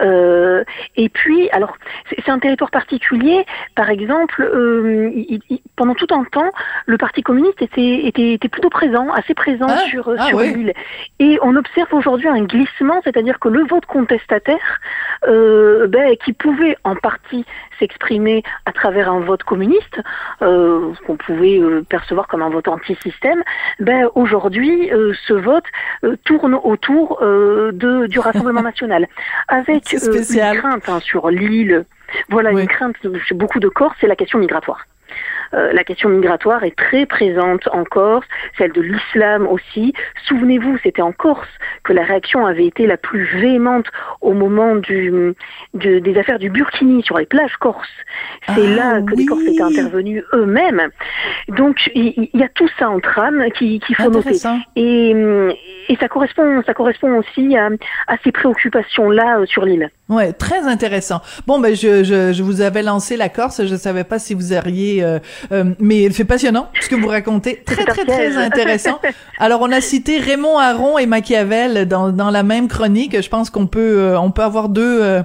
Euh, 0.00 0.64
et 0.96 1.08
puis, 1.08 1.48
alors, 1.50 1.76
c'est, 2.10 2.28
un 2.28 2.38
territoire 2.38 2.70
particulier. 2.70 3.44
Par 3.74 3.90
exemple, 3.90 4.42
euh, 4.42 5.10
pendant 5.76 5.94
tout 5.94 6.08
un 6.10 6.24
temps, 6.24 6.50
le 6.86 6.98
Parti 6.98 7.22
communiste 7.22 7.62
était, 7.62 8.06
était, 8.06 8.32
était 8.32 8.48
plutôt 8.48 8.70
présent, 8.70 9.10
assez 9.12 9.34
présent 9.34 9.66
ah, 9.68 9.78
sur, 9.88 10.12
ah, 10.18 10.26
sur 10.26 10.40
l'île. 10.40 10.72
Et 11.18 11.38
on 11.42 11.54
observe 11.56 11.92
aujourd'hui 11.92 12.28
un 12.28 12.42
glissement, 12.42 13.00
c'est-à-dire 13.04 13.38
que 13.38 13.48
le 13.48 13.64
vote 13.64 13.86
contestataire, 13.86 14.80
ben, 15.26 16.16
qui 16.24 16.32
pouvait 16.32 16.76
en 16.84 16.94
partie 16.96 17.44
s'exprimer 17.78 18.42
à 18.64 18.72
travers 18.72 19.10
un 19.10 19.20
vote 19.20 19.42
communiste, 19.42 20.00
euh, 20.42 20.92
qu'on 21.06 21.16
pouvait 21.16 21.58
euh, 21.58 21.82
percevoir 21.88 22.26
comme 22.28 22.42
un 22.42 22.50
vote 22.50 22.68
anti-système, 22.68 23.42
ben 23.80 24.08
aujourd'hui 24.14 24.92
euh, 24.92 25.12
ce 25.26 25.34
vote 25.34 25.64
tourne 26.24 26.54
autour 26.54 27.20
de, 27.20 28.06
du 28.06 28.18
Rassemblement 28.18 28.62
national, 28.72 29.08
avec 29.48 29.92
une 29.92 30.58
crainte 30.58 30.88
hein, 30.88 31.00
sur 31.00 31.30
l'île. 31.30 31.84
Voilà 32.28 32.50
une 32.50 32.66
crainte 32.66 32.96
chez 33.26 33.34
beaucoup 33.34 33.60
de 33.60 33.68
corps, 33.68 33.94
c'est 34.00 34.06
la 34.06 34.16
question 34.16 34.38
migratoire. 34.38 34.86
Euh, 35.54 35.72
la 35.72 35.84
question 35.84 36.08
migratoire 36.08 36.64
est 36.64 36.76
très 36.76 37.06
présente 37.06 37.68
en 37.72 37.84
Corse, 37.84 38.26
celle 38.58 38.72
de 38.72 38.80
l'islam 38.80 39.46
aussi. 39.46 39.92
Souvenez-vous, 40.26 40.76
c'était 40.82 41.02
en 41.02 41.12
Corse 41.12 41.48
que 41.84 41.92
la 41.92 42.02
réaction 42.02 42.44
avait 42.46 42.66
été 42.66 42.86
la 42.86 42.96
plus 42.96 43.24
véhémente 43.40 43.86
au 44.20 44.32
moment 44.32 44.74
du, 44.76 45.34
des 45.74 46.18
affaires 46.18 46.38
du 46.40 46.50
Burkini 46.50 47.02
sur 47.04 47.16
les 47.18 47.26
plages 47.26 47.56
corses. 47.60 47.88
C'est 48.54 48.54
Ah, 48.56 48.76
là 48.76 49.00
que 49.02 49.14
les 49.14 49.24
Corses 49.26 49.44
étaient 49.46 49.62
intervenus 49.62 50.24
eux-mêmes. 50.32 50.88
Donc 51.48 51.76
il 51.94 52.28
y, 52.34 52.42
a 52.42 52.48
tout 52.48 52.68
ça 52.78 52.88
en 52.90 52.98
trame 53.00 53.44
qui- 53.56 53.80
faut 53.96 54.10
noter. 54.10 54.36
Et, 54.74 55.10
et 55.88 55.96
ça 55.96 56.08
correspond, 56.08 56.62
ça 56.66 56.74
correspond 56.74 57.18
aussi 57.18 57.56
à, 57.56 57.68
à 58.08 58.16
ces 58.24 58.32
préoccupations-là 58.32 59.38
euh, 59.40 59.46
sur 59.46 59.64
l'île. 59.64 59.90
Ouais, 60.08 60.32
très 60.32 60.60
intéressant. 60.66 61.20
Bon, 61.46 61.58
ben 61.60 61.74
je, 61.74 62.04
je, 62.04 62.32
je 62.32 62.42
vous 62.42 62.60
avais 62.60 62.82
lancé 62.82 63.16
la 63.16 63.28
Corse, 63.28 63.64
je 63.64 63.74
savais 63.76 64.04
pas 64.04 64.18
si 64.18 64.34
vous 64.34 64.52
auriez, 64.52 64.95
euh, 65.02 65.18
euh, 65.52 65.64
mais 65.78 66.10
c'est 66.10 66.24
passionnant 66.24 66.68
ce 66.80 66.88
que 66.88 66.94
vous 66.94 67.08
racontez, 67.08 67.62
très 67.64 67.84
très 67.84 68.04
très 68.04 68.36
intéressant. 68.36 69.00
Alors 69.38 69.60
on 69.62 69.72
a 69.72 69.80
cité 69.80 70.18
Raymond 70.18 70.58
Aron 70.58 70.98
et 70.98 71.06
Machiavel 71.06 71.86
dans 71.86 72.10
dans 72.10 72.30
la 72.30 72.42
même 72.42 72.68
chronique. 72.68 73.20
Je 73.20 73.28
pense 73.28 73.50
qu'on 73.50 73.66
peut 73.66 73.98
euh, 73.98 74.20
on 74.20 74.30
peut 74.30 74.42
avoir 74.42 74.68
deux 74.68 75.22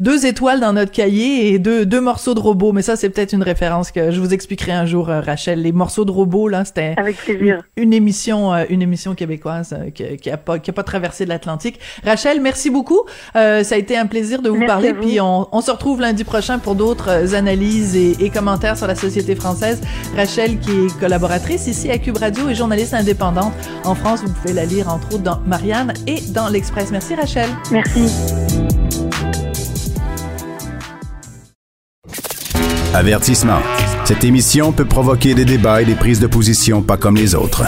deux 0.00 0.26
étoiles 0.26 0.60
dans 0.60 0.72
notre 0.72 0.92
cahier 0.92 1.52
et 1.52 1.58
deux 1.58 1.86
deux 1.86 2.00
morceaux 2.00 2.34
de 2.34 2.40
robots. 2.40 2.72
Mais 2.72 2.82
ça 2.82 2.96
c'est 2.96 3.08
peut-être 3.10 3.32
une 3.32 3.42
référence 3.42 3.90
que 3.90 4.10
je 4.10 4.20
vous 4.20 4.32
expliquerai 4.32 4.72
un 4.72 4.86
jour, 4.86 5.08
euh, 5.10 5.20
Rachel. 5.20 5.62
Les 5.62 5.72
morceaux 5.72 6.04
de 6.04 6.10
robots 6.10 6.48
là, 6.48 6.64
c'était 6.64 6.94
une, 7.28 7.58
une 7.76 7.92
émission 7.92 8.52
euh, 8.54 8.64
une 8.68 8.82
émission 8.82 9.14
québécoise 9.14 9.72
euh, 9.72 9.90
qui, 9.90 10.16
qui 10.16 10.30
a 10.30 10.36
pas 10.36 10.58
qui 10.58 10.70
a 10.70 10.72
pas 10.72 10.82
traversé 10.82 11.24
de 11.24 11.28
l'Atlantique. 11.30 11.78
Rachel, 12.04 12.40
merci 12.40 12.70
beaucoup. 12.70 13.00
Euh, 13.36 13.62
ça 13.64 13.74
a 13.74 13.78
été 13.78 13.96
un 13.96 14.06
plaisir 14.06 14.42
de 14.42 14.48
vous 14.48 14.56
Merci 14.56 14.68
parler. 14.68 14.92
vous. 14.92 15.00
Puis 15.02 15.20
on, 15.20 15.48
on 15.52 15.60
se 15.60 15.70
retrouve 15.70 16.00
lundi 16.00 16.24
prochain 16.24 16.58
pour 16.58 16.74
d'autres 16.74 17.34
analyses 17.34 17.96
et, 17.96 18.16
et 18.20 18.30
commentaires 18.30 18.76
sur 18.76 18.86
la 18.86 18.94
société 18.94 19.34
française. 19.34 19.80
Rachel, 20.16 20.58
qui 20.58 20.70
est 20.70 21.00
collaboratrice 21.00 21.66
ici 21.66 21.90
à 21.90 21.98
Cube 21.98 22.16
Radio 22.18 22.48
et 22.48 22.54
journaliste 22.54 22.94
indépendante 22.94 23.52
en 23.84 23.94
France, 23.94 24.20
vous 24.24 24.32
pouvez 24.32 24.52
la 24.54 24.64
lire 24.64 24.88
entre 24.88 25.14
autres 25.14 25.22
dans 25.22 25.40
Marianne 25.46 25.92
et 26.06 26.20
dans 26.32 26.48
l'Express. 26.48 26.90
Merci 26.90 27.14
Rachel. 27.14 27.48
Merci. 27.70 28.71
Avertissement. 32.94 33.60
Cette 34.04 34.22
émission 34.22 34.70
peut 34.70 34.84
provoquer 34.84 35.34
des 35.34 35.46
débats 35.46 35.80
et 35.80 35.86
des 35.86 35.94
prises 35.94 36.20
de 36.20 36.26
position 36.26 36.82
pas 36.82 36.98
comme 36.98 37.16
les 37.16 37.34
autres. 37.34 37.62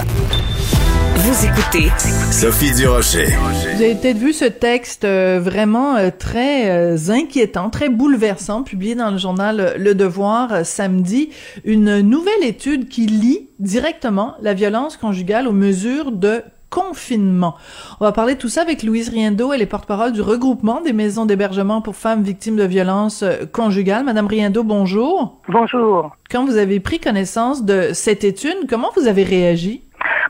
Vous 1.17 1.47
écoutez 1.47 1.89
Sophie 2.31 2.75
Durocher. 2.75 3.29
Vous 3.75 3.83
avez 3.83 3.95
peut-être 3.95 4.19
vu 4.19 4.35
ce 4.35 4.45
texte 4.45 5.07
euh, 5.07 5.41
vraiment 5.43 5.97
euh, 5.97 6.11
très 6.11 6.71
euh, 6.71 6.99
inquiétant, 7.09 7.71
très 7.71 7.89
bouleversant, 7.89 8.65
publié 8.65 8.95
dans 8.95 9.11
le 9.11 9.17
journal 9.17 9.75
Le 9.79 9.95
Devoir 9.95 10.67
samedi. 10.67 11.31
Une 11.65 12.01
nouvelle 12.01 12.45
étude 12.45 12.89
qui 12.89 13.07
lie 13.07 13.49
directement 13.59 14.35
la 14.43 14.53
violence 14.53 14.99
conjugale 14.99 15.49
aux 15.49 15.53
mesures 15.53 16.13
de 16.13 16.43
confinement. 16.75 17.55
On 18.01 18.05
va 18.05 18.11
parler 18.11 18.35
de 18.35 18.41
tout 18.41 18.49
ça 18.49 18.63
avec 18.63 18.83
Louise 18.83 19.09
Riendo, 19.09 19.53
elle 19.53 19.63
est 19.63 19.67
porte-parole 19.67 20.13
du 20.13 20.21
regroupement 20.21 20.81
des 20.81 20.93
maisons 20.93 21.25
d'hébergement 21.25 21.81
pour 21.81 21.95
femmes 21.95 22.23
victimes 22.23 22.57
de 22.57 22.65
violences 22.65 23.23
euh, 23.23 23.47
conjugales. 23.53 24.05
Madame 24.05 24.27
Riendo, 24.27 24.65
bonjour. 24.65 25.41
Bonjour. 25.49 26.17
Quand 26.31 26.45
vous 26.45 26.57
avez 26.57 26.81
pris 26.81 26.99
connaissance 26.99 27.65
de 27.65 27.93
cette 27.93 28.25
étude, 28.25 28.67
comment 28.69 28.91
vous 28.97 29.07
avez 29.07 29.23
réagi? 29.23 29.85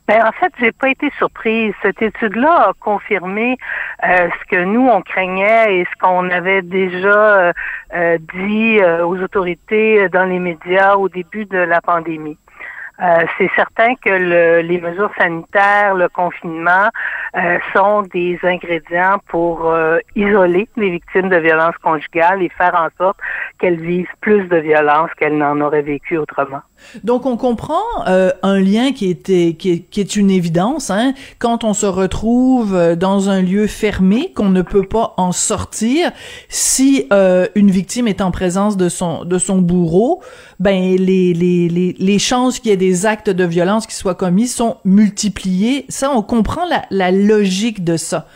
Ben, 0.07 0.23
en 0.23 0.33
fait, 0.33 0.53
j'ai 0.61 0.73
pas 0.73 0.91
été 0.91 1.11
surprise. 1.17 1.73
Cette 1.83 2.03
étude-là 2.03 2.69
a 2.69 2.73
confirmé 2.79 3.57
euh, 4.07 4.29
ce 4.29 4.51
que 4.51 4.63
nous 4.63 4.87
on 4.87 5.01
craignait 5.01 5.79
et 5.79 5.85
ce 5.85 5.99
qu'on 5.99 6.29
avait 6.29 6.61
déjà 6.61 7.09
euh, 7.09 7.53
euh, 7.95 8.19
dit 8.35 8.81
euh, 8.81 9.07
aux 9.07 9.17
autorités 9.17 10.09
dans 10.11 10.25
les 10.25 10.39
médias 10.39 10.97
au 10.97 11.09
début 11.09 11.47
de 11.47 11.59
la 11.59 11.81
pandémie. 11.81 12.37
Euh, 13.03 13.25
c'est 13.37 13.51
certain 13.57 13.95
que 13.97 14.09
le- 14.11 14.61
les 14.63 14.81
mesures 14.81 15.11
sanitaires, 15.19 15.95
le 15.95 16.09
confinement, 16.09 16.89
euh, 17.37 17.59
sont 17.75 18.03
des 18.15 18.39
ingrédients 18.45 19.19
pour 19.29 19.69
euh, 19.69 19.99
isoler 20.15 20.69
les 20.77 20.91
victimes 20.91 21.29
de 21.29 21.37
violences 21.39 21.75
conjugales 21.83 22.41
et 22.43 22.51
faire 22.57 22.75
en 22.77 22.89
sorte 22.97 23.17
qu'elles 23.59 23.81
vivent 23.81 24.07
plus 24.21 24.47
de 24.47 24.59
violence 24.59 25.11
qu'elles 25.19 25.37
n'en 25.37 25.61
auraient 25.61 25.83
vécu 25.83 26.17
autrement. 26.19 26.61
Donc 27.03 27.25
on 27.27 27.37
comprend 27.37 27.83
euh, 28.07 28.31
un 28.43 28.61
lien 28.61 28.93
qui 28.93 29.09
était 29.11 29.55
qui 29.59 29.73
est, 29.73 29.79
qui 29.91 30.01
est 30.01 30.17
une 30.17 30.31
évidence 30.31 30.91
hein, 30.91 31.15
quand 31.39 31.65
on 31.65 31.73
se 31.73 31.87
retrouve 31.87 32.75
euh, 32.77 32.95
dans 32.95 33.31
un 33.31 33.41
lieu 33.43 33.67
fermé 33.67 34.33
qu'on 34.37 34.51
ne 34.51 34.63
peut 34.63 34.87
pas 34.87 35.15
en 35.17 35.33
sortir 35.33 36.13
si 36.49 37.09
une 37.55 37.71
victime 37.71 38.07
est 38.07 38.21
en 38.21 38.31
présence 38.31 38.77
de 38.77 38.89
son 38.89 39.25
de 39.25 39.39
son 39.39 39.59
bourreau 39.59 40.23
ben 40.61 40.97
les 40.97 41.33
les 41.33 41.69
les, 41.69 41.97
les 41.99 42.19
chances 42.19 42.59
qu'il 42.61 42.71
y 42.71 42.75
ait 42.75 42.77
des 42.77 42.84
actes 43.07 43.31
de 43.31 43.45
violence 43.45 43.87
qui 43.87 43.95
soient 43.95 44.15
commis 44.15 44.49
sont 44.49 44.79
multipliées 44.85 45.87
ça 45.89 46.11
on 46.11 46.23
comprend 46.23 46.67
la 46.67 46.83
la 46.91 47.11
logique 47.11 47.85
de 47.85 47.97
ça. 47.97 48.27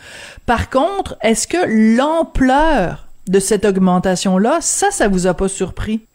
Par 0.46 0.70
contre 0.70 1.16
est-ce 1.22 1.46
que 1.46 1.96
l'ampleur 1.96 3.08
de 3.28 3.40
cette 3.40 3.64
augmentation 3.64 4.38
là 4.38 4.58
ça 4.60 4.90
ça 4.90 5.08
vous 5.08 5.26
a 5.26 5.34
pas 5.34 5.48
surpris? 5.48 6.06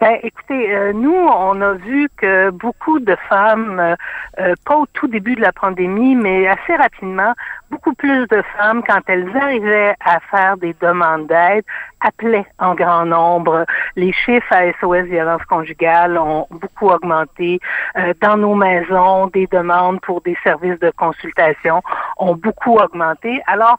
Ben, 0.00 0.18
écoutez, 0.22 0.74
euh, 0.74 0.94
nous, 0.94 1.14
on 1.14 1.60
a 1.60 1.74
vu 1.74 2.08
que 2.16 2.48
beaucoup 2.48 3.00
de 3.00 3.14
femmes, 3.28 3.78
euh, 3.78 3.94
euh, 4.38 4.54
pas 4.64 4.76
au 4.76 4.86
tout 4.86 5.08
début 5.08 5.34
de 5.34 5.42
la 5.42 5.52
pandémie, 5.52 6.14
mais 6.14 6.48
assez 6.48 6.74
rapidement, 6.74 7.34
beaucoup 7.70 7.92
plus 7.92 8.26
de 8.28 8.42
femmes, 8.56 8.82
quand 8.82 9.02
elles 9.08 9.28
arrivaient 9.36 9.94
à 10.02 10.18
faire 10.20 10.56
des 10.56 10.74
demandes 10.80 11.26
d'aide, 11.26 11.64
appelaient 12.00 12.46
en 12.58 12.74
grand 12.74 13.04
nombre. 13.04 13.66
Les 13.94 14.10
chiffres 14.12 14.50
à 14.50 14.72
SOS 14.80 15.04
violence 15.04 15.44
conjugale 15.44 16.16
ont 16.16 16.46
beaucoup 16.50 16.88
augmenté. 16.88 17.60
Euh, 17.98 18.14
dans 18.22 18.38
nos 18.38 18.54
maisons, 18.54 19.26
des 19.26 19.48
demandes 19.48 20.00
pour 20.00 20.22
des 20.22 20.36
services 20.42 20.78
de 20.78 20.90
consultation 20.96 21.82
ont 22.16 22.36
beaucoup 22.36 22.78
augmenté. 22.78 23.42
Alors, 23.46 23.78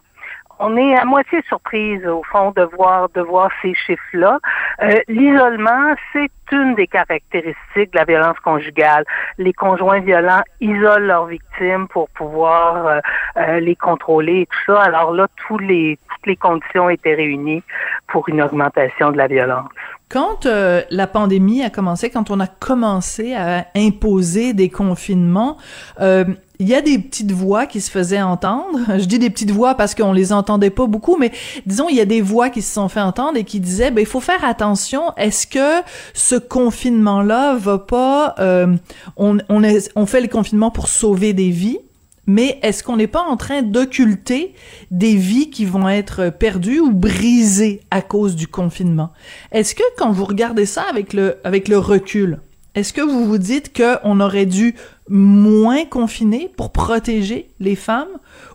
on 0.62 0.78
est 0.78 0.95
à 0.95 1.05
moitié 1.05 1.41
surprise 1.47 2.05
au 2.05 2.22
fond 2.32 2.51
de 2.51 2.62
voir 2.78 3.09
de 3.16 3.22
voir 3.22 3.49
ces 3.62 3.74
chiffres-là. 3.74 4.39
Euh, 4.84 4.99
L'isolement, 5.07 5.95
c'est 6.14 6.32
une 6.51 6.76
des 6.76 6.88
caractéristiques 6.88 7.91
de 7.93 7.97
la 7.97 8.05
violence 8.05 8.38
conjugale. 8.39 9.03
Les 9.38 9.53
conjoints 9.53 10.01
violents 10.01 10.43
isolent 10.59 11.07
leurs 11.07 11.26
victimes 11.26 11.88
pour 11.88 12.09
pouvoir 12.09 12.86
euh, 12.86 12.99
euh, 13.38 13.59
les 13.59 13.76
contrôler 13.76 14.41
et 14.41 14.45
tout 14.45 14.74
ça. 14.74 14.82
Alors 14.82 15.12
là, 15.14 15.28
tous 15.47 15.57
les 15.57 15.97
toutes 16.09 16.28
les 16.28 16.36
conditions 16.36 16.89
étaient 16.89 17.16
réunies 17.16 17.64
pour 18.07 18.30
une 18.30 18.41
augmentation 18.41 19.12
de 19.12 19.18
la 19.18 19.28
violence. 19.28 19.70
Quand 20.12 20.45
euh, 20.45 20.82
la 20.89 21.07
pandémie 21.07 21.64
a 21.64 21.70
commencé, 21.70 22.09
quand 22.09 22.32
on 22.32 22.41
a 22.41 22.47
commencé 22.47 23.34
à 23.34 23.66
imposer 23.76 24.53
des 24.53 24.70
confinements, 24.70 25.55
euh, 26.01 26.26
il 26.62 26.68
y 26.70 26.76
a 26.76 26.82
des 26.82 26.99
petites 26.99 27.32
voix 27.32 27.66
qui 27.66 27.82
se 27.82 27.89
faisaient 27.89 28.22
entendre. 28.22 28.80
Je 28.99 29.05
dis 29.05 29.18
des 29.18 29.32
petites 29.32 29.49
voix 29.51 29.74
parce 29.74 29.95
qu'on 29.95 30.14
les 30.14 30.32
entendait 30.32 30.70
pas 30.70 30.86
beaucoup, 30.86 31.18
mais 31.18 31.32
disons 31.66 31.89
il 31.89 31.95
y 31.95 32.01
a 32.01 32.05
des 32.05 32.22
voix 32.22 32.49
qui 32.51 32.62
se 32.62 32.72
sont 32.74 32.88
fait 32.88 33.01
entendre 33.01 33.38
et 33.38 33.43
qui 33.43 33.59
disaient 33.59 33.89
ben 33.89 34.01
il 34.01 34.07
faut 34.07 34.20
faire 34.22 34.45
attention. 34.45 35.01
Est-ce 35.18 35.47
que 35.47 35.82
ce 36.14 36.36
confinement 36.36 37.22
là 37.24 37.55
va 37.55 37.80
pas 37.80 38.36
euh, 38.39 38.76
on 39.18 39.39
on, 39.49 39.64
est- 39.64 39.91
on 39.95 40.05
fait 40.05 40.22
le 40.22 40.28
confinement 40.28 40.70
pour 40.70 40.88
sauver 40.88 41.34
des 41.34 41.49
vies? 41.49 41.80
Mais 42.28 42.59
est-ce 42.62 42.84
qu'on 42.84 42.97
n'est 42.97 43.07
pas 43.07 43.24
en 43.24 43.36
train 43.36 43.64
d'occulter 43.64 44.53
des 44.91 45.16
vies 45.16 45.49
qui 45.49 45.66
vont 45.66 45.89
être 45.89 46.30
perdues 46.30 46.80
ou 46.80 46.91
brisées 46.91 47.82
à 47.89 48.03
cause 48.03 48.36
du 48.36 48.47
confinement? 48.47 49.09
Est-ce 49.51 49.74
que 49.74 49.84
quand 49.97 50.12
vous 50.12 50.26
regardez 50.26 50.68
ça 50.68 50.84
avec 50.89 51.14
le, 51.14 51.38
avec 51.43 51.68
le 51.68 51.80
recul, 51.80 52.39
est-ce 52.74 52.93
que 52.93 53.01
vous 53.01 53.26
vous 53.26 53.38
dites 53.38 53.76
qu'on 53.76 54.19
aurait 54.22 54.45
dû 54.45 54.76
moins 55.09 55.84
confiner 55.86 56.49
pour 56.55 56.72
protéger 56.72 57.47
les 57.59 57.76
femmes? 57.76 58.07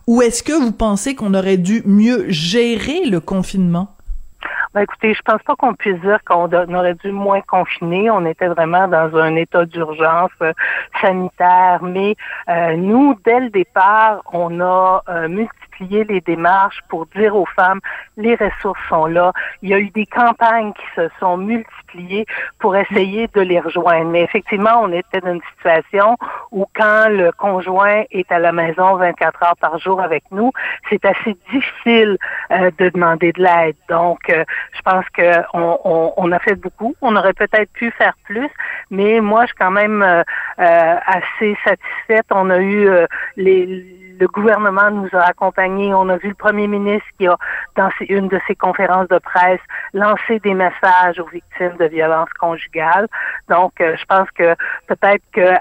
Ou 0.07 0.21
est-ce 0.21 0.41
que 0.41 0.53
vous 0.53 0.71
pensez 0.71 1.13
qu'on 1.15 1.33
aurait 1.35 1.57
dû 1.57 1.83
mieux 1.85 2.25
gérer 2.29 3.05
le 3.05 3.19
confinement? 3.19 3.95
Ben, 4.73 4.81
écoutez, 4.81 5.13
je 5.13 5.21
pense 5.21 5.41
pas 5.43 5.55
qu'on 5.55 5.73
puisse 5.73 5.99
dire 6.01 6.19
qu'on 6.25 6.51
aurait 6.51 6.95
dû 6.95 7.11
moins 7.11 7.41
confiner. 7.41 8.09
On 8.11 8.25
était 8.25 8.47
vraiment 8.47 8.87
dans 8.87 9.15
un 9.15 9.35
état 9.35 9.65
d'urgence 9.65 10.31
euh, 10.41 10.53
sanitaire. 11.01 11.79
Mais 11.83 12.15
euh, 12.49 12.75
nous, 12.75 13.15
dès 13.25 13.39
le 13.39 13.49
départ, 13.49 14.21
on 14.33 14.59
a 14.59 15.03
euh, 15.09 15.27
multiplié 15.29 16.03
les 16.03 16.21
démarches 16.21 16.81
pour 16.89 17.05
dire 17.15 17.35
aux 17.35 17.47
femmes 17.55 17.79
les 18.17 18.35
ressources 18.35 18.79
sont 18.89 19.05
là. 19.05 19.31
Il 19.61 19.69
y 19.69 19.73
a 19.73 19.79
eu 19.79 19.89
des 19.91 20.05
campagnes 20.05 20.73
qui 20.73 20.85
se 20.95 21.07
sont 21.19 21.37
multipliées 21.37 21.86
pour 22.59 22.75
essayer 22.75 23.27
de 23.33 23.41
les 23.41 23.59
rejoindre. 23.59 24.09
Mais 24.11 24.21
effectivement, 24.21 24.81
on 24.81 24.91
était 24.91 25.21
dans 25.21 25.33
une 25.33 25.41
situation 25.55 26.15
où 26.51 26.65
quand 26.75 27.07
le 27.09 27.31
conjoint 27.31 28.03
est 28.11 28.31
à 28.31 28.39
la 28.39 28.51
maison 28.51 28.95
24 28.95 29.43
heures 29.43 29.57
par 29.59 29.77
jour 29.79 30.01
avec 30.01 30.23
nous, 30.31 30.51
c'est 30.89 31.03
assez 31.05 31.35
difficile 31.51 32.17
euh, 32.51 32.71
de 32.77 32.89
demander 32.89 33.31
de 33.33 33.41
l'aide. 33.41 33.75
Donc, 33.89 34.29
euh, 34.29 34.43
je 34.73 34.81
pense 34.81 35.05
que 35.13 35.41
on, 35.53 36.31
a 36.31 36.39
fait 36.39 36.55
beaucoup. 36.55 36.95
On 37.01 37.15
aurait 37.15 37.33
peut-être 37.33 37.71
pu 37.73 37.91
faire 37.91 38.13
plus, 38.25 38.49
mais 38.91 39.19
moi, 39.21 39.41
je 39.43 39.47
suis 39.47 39.55
quand 39.57 39.71
même 39.71 40.01
euh, 40.01 40.23
euh, 40.59 40.95
assez 41.05 41.57
satisfaite. 41.63 42.25
On 42.31 42.49
a 42.49 42.59
eu 42.59 42.89
les 43.37 43.97
le 44.19 44.27
gouvernement 44.27 44.89
nous 44.91 45.09
a 45.13 45.21
accompagnés. 45.21 45.93
On 45.93 46.09
a 46.09 46.17
vu 46.17 46.29
le 46.29 46.35
premier 46.35 46.67
ministre 46.67 47.07
qui 47.17 47.27
a, 47.27 47.37
dans 47.75 47.89
une 48.07 48.27
de 48.27 48.39
ses 48.47 48.55
conférences 48.55 49.07
de 49.09 49.19
presse, 49.19 49.59
lancé 49.93 50.39
des 50.39 50.53
messages 50.53 51.19
aux 51.19 51.27
victimes 51.27 51.75
de 51.79 51.85
violences 51.87 52.31
conjugales. 52.39 53.07
Donc, 53.49 53.73
je 53.79 54.05
pense 54.05 54.29
que 54.31 54.55
peut-être 54.87 55.23
que 55.31 55.57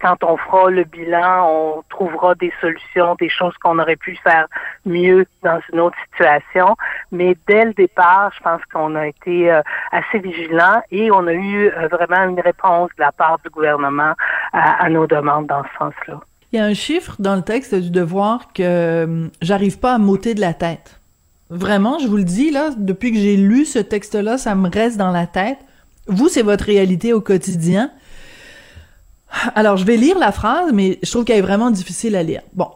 quand 0.00 0.22
on 0.24 0.36
fera 0.36 0.70
le 0.70 0.84
bilan, 0.84 1.48
on 1.48 1.82
trouvera 1.88 2.34
des 2.34 2.52
solutions, 2.60 3.14
des 3.18 3.28
choses 3.28 3.54
qu'on 3.62 3.78
aurait 3.78 3.96
pu 3.96 4.16
faire 4.22 4.46
mieux 4.84 5.26
dans 5.42 5.60
une 5.72 5.80
autre 5.80 5.96
situation. 6.10 6.76
Mais 7.12 7.36
dès 7.46 7.64
le 7.64 7.72
départ, 7.74 8.32
je 8.36 8.42
pense 8.42 8.60
qu'on 8.72 8.94
a 8.94 9.06
été 9.06 9.50
euh, 9.50 9.62
assez 9.92 10.18
vigilants 10.18 10.82
et 10.90 11.10
on 11.10 11.26
a 11.26 11.32
eu 11.32 11.68
euh, 11.68 11.88
vraiment 11.88 12.28
une 12.28 12.40
réponse 12.40 12.90
de 12.96 13.02
la 13.02 13.12
part 13.12 13.38
du 13.44 13.50
gouvernement 13.50 14.14
à, 14.52 14.88
nos 14.88 15.06
demandes 15.06 15.46
dans 15.46 15.62
ce 15.62 15.78
sens-là. 15.78 16.20
Il 16.52 16.58
y 16.58 16.62
a 16.62 16.64
un 16.64 16.74
chiffre 16.74 17.14
dans 17.20 17.36
le 17.36 17.42
texte 17.42 17.74
du 17.74 17.90
devoir 17.90 18.52
que 18.52 18.62
euh, 18.62 19.28
j'arrive 19.40 19.78
pas 19.78 19.94
à 19.94 19.98
m'ôter 19.98 20.34
de 20.34 20.40
la 20.40 20.54
tête. 20.54 20.99
Vraiment, 21.50 21.98
je 21.98 22.06
vous 22.06 22.16
le 22.16 22.24
dis, 22.24 22.50
là, 22.50 22.70
depuis 22.76 23.12
que 23.12 23.18
j'ai 23.18 23.36
lu 23.36 23.64
ce 23.64 23.80
texte-là, 23.80 24.38
ça 24.38 24.54
me 24.54 24.70
reste 24.70 24.96
dans 24.96 25.10
la 25.10 25.26
tête. 25.26 25.58
Vous, 26.06 26.28
c'est 26.28 26.42
votre 26.42 26.64
réalité 26.64 27.12
au 27.12 27.20
quotidien. 27.20 27.90
Alors, 29.54 29.76
je 29.76 29.84
vais 29.84 29.96
lire 29.96 30.18
la 30.18 30.32
phrase, 30.32 30.72
mais 30.72 30.98
je 31.02 31.10
trouve 31.10 31.24
qu'elle 31.24 31.38
est 31.38 31.42
vraiment 31.42 31.70
difficile 31.70 32.14
à 32.16 32.22
lire. 32.22 32.42
Bon. 32.52 32.68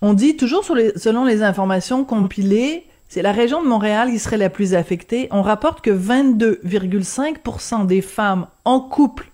On 0.00 0.12
dit 0.12 0.36
toujours 0.36 0.64
selon 0.64 1.24
les 1.24 1.42
informations 1.42 2.04
compilées, 2.04 2.86
c'est 3.08 3.22
la 3.22 3.32
région 3.32 3.62
de 3.62 3.68
Montréal 3.68 4.10
qui 4.10 4.18
serait 4.18 4.36
la 4.36 4.50
plus 4.50 4.74
affectée. 4.74 5.28
On 5.30 5.40
rapporte 5.40 5.80
que 5.80 5.90
22,5% 5.90 7.86
des 7.86 8.02
femmes 8.02 8.46
en 8.64 8.80
couple 8.80 9.30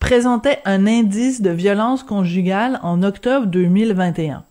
présentaient 0.00 0.58
un 0.66 0.86
indice 0.86 1.40
de 1.40 1.50
violence 1.50 2.02
conjugale 2.02 2.80
en 2.82 3.02
octobre 3.02 3.46
2021. 3.46 4.44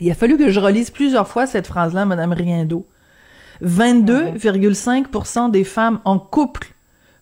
Il 0.00 0.10
a 0.10 0.14
fallu 0.14 0.36
que 0.36 0.50
je 0.50 0.60
relise 0.60 0.90
plusieurs 0.90 1.28
fois 1.28 1.46
cette 1.46 1.66
phrase-là, 1.66 2.04
Madame 2.04 2.32
Riendo. 2.32 2.86
22,5% 3.62 5.50
des 5.50 5.64
femmes 5.64 6.00
en 6.04 6.18
couple 6.18 6.68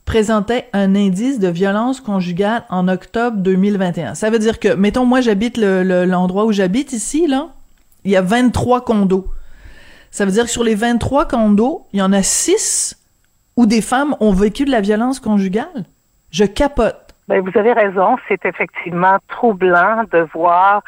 présentait 0.07 0.69
un 0.73 0.95
indice 0.95 1.39
de 1.39 1.49
violence 1.49 2.01
conjugale 2.01 2.65
en 2.71 2.89
octobre 2.89 3.37
2021. 3.37 4.15
Ça 4.15 4.31
veut 4.31 4.39
dire 4.39 4.59
que, 4.59 4.75
mettons, 4.75 5.05
moi, 5.05 5.21
j'habite 5.21 5.57
l'endroit 5.57 6.47
où 6.47 6.53
j'habite 6.53 6.93
ici, 6.93 7.27
là, 7.27 7.49
il 8.05 8.11
y 8.11 8.17
a 8.17 8.23
23 8.23 8.85
condos. 8.85 9.27
Ça 10.11 10.25
veut 10.25 10.33
dire 10.33 10.45
que 10.45 10.51
sur 10.51 10.65
les 10.65 10.75
23 10.75 11.29
condos, 11.29 11.87
il 11.93 12.01
y 12.01 12.03
en 12.03 12.13
a 12.13 12.23
6 12.23 12.97
où 13.57 13.67
des 13.67 13.83
femmes 13.83 14.17
ont 14.21 14.33
vécu 14.33 14.65
de 14.65 14.71
la 14.71 14.81
violence 14.81 15.21
conjugale? 15.21 15.85
Je 16.31 16.45
capote. 16.45 17.15
Ben, 17.29 17.41
vous 17.43 17.57
avez 17.57 17.73
raison, 17.73 18.17
c'est 18.27 18.45
effectivement 18.45 19.19
troublant 19.29 20.03
de 20.11 20.27
voir 20.33 20.83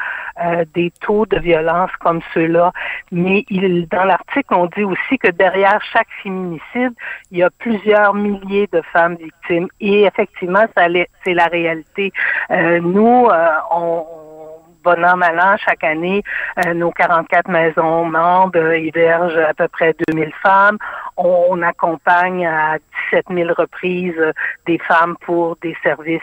euh, 0.45 0.64
des 0.74 0.90
taux 1.01 1.26
de 1.26 1.38
violence 1.38 1.90
comme 2.01 2.20
ceux-là. 2.34 2.72
Mais 3.11 3.45
il, 3.51 3.86
dans 3.88 4.05
l'article, 4.05 4.55
on 4.55 4.66
dit 4.66 4.84
aussi 4.84 5.18
que 5.18 5.30
derrière 5.30 5.80
chaque 5.93 6.09
féminicide, 6.22 6.95
il 7.30 7.38
y 7.38 7.43
a 7.43 7.51
plusieurs 7.51 8.14
milliers 8.14 8.68
de 8.72 8.82
femmes 8.93 9.16
victimes. 9.16 9.68
Et 9.80 10.05
effectivement, 10.05 10.64
c'est 10.76 11.34
la 11.34 11.47
réalité. 11.47 12.12
Euh, 12.51 12.80
nous, 12.80 13.26
euh, 13.26 13.49
on 13.70 14.21
bon 14.82 15.04
an, 15.04 15.16
mal 15.16 15.38
an, 15.38 15.56
chaque 15.56 15.84
année, 15.84 16.22
euh, 16.64 16.74
nos 16.74 16.90
44 16.90 17.48
maisons 17.48 18.04
membres 18.04 18.58
euh, 18.58 18.76
hébergent 18.76 19.38
à 19.38 19.54
peu 19.54 19.68
près 19.68 19.94
2000 20.08 20.32
femmes. 20.42 20.78
On, 21.16 21.60
accompagne 21.62 22.46
à 22.46 22.78
17 23.12 23.26
000 23.30 23.50
reprises 23.56 24.18
euh, 24.18 24.32
des 24.66 24.78
femmes 24.78 25.16
pour 25.20 25.56
des 25.62 25.76
services 25.82 26.20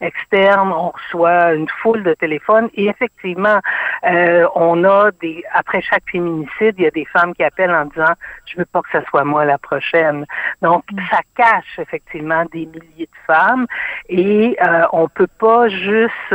externes. 0.00 0.72
On 0.72 0.90
reçoit 0.90 1.54
une 1.54 1.68
foule 1.68 2.02
de 2.02 2.14
téléphones 2.14 2.68
et 2.74 2.86
effectivement, 2.86 3.60
on 4.02 4.84
a 4.84 5.10
des 5.20 5.44
après 5.52 5.82
chaque 5.82 6.02
féminicide, 6.10 6.74
il 6.78 6.84
y 6.84 6.86
a 6.86 6.90
des 6.90 7.04
femmes 7.04 7.34
qui 7.34 7.44
appellent 7.44 7.74
en 7.74 7.84
disant 7.84 8.12
je 8.46 8.56
veux 8.56 8.64
pas 8.64 8.80
que 8.82 8.98
ce 8.98 9.04
soit 9.08 9.24
moi 9.24 9.44
la 9.44 9.58
prochaine. 9.58 10.26
Donc 10.62 10.84
mm. 10.90 10.98
ça 11.10 11.20
cache 11.36 11.78
effectivement 11.78 12.44
des 12.52 12.66
milliers 12.66 13.06
de 13.06 13.26
femmes 13.26 13.66
et 14.08 14.56
on 14.92 15.08
peut 15.08 15.30
pas 15.38 15.68
juste 15.68 16.34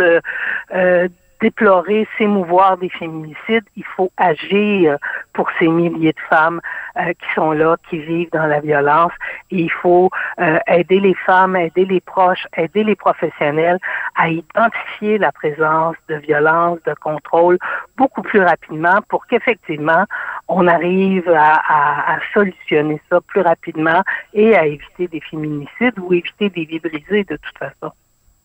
déplorer, 1.42 2.08
s'émouvoir 2.18 2.78
des 2.78 2.90
féminicides, 2.90 3.66
il 3.76 3.84
faut 3.96 4.12
agir 4.18 4.98
pour 5.34 5.50
ces 5.60 5.68
milliers 5.68 6.14
de 6.14 6.20
femmes 6.30 6.60
euh, 6.98 7.14
qui 7.14 7.34
sont 7.36 7.52
là, 7.52 7.76
qui 7.90 8.00
vivent 8.00 8.32
dans 8.32 8.46
la 8.46 8.60
violence. 8.60 9.12
Il 9.52 9.72
faut 9.72 10.10
euh, 10.40 10.60
aider 10.68 11.00
les 11.00 11.14
femmes, 11.14 11.56
aider 11.56 11.86
les 11.86 12.02
proches, 12.02 12.48
aider 12.56 12.84
les 12.84 12.96
professionnels 12.96 13.78
à 14.16 14.30
identifier 14.30 15.18
la 15.18 15.32
présence 15.32 15.96
de 16.10 16.16
violence, 16.16 16.80
de 16.86 16.94
contrôle 16.96 17.58
beaucoup 17.98 18.22
plus 18.22 18.42
rapidement 18.42 19.00
pour 19.10 19.28
qu'effectivement 19.28 20.06
on 20.48 20.68
arrive 20.68 21.30
à, 21.30 22.14
à, 22.14 22.20
solutionner 22.34 23.02
ça 23.10 23.20
plus 23.22 23.42
rapidement 23.42 24.02
et 24.34 24.56
à 24.56 24.66
éviter 24.66 25.08
des 25.08 25.22
féminicides 25.22 26.00
ou 26.00 26.14
éviter 26.14 26.50
des 26.50 26.66
vies 26.66 26.80
brisées 26.80 27.24
de 27.24 27.38
toute 27.38 27.58
façon. 27.58 27.94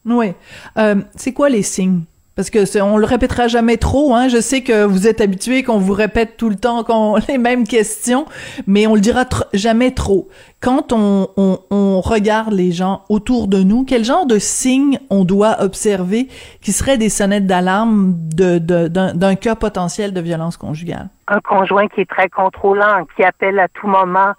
Oui. 0.05 0.35
Euh, 0.79 0.97
c'est 1.15 1.33
quoi 1.33 1.49
les 1.49 1.63
signes? 1.63 2.05
Parce 2.35 2.49
que 2.49 2.81
on 2.83 2.97
le 2.97 3.05
répétera 3.05 3.49
jamais 3.49 3.77
trop, 3.77 4.15
hein. 4.15 4.29
Je 4.29 4.41
sais 4.41 4.63
que 4.63 4.85
vous 4.85 5.07
êtes 5.07 5.21
habitués 5.21 5.63
qu'on 5.63 5.79
vous 5.79 5.93
répète 5.93 6.37
tout 6.37 6.49
le 6.49 6.57
temps 6.57 6.83
qu'on 6.83 7.17
les 7.29 7.39
mêmes 7.39 7.67
questions, 7.67 8.27
mais 8.67 8.87
on 8.87 8.95
le 8.95 9.01
dira 9.01 9.25
jamais 9.53 9.91
trop. 9.91 10.29
Quand 10.61 10.93
on, 10.93 11.29
on, 11.37 11.59
on, 11.71 12.01
regarde 12.01 12.53
les 12.53 12.71
gens 12.71 13.03
autour 13.09 13.49
de 13.49 13.63
nous, 13.63 13.85
quel 13.85 14.05
genre 14.05 14.27
de 14.27 14.39
signes 14.39 14.99
on 15.11 15.25
doit 15.25 15.57
observer 15.61 16.29
qui 16.61 16.73
seraient 16.73 16.99
des 16.99 17.09
sonnettes 17.09 17.47
d'alarme 17.47 18.15
de, 18.17 18.59
d'un, 18.59 19.15
d'un 19.15 19.35
cas 19.35 19.57
potentiel 19.57 20.15
de 20.15 20.21
violence 20.21 20.57
conjugale? 20.57 21.09
Un 21.29 21.41
conjoint 21.41 21.89
qui 21.89 22.03
est 22.03 22.11
très 22.11 22.29
contrôlant, 22.29 23.05
qui 23.17 23.25
appelle 23.25 23.59
à 23.59 23.69
tout 23.69 23.89
moment 23.89 24.33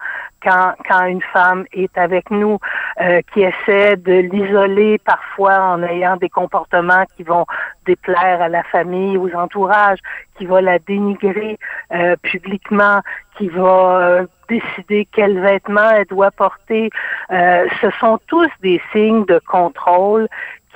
quand, 0.44 0.74
quand 0.88 1.06
une 1.06 1.22
femme 1.34 1.66
est 1.74 1.98
avec 1.98 2.30
nous, 2.30 2.60
euh, 3.02 3.22
qui 3.34 3.42
essaie 3.42 3.96
de 3.96 4.14
l'isoler 4.14 5.00
parfois 5.00 5.60
en 5.60 5.84
ayant 5.84 6.18
des 6.18 6.30
comportements 6.30 7.06
qui 7.16 7.24
vont 7.24 7.46
déplaire 7.86 8.42
à 8.42 8.50
la 8.50 8.64
famille, 8.64 9.18
aux 9.18 9.34
entourages, 9.34 10.00
qui 10.38 10.46
va 10.46 10.62
la 10.62 10.80
dénigrer 10.80 11.58
euh, 11.94 12.16
publiquement, 12.22 13.02
qui 13.38 13.48
va 13.48 14.00
euh, 14.00 14.26
décider 14.50 15.08
quels 15.12 15.40
vêtements 15.40 15.90
elle 15.90 16.06
doit 16.06 16.32
porter. 16.32 16.90
ce 17.30 17.90
sont 18.00 18.20
tous 18.28 18.50
des 18.62 18.82
signes 18.92 19.26
de 19.26 19.40
contrôle 19.48 20.28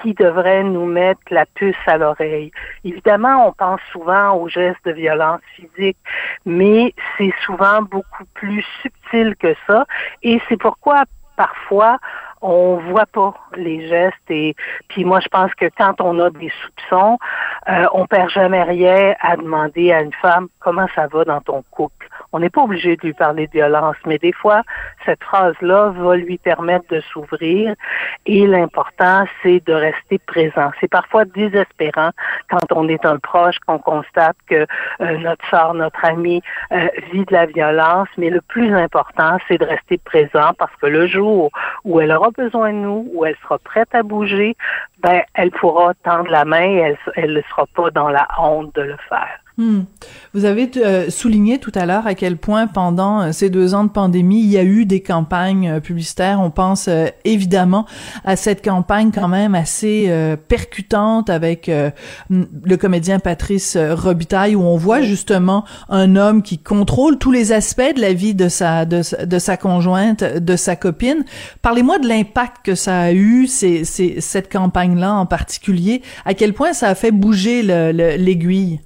qui 0.01 0.13
devrait 0.13 0.63
nous 0.63 0.85
mettre 0.85 1.21
la 1.31 1.45
puce 1.45 1.75
à 1.85 1.97
l'oreille. 1.97 2.51
Évidemment, 2.83 3.47
on 3.47 3.51
pense 3.53 3.81
souvent 3.91 4.35
aux 4.35 4.47
gestes 4.47 4.83
de 4.85 4.91
violence 4.91 5.41
physique, 5.55 5.97
mais 6.45 6.93
c'est 7.17 7.33
souvent 7.45 7.81
beaucoup 7.81 8.25
plus 8.33 8.65
subtil 8.81 9.35
que 9.37 9.55
ça. 9.65 9.85
Et 10.23 10.41
c'est 10.47 10.57
pourquoi 10.57 11.03
parfois 11.35 11.99
on 12.41 12.77
voit 12.91 13.05
pas 13.05 13.33
les 13.55 13.87
gestes 13.87 14.15
et 14.29 14.55
puis 14.89 15.03
moi 15.03 15.19
je 15.19 15.27
pense 15.27 15.53
que 15.55 15.65
quand 15.77 15.99
on 16.01 16.19
a 16.19 16.29
des 16.29 16.51
soupçons, 16.61 17.17
euh, 17.69 17.85
on 17.93 18.05
perd 18.05 18.29
jamais 18.29 18.63
rien 18.63 19.15
à 19.19 19.35
demander 19.35 19.91
à 19.91 20.01
une 20.01 20.13
femme 20.13 20.47
comment 20.59 20.87
ça 20.95 21.07
va 21.07 21.25
dans 21.25 21.41
ton 21.41 21.63
couple. 21.71 22.07
On 22.33 22.39
n'est 22.39 22.49
pas 22.49 22.61
obligé 22.61 22.95
de 22.95 23.01
lui 23.01 23.13
parler 23.13 23.47
de 23.47 23.53
violence, 23.53 23.95
mais 24.05 24.17
des 24.17 24.33
fois 24.33 24.61
cette 25.05 25.23
phrase-là 25.23 25.89
va 25.95 26.15
lui 26.15 26.37
permettre 26.37 26.85
de 26.89 27.01
s'ouvrir 27.01 27.73
et 28.25 28.45
l'important 28.45 29.25
c'est 29.41 29.65
de 29.65 29.73
rester 29.73 30.19
présent. 30.19 30.71
C'est 30.79 30.89
parfois 30.89 31.25
désespérant 31.25 32.11
quand 32.49 32.71
on 32.71 32.87
est 32.87 33.05
un 33.05 33.17
proche 33.17 33.57
qu'on 33.65 33.79
constate 33.79 34.37
que 34.47 34.65
euh, 35.01 35.17
notre 35.17 35.45
soeur, 35.49 35.73
notre 35.73 36.03
ami 36.05 36.41
euh, 36.71 36.87
vit 37.11 37.25
de 37.25 37.33
la 37.33 37.45
violence, 37.45 38.09
mais 38.17 38.29
le 38.29 38.41
plus 38.41 38.73
important 38.73 39.37
c'est 39.47 39.57
de 39.57 39.65
rester 39.65 39.97
présent 39.97 40.51
parce 40.57 40.75
que 40.75 40.87
le 40.87 41.07
jour 41.07 41.49
où 41.83 41.99
elle 41.99 42.11
aura 42.11 42.26
besoin 42.31 42.73
de 42.73 42.77
nous, 42.77 43.09
où 43.13 43.25
elle 43.25 43.35
sera 43.43 43.57
prête 43.59 43.93
à 43.93 44.03
bouger, 44.03 44.55
ben, 44.99 45.21
elle 45.33 45.51
pourra 45.51 45.93
tendre 46.03 46.29
la 46.29 46.45
main 46.45 46.63
et 46.63 46.95
elle 47.15 47.33
ne 47.33 47.41
sera 47.43 47.65
pas 47.67 47.89
dans 47.91 48.09
la 48.09 48.27
honte 48.39 48.73
de 48.75 48.81
le 48.81 48.97
faire. 49.09 49.39
Hmm. 49.59 49.85
Vous 50.35 50.45
avez 50.45 50.69
euh, 50.77 51.09
souligné 51.09 51.57
tout 51.57 51.71
à 51.73 51.87
l'heure 51.87 52.05
à 52.05 52.13
quel 52.13 52.37
point 52.37 52.67
pendant 52.67 53.21
euh, 53.21 53.31
ces 53.31 53.49
deux 53.49 53.73
ans 53.73 53.85
de 53.85 53.89
pandémie, 53.89 54.39
il 54.39 54.51
y 54.51 54.57
a 54.59 54.63
eu 54.63 54.85
des 54.85 55.01
campagnes 55.01 55.67
euh, 55.67 55.79
publicitaires. 55.79 56.39
On 56.41 56.51
pense 56.51 56.87
évidemment 57.25 57.87
à 58.23 58.35
cette 58.35 58.63
campagne 58.63 59.09
quand 59.11 59.27
même 59.27 59.55
assez 59.55 60.11
percutante 60.47 61.29
avec 61.29 61.71
le 62.29 62.75
comédien 62.75 63.19
Patrice 63.19 63.77
Robitaille 63.77 64.55
où 64.55 64.61
on 64.61 64.77
voit 64.77 65.01
justement 65.01 65.65
un 65.89 66.15
homme 66.15 66.43
qui 66.43 66.59
contrôle 66.59 67.17
tous 67.17 67.31
les 67.31 67.51
aspects 67.51 67.95
de 67.95 68.01
la 68.01 68.13
vie 68.13 68.35
de 68.35 68.49
sa 68.49 68.85
de, 68.85 69.01
sa 69.01 69.57
conjointe, 69.57 70.23
de 70.23 70.55
sa 70.55 70.75
copine. 70.75 71.25
Parlez-moi 71.61 71.99
de 71.99 72.07
l'impact 72.07 72.57
que 72.63 72.75
ça 72.75 72.99
a 72.99 73.11
eu, 73.11 73.47
c'est, 73.47 73.83
cette 73.83 74.51
campagne-là 74.51 75.13
en 75.13 75.25
particulier. 75.25 76.01
À 76.25 76.33
quel 76.33 76.53
point 76.53 76.73
ça 76.73 76.89
a 76.89 76.95
fait 76.95 77.11
bouger 77.11 77.63
l'aiguille? 77.63 78.79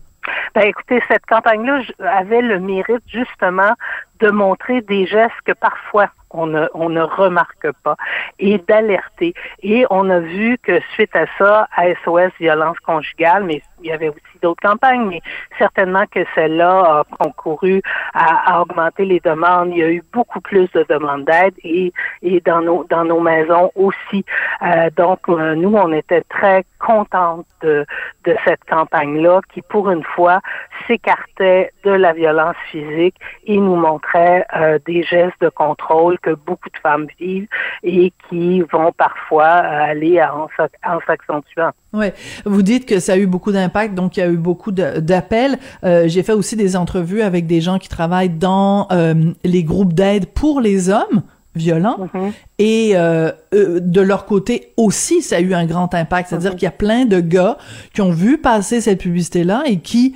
Ben 0.55 0.63
écoutez, 0.63 1.01
cette 1.09 1.26
campagne-là 1.26 1.82
avait 1.99 2.41
le 2.41 2.59
mérite 2.59 3.03
justement 3.07 3.74
de 4.22 4.32
montrer 4.32 4.82
des 4.82 5.05
gestes 5.05 5.41
que 5.45 5.53
parfois 5.53 6.09
on 6.34 6.47
ne, 6.47 6.67
on 6.74 6.89
ne 6.89 7.01
remarque 7.01 7.72
pas 7.84 7.95
et 8.39 8.57
d'alerter. 8.57 9.34
Et 9.61 9.86
on 9.89 10.09
a 10.09 10.19
vu 10.19 10.57
que 10.63 10.80
suite 10.93 11.15
à 11.15 11.26
ça, 11.38 11.67
à 11.76 11.93
SOS 12.03 12.32
violence 12.39 12.80
conjugale, 12.80 13.43
mais 13.43 13.61
il 13.82 13.89
y 13.89 13.91
avait 13.91 14.09
aussi 14.09 14.22
d'autres 14.41 14.61
campagnes, 14.61 15.07
mais 15.07 15.22
certainement 15.57 16.05
que 16.09 16.19
celle-là 16.36 16.99
a 16.99 17.03
concouru 17.17 17.82
à, 18.13 18.61
augmenter 18.61 19.05
les 19.05 19.19
demandes. 19.19 19.69
Il 19.72 19.78
y 19.78 19.84
a 19.84 19.89
eu 19.89 20.03
beaucoup 20.13 20.41
plus 20.41 20.72
de 20.72 20.86
demandes 20.88 21.26
d'aide 21.26 21.53
et, 21.63 21.91
et 22.22 22.39
dans 22.41 22.61
nos 22.61 22.86
dans 22.89 23.03
nos 23.03 23.19
maisons 23.19 23.72
aussi. 23.76 24.24
Euh, 24.61 24.89
donc 24.95 25.19
euh, 25.30 25.55
nous, 25.55 25.76
on 25.76 25.91
était 25.91 26.24
très 26.30 26.63
contentes 26.80 27.45
de, 27.61 27.86
de 28.26 28.36
cette 28.45 28.63
campagne-là 28.65 29.41
qui, 29.53 29.61
pour 29.61 29.89
une 29.89 30.03
fois, 30.03 30.41
s'écartait 30.88 31.72
de 31.84 31.91
la 31.91 32.13
violence 32.13 32.55
physique 32.72 33.15
et 33.45 33.57
nous 33.57 33.76
montrait 33.76 34.11
euh, 34.16 34.80
des 34.86 35.03
gestes 35.03 35.39
de 35.41 35.49
contrôle 35.49 36.20
que 36.20 36.32
beaucoup 36.32 36.70
de 36.70 36.78
femmes 36.82 37.07
vivent 37.20 37.47
et 37.84 38.12
qui 38.30 38.62
vont 38.62 38.91
parfois 38.97 39.47
aller 39.47 40.22
en, 40.22 40.47
en 40.86 40.99
s'accentuant. 41.05 41.72
Ouais, 41.93 42.14
vous 42.45 42.62
dites 42.62 42.86
que 42.86 42.99
ça 42.99 43.14
a 43.14 43.18
eu 43.18 43.28
beaucoup 43.28 43.51
d'impact, 43.51 43.95
donc 43.95 44.18
il 44.18 44.22
y 44.22 44.24
a 44.24 44.30
eu 44.30 44.38
beaucoup 44.38 44.72
d'appels. 44.72 45.57
Euh, 45.84 46.07
J'ai 46.07 46.24
fait 46.24 46.34
aussi 46.34 46.55
des 46.55 46.76
entrevues 46.76 47.22
avec 47.22 47.47
des 47.47 47.62
gens 47.62 47.80
qui 47.80 47.89
travaillent 47.89 48.30
dans 48.30 48.88
euh, 48.91 49.34
les 49.43 49.64
groupes 49.64 49.93
d'aide 49.93 50.28
pour 50.28 50.62
les 50.62 50.89
hommes 50.89 51.24
violents 51.55 52.07
mm-hmm. 52.14 52.32
et 52.59 52.91
euh, 52.95 53.32
euh, 53.53 53.80
de 53.82 54.01
leur 54.01 54.26
côté 54.26 54.72
aussi 54.78 55.22
ça 55.22 55.36
a 55.36 55.39
eu 55.41 55.53
un 55.53 55.66
grand 55.66 55.93
impact 55.93 56.30
c'est-à-dire 56.30 56.51
mm-hmm. 56.51 56.55
qu'il 56.55 56.64
y 56.64 56.68
a 56.68 56.72
plein 56.72 57.05
de 57.05 57.20
gars 57.20 57.57
qui 57.93 58.01
ont 58.01 58.12
vu 58.12 58.38
passer 58.38 58.80
cette 58.80 59.01
publicité 59.01 59.43
là 59.43 59.64
et 59.66 59.80
qui 59.80 60.16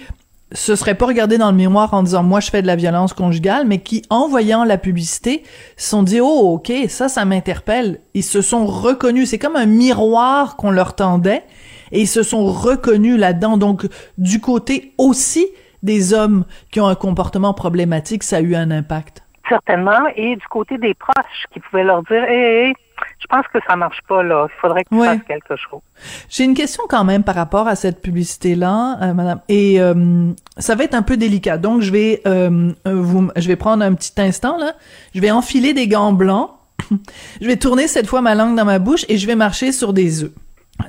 se 0.56 0.76
seraient 0.76 0.96
pas 0.96 1.06
regardés 1.06 1.38
dans 1.38 1.52
le 1.52 1.58
miroir 1.58 1.94
en 1.94 2.04
disant 2.04 2.24
moi 2.24 2.40
je 2.40 2.50
fais 2.50 2.62
de 2.62 2.68
la 2.68 2.76
violence 2.76 3.14
conjugale, 3.14 3.68
mais 3.68 3.80
qui 3.80 4.04
en 4.10 4.28
voyant 4.28 4.64
la 4.64 4.78
publicité 4.78 5.44
se 5.78 5.90
sont 5.90 6.04
dit 6.04 6.20
oh 6.22 6.54
ok 6.54 6.72
ça 6.88 7.10
ça 7.10 7.26
m'interpelle. 7.26 8.00
Ils 8.14 8.24
se 8.24 8.42
sont 8.42 8.66
reconnus. 8.66 9.30
C'est 9.30 9.40
comme 9.40 9.56
un 9.56 9.66
miroir 9.66 10.56
qu'on 10.56 10.72
leur 10.72 10.96
tendait 10.96 11.44
et 11.92 12.02
ils 12.02 12.08
se 12.08 12.24
sont 12.24 12.46
reconnus 12.46 13.18
là-dedans. 13.18 13.58
Donc 13.58 13.88
du 14.18 14.42
côté 14.42 14.94
aussi 14.98 15.46
des 15.84 16.14
hommes 16.14 16.46
qui 16.72 16.80
ont 16.80 16.88
un 16.88 16.96
comportement 16.96 17.54
problématique, 17.54 18.24
ça 18.24 18.38
a 18.38 18.42
eu 18.42 18.56
un 18.56 18.72
impact. 18.72 19.24
Certainement, 19.48 20.08
et 20.16 20.36
du 20.36 20.48
côté 20.50 20.80
des 20.80 20.96
proches 20.96 21.46
qui 21.54 21.60
pouvaient 21.60 21.84
leur 21.84 22.02
dire 22.04 22.24
hé, 22.24 22.74
je 23.20 23.28
pense 23.28 23.46
que 23.54 23.60
ça 23.68 23.76
marche 23.76 24.00
pas 24.08 24.24
là. 24.24 24.48
Il 24.50 24.60
faudrait 24.60 24.84
que 24.84 24.90
tu 24.90 25.04
fasses 25.04 25.24
quelque 25.28 25.56
chose. 25.56 25.82
J'ai 26.30 26.44
une 26.44 26.54
question 26.54 26.84
quand 26.88 27.04
même 27.04 27.24
par 27.24 27.36
rapport 27.36 27.68
à 27.68 27.76
cette 27.76 28.02
publicité-là, 28.02 29.00
euh, 29.02 29.14
madame. 29.14 29.40
Et 29.50 29.82
euh, 29.82 30.32
ça 30.58 30.76
va 30.76 30.84
être 30.84 30.96
un 30.96 31.02
peu 31.02 31.18
délicat. 31.18 31.58
Donc 31.58 31.82
je 31.82 31.92
vais 31.92 32.22
euh, 32.28 32.72
vous, 32.86 33.30
je 33.36 33.48
vais 33.48 33.56
prendre 33.56 33.84
un 33.84 33.94
petit 33.94 34.14
instant 34.18 34.58
là. 34.58 34.74
Je 35.14 35.22
vais 35.22 35.32
enfiler 35.32 35.74
des 35.74 35.88
gants 35.88 36.14
blancs. 36.14 36.52
je 37.42 37.48
vais 37.48 37.58
tourner 37.58 37.88
cette 37.88 38.08
fois 38.08 38.22
ma 38.22 38.36
langue 38.36 38.56
dans 38.56 38.66
ma 38.66 38.80
bouche 38.80 39.06
et 39.10 39.18
je 39.18 39.26
vais 39.28 39.36
marcher 39.36 39.72
sur 39.72 39.94
des 39.94 40.24
œufs. 40.24 40.32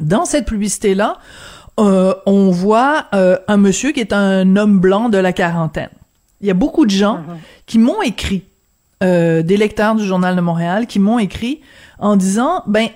Dans 0.01 0.25
cette 0.25 0.47
publicité-là, 0.47 1.19
on 1.79 2.51
voit 2.51 3.07
un 3.13 3.57
monsieur 3.57 3.93
qui 3.93 4.01
est 4.01 4.13
un 4.13 4.57
homme 4.57 4.81
blanc 4.81 5.09
de 5.09 5.19
la 5.19 5.33
quarantaine. 5.33 5.91
Il 6.41 6.49
y 6.49 6.51
a 6.51 6.55
beaucoup 6.55 6.85
de 6.85 6.91
gens 6.91 7.19
mm-hmm. 7.19 7.37
qui 7.67 7.79
m'ont 7.79 8.03
écrit, 8.03 8.45
des 9.01 9.57
lecteurs 9.57 9.95
du 9.95 10.05
Journal 10.05 10.35
de 10.37 10.41
Montréal, 10.41 10.87
qui 10.87 10.99
m'ont 10.99 11.19
écrit 11.19 11.61
en 11.99 12.17
disant, 12.17 12.63
ben, 12.67 12.89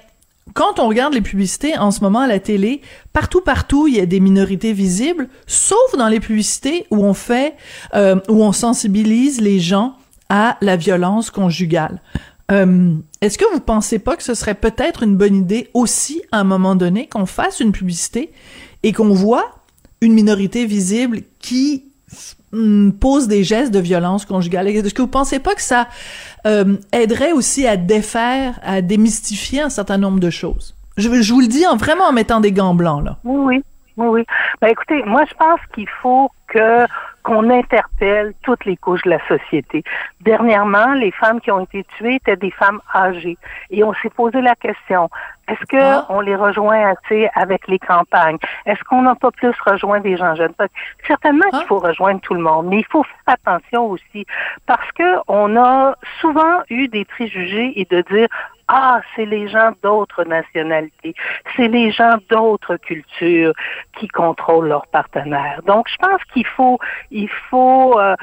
quand 0.55 0.79
on 0.79 0.89
regarde 0.89 1.15
les 1.15 1.21
publicités 1.21 1.77
en 1.79 1.91
ce 1.91 2.01
moment 2.01 2.21
à 2.21 2.27
la 2.27 2.41
télé, 2.41 2.81
partout, 3.13 3.41
partout, 3.41 3.87
il 3.87 3.97
y 3.97 4.01
a 4.01 4.07
des 4.07 4.21
minorités 4.21 4.73
visibles, 4.73 5.29
sauf 5.47 5.97
dans 5.97 6.09
les 6.09 6.21
publicités 6.21 6.87
où 6.91 7.05
on 7.05 7.15
fait, 7.15 7.55
euh, 7.95 8.17
où 8.29 8.43
on 8.43 8.53
sensibilise 8.53 9.41
les 9.41 9.61
gens 9.61 9.95
à 10.29 10.57
la 10.61 10.77
violence 10.77 11.31
conjugale. 11.31 12.01
Euh, 12.51 12.95
Est-ce 13.21 13.39
que 13.39 13.45
vous 13.53 13.61
pensez 13.61 13.99
pas 13.99 14.17
que 14.17 14.23
ce 14.23 14.35
serait 14.35 14.55
peut-être 14.55 15.03
une 15.03 15.17
bonne 15.17 15.37
idée 15.37 15.69
aussi, 15.75 16.23
à 16.33 16.41
un 16.41 16.45
moment 16.45 16.75
donné, 16.75 17.07
qu'on 17.07 17.27
fasse 17.27 17.61
une 17.61 17.73
publicité 17.73 18.33
et 18.83 18.93
qu'on 18.93 19.11
voit 19.11 19.51
une 20.01 20.15
minorité 20.15 20.67
visible 20.67 21.23
qui 21.39 21.85
pose 23.01 23.29
des 23.29 23.45
gestes 23.45 23.73
de 23.73 23.79
violence 23.79 24.25
conjugale. 24.25 24.69
Est-ce 24.69 24.95
que 24.95 25.03
vous 25.03 25.09
pensez 25.09 25.39
pas 25.39 25.55
que 25.55 25.63
ça 25.63 25.89
euh, 26.47 26.77
aiderait 26.93 27.33
aussi 27.33 27.67
à 27.67 27.77
défaire, 27.77 28.59
à 28.63 28.81
démystifier 28.83 29.61
un 29.61 29.71
certain 29.71 29.99
nombre 29.99 30.21
de 30.21 30.31
choses? 30.31 30.75
Je, 30.97 31.09
je 31.23 31.33
vous 31.33 31.41
le 31.41 31.47
dis 31.47 31.67
en 31.67 31.77
vraiment 31.77 32.05
en 32.05 32.13
mettant 32.13 32.41
des 32.41 32.53
gants 32.53 32.75
blancs 32.75 33.05
là. 33.05 33.17
Oui, 33.25 33.39
oui, 33.45 33.65
oui, 33.97 34.07
oui. 34.07 34.27
Ben 34.61 34.69
écoutez, 34.69 35.03
moi 35.05 35.23
je 35.29 35.35
pense 35.35 35.61
qu'il 35.75 35.89
faut 36.03 36.31
que 36.49 36.87
qu'on 37.23 37.51
interpelle 37.51 38.33
toutes 38.43 38.65
les 38.65 38.77
couches 38.77 39.03
de 39.03 39.11
la 39.11 39.21
société. 39.29 39.85
Dernièrement, 40.23 40.95
les 40.95 41.11
femmes 41.11 41.41
qui 41.41 41.51
ont 41.51 41.61
été 41.61 41.85
tuées 41.97 42.15
étaient 42.15 42.37
des 42.37 42.51
femmes 42.51 42.81
âgées 42.95 43.37
et 43.71 43.85
on 43.85 43.93
s'est 44.03 44.11
posé 44.11 44.41
la 44.41 44.55
question 44.55 45.11
est-ce 45.51 45.67
que 45.67 45.77
ah. 45.77 46.07
on 46.09 46.21
les 46.21 46.37
rejoint 46.37 46.93
assez 46.93 47.29
avec 47.35 47.67
les 47.67 47.79
campagnes? 47.79 48.39
Est-ce 48.67 48.83
qu'on 48.85 49.03
n'a 49.03 49.17
pas 49.17 49.33
plus 49.33 49.53
rejoint 49.67 50.01
des 50.01 50.17
gens 50.17 50.35
jeunes? 50.37 50.55
Certainement 51.07 51.49
qu'il 51.51 51.61
ah. 51.63 51.67
faut 51.67 51.79
rejoindre 51.79 52.21
tout 52.21 52.35
le 52.35 52.41
monde, 52.41 52.67
mais 52.69 52.79
il 52.79 52.87
faut 52.87 53.03
faire 53.03 53.37
attention 53.45 53.87
aussi 53.87 54.27
parce 54.67 54.91
que 54.93 55.19
on 55.27 55.57
a 55.57 55.97
souvent 56.21 56.63
eu 56.69 56.87
des 56.89 57.05
préjugés 57.05 57.73
et 57.81 57.85
de 57.85 58.03
dire 58.03 58.29
ah, 58.73 59.01
c'est 59.17 59.27
les 59.27 59.49
gens 59.49 59.73
d'autres 59.83 60.23
nationalités, 60.23 61.15
c'est 61.57 61.67
les 61.67 61.91
gens 61.91 62.15
d'autres 62.29 62.77
cultures 62.77 63.53
qui 63.99 64.07
contrôlent 64.07 64.69
leurs 64.69 64.87
partenaires. 64.87 65.61
Donc, 65.67 65.89
je 65.89 65.97
pense 65.97 66.23
qu'il 66.33 66.47
faut, 66.47 66.79
il 67.11 67.29
faut, 67.51 67.99
euh, 67.99 68.15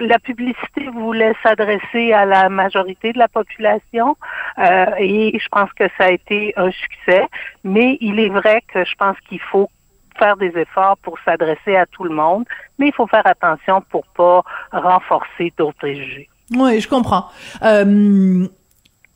la 0.00 0.18
publicité 0.18 0.88
voulait 0.92 1.34
s'adresser 1.44 2.12
à 2.12 2.24
la 2.24 2.48
majorité 2.48 3.12
de 3.12 3.18
la 3.18 3.28
population 3.28 4.16
euh, 4.58 4.86
et 4.98 5.38
je 5.38 5.48
pense 5.48 5.72
que 5.74 5.84
ça 5.96 6.06
a 6.06 6.10
été 6.10 6.52
un 6.56 6.72
succès. 6.72 7.28
Mais 7.62 7.96
il 8.00 8.18
est 8.18 8.30
vrai 8.30 8.62
que 8.72 8.84
je 8.84 8.94
pense 8.96 9.16
qu'il 9.28 9.40
faut 9.40 9.70
faire 10.18 10.36
des 10.36 10.52
efforts 10.58 10.96
pour 10.98 11.18
s'adresser 11.24 11.76
à 11.76 11.86
tout 11.86 12.02
le 12.02 12.14
monde, 12.14 12.44
mais 12.78 12.88
il 12.88 12.92
faut 12.92 13.06
faire 13.06 13.26
attention 13.26 13.80
pour 13.90 14.04
pas 14.08 14.42
renforcer 14.72 15.52
d'autres 15.56 15.78
préjugés. 15.78 16.28
Oui, 16.50 16.80
je 16.80 16.88
comprends. 16.88 17.26
Euh, 17.62 18.46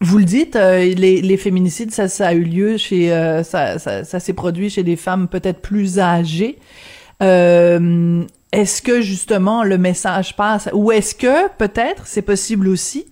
vous 0.01 0.19
le 0.19 0.25
dites, 0.25 0.55
euh, 0.55 0.79
les, 0.79 1.21
les, 1.21 1.37
féminicides, 1.37 1.91
ça, 1.91 2.09
ça 2.09 2.29
a 2.29 2.35
eu 2.35 2.45
lieu 2.45 2.77
chez, 2.77 3.13
euh, 3.13 3.43
ça, 3.43 3.79
ça, 3.79 4.05
ça 4.05 4.21
s'est 4.21 4.33
produit 4.33 4.71
chez 4.71 4.85
des 4.85 4.97
femmes 4.97 5.27
peut-être 5.27 5.61
plus 5.61 5.99
âgées. 5.99 6.59
Euh, 7.21 8.23
est-ce 8.53 8.81
que 8.81 9.01
justement 9.01 9.65
le 9.65 9.77
message 9.77 10.37
passe, 10.37 10.69
ou 10.73 10.93
est-ce 10.93 11.15
que 11.15 11.49
peut-être 11.59 12.07
c'est 12.07 12.23
possible 12.23 12.69
aussi 12.69 13.07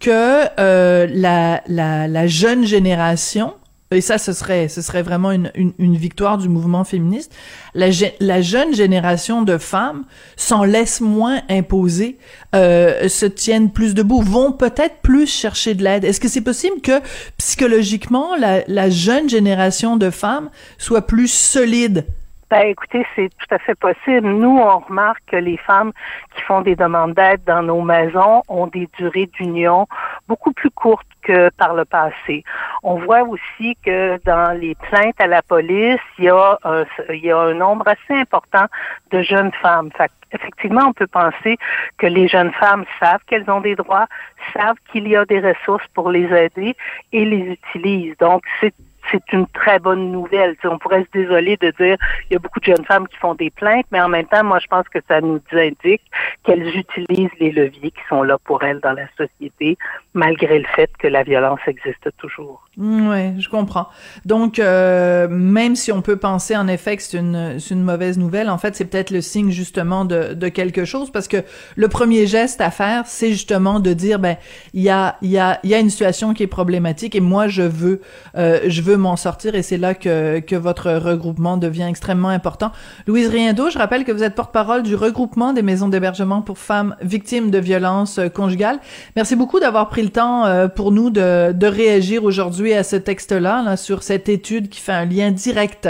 que 0.00 0.46
la, 0.56 1.62
la, 1.66 2.08
la 2.08 2.26
jeune 2.26 2.66
génération 2.66 3.54
et 3.92 4.00
ça, 4.00 4.18
ce 4.18 4.32
serait, 4.32 4.68
ce 4.68 4.82
serait 4.82 5.02
vraiment 5.02 5.30
une, 5.30 5.50
une, 5.54 5.96
victoire 5.96 6.38
du 6.38 6.48
mouvement 6.48 6.84
féministe. 6.84 7.34
La, 7.74 7.86
la, 8.20 8.42
jeune 8.42 8.74
génération 8.74 9.42
de 9.42 9.58
femmes 9.58 10.04
s'en 10.36 10.64
laisse 10.64 11.00
moins 11.00 11.42
imposer, 11.48 12.18
euh, 12.54 13.08
se 13.08 13.26
tiennent 13.26 13.70
plus 13.70 13.94
debout, 13.94 14.20
vont 14.20 14.52
peut-être 14.52 14.96
plus 15.02 15.26
chercher 15.26 15.74
de 15.74 15.84
l'aide. 15.84 16.04
Est-ce 16.04 16.20
que 16.20 16.28
c'est 16.28 16.40
possible 16.40 16.80
que 16.80 17.00
psychologiquement, 17.36 18.36
la, 18.36 18.62
la 18.66 18.90
jeune 18.90 19.28
génération 19.28 19.96
de 19.96 20.10
femmes 20.10 20.50
soit 20.78 21.06
plus 21.06 21.28
solide 21.28 22.04
ben, 22.52 22.66
écoutez, 22.66 23.06
c'est 23.16 23.30
tout 23.30 23.54
à 23.54 23.58
fait 23.58 23.74
possible. 23.74 24.28
Nous, 24.28 24.58
on 24.58 24.78
remarque 24.80 25.22
que 25.26 25.36
les 25.36 25.56
femmes 25.56 25.90
qui 26.36 26.42
font 26.42 26.60
des 26.60 26.76
demandes 26.76 27.14
d'aide 27.14 27.42
dans 27.46 27.62
nos 27.62 27.80
maisons 27.80 28.42
ont 28.46 28.66
des 28.66 28.90
durées 28.98 29.30
d'union 29.38 29.86
beaucoup 30.28 30.52
plus 30.52 30.68
courtes 30.70 31.06
que 31.22 31.48
par 31.56 31.72
le 31.72 31.86
passé. 31.86 32.44
On 32.82 32.96
voit 32.96 33.22
aussi 33.22 33.74
que 33.82 34.20
dans 34.26 34.52
les 34.52 34.74
plaintes 34.74 35.18
à 35.18 35.28
la 35.28 35.40
police, 35.40 35.98
il 36.18 36.24
y 36.26 36.28
a 36.28 36.58
un, 36.64 37.54
nombre 37.54 37.88
assez 37.88 38.20
important 38.20 38.66
de 39.12 39.22
jeunes 39.22 39.52
femmes. 39.62 39.88
Fait, 39.96 40.12
effectivement, 40.32 40.88
on 40.88 40.92
peut 40.92 41.06
penser 41.06 41.56
que 41.96 42.06
les 42.06 42.28
jeunes 42.28 42.52
femmes 42.52 42.84
savent 43.00 43.22
qu'elles 43.28 43.50
ont 43.50 43.62
des 43.62 43.76
droits, 43.76 44.08
savent 44.52 44.76
qu'il 44.90 45.08
y 45.08 45.16
a 45.16 45.24
des 45.24 45.40
ressources 45.40 45.86
pour 45.94 46.10
les 46.10 46.26
aider 46.30 46.76
et 47.12 47.24
les 47.24 47.56
utilisent. 47.56 48.18
Donc, 48.18 48.42
c'est 48.60 48.74
c'est 49.12 49.32
une 49.32 49.46
très 49.48 49.78
bonne 49.78 50.10
nouvelle. 50.10 50.56
on 50.64 50.78
pourrait 50.78 51.06
se 51.12 51.18
désoler 51.18 51.56
de 51.58 51.70
dire 51.78 51.96
il 52.30 52.32
y 52.32 52.36
a 52.36 52.38
beaucoup 52.38 52.60
de 52.60 52.64
jeunes 52.64 52.84
femmes 52.84 53.06
qui 53.06 53.16
font 53.18 53.34
des 53.34 53.50
plaintes, 53.50 53.86
mais 53.92 54.00
en 54.00 54.08
même 54.08 54.26
temps, 54.26 54.42
moi, 54.42 54.58
je 54.58 54.66
pense 54.66 54.88
que 54.88 54.98
ça 55.06 55.20
nous 55.20 55.40
indique 55.52 56.02
qu'elles 56.44 56.76
utilisent 56.76 57.30
les 57.38 57.52
leviers 57.52 57.90
qui 57.90 58.00
sont 58.08 58.22
là 58.22 58.38
pour 58.44 58.62
elles 58.64 58.80
dans 58.80 58.92
la 58.92 59.06
société, 59.16 59.76
malgré 60.14 60.58
le 60.58 60.66
fait 60.74 60.90
que 60.98 61.06
la 61.06 61.22
violence 61.22 61.60
existe 61.66 62.08
toujours. 62.16 62.66
Mm, 62.76 63.08
oui, 63.08 63.40
je 63.40 63.48
comprends. 63.48 63.88
Donc, 64.24 64.58
euh, 64.58 65.28
même 65.28 65.76
si 65.76 65.92
on 65.92 66.00
peut 66.00 66.16
penser 66.16 66.56
en 66.56 66.68
effet 66.68 66.96
que 66.96 67.02
c'est 67.02 67.18
une, 67.18 67.58
une 67.70 67.82
mauvaise 67.82 68.18
nouvelle, 68.18 68.48
en 68.48 68.58
fait, 68.58 68.74
c'est 68.74 68.86
peut-être 68.86 69.10
le 69.10 69.20
signe 69.20 69.50
justement 69.50 70.04
de, 70.04 70.48
quelque 70.48 70.84
chose, 70.84 71.10
parce 71.10 71.28
que 71.28 71.38
le 71.76 71.88
premier 71.88 72.26
geste 72.26 72.60
à 72.60 72.70
faire, 72.70 73.06
c'est 73.06 73.30
justement 73.30 73.80
de 73.80 73.92
dire, 73.92 74.18
ben, 74.18 74.36
il 74.74 74.82
y 74.82 74.90
a, 74.90 75.16
y 75.22 75.38
a, 75.38 75.60
y 75.64 75.74
a 75.74 75.78
une 75.78 75.90
situation 75.90 76.34
qui 76.34 76.42
est 76.42 76.48
problématique 76.48 77.14
et 77.14 77.20
moi, 77.20 77.48
je 77.48 77.62
veux, 77.62 78.00
euh, 78.36 78.60
je 78.66 78.82
veux 78.82 78.96
m'en 79.02 79.16
sortir 79.16 79.54
et 79.54 79.62
c'est 79.62 79.76
là 79.76 79.94
que, 79.94 80.40
que 80.40 80.56
votre 80.56 80.90
regroupement 80.92 81.56
devient 81.56 81.86
extrêmement 81.88 82.28
important. 82.28 82.72
Louise 83.06 83.28
Riendo, 83.28 83.68
je 83.68 83.78
rappelle 83.78 84.04
que 84.04 84.12
vous 84.12 84.22
êtes 84.22 84.34
porte-parole 84.34 84.82
du 84.82 84.94
regroupement 84.94 85.52
des 85.52 85.62
maisons 85.62 85.88
d'hébergement 85.88 86.40
pour 86.40 86.58
femmes 86.58 86.96
victimes 87.02 87.50
de 87.50 87.58
violences 87.58 88.18
euh, 88.18 88.28
conjugales. 88.28 88.78
Merci 89.16 89.36
beaucoup 89.36 89.60
d'avoir 89.60 89.88
pris 89.88 90.02
le 90.02 90.10
temps 90.10 90.46
euh, 90.46 90.68
pour 90.68 90.92
nous 90.92 91.10
de, 91.10 91.52
de 91.52 91.66
réagir 91.66 92.24
aujourd'hui 92.24 92.72
à 92.72 92.84
ce 92.84 92.96
texte-là, 92.96 93.62
là, 93.62 93.76
sur 93.76 94.02
cette 94.02 94.28
étude 94.28 94.68
qui 94.68 94.80
fait 94.80 94.92
un 94.92 95.04
lien 95.04 95.30
direct 95.30 95.88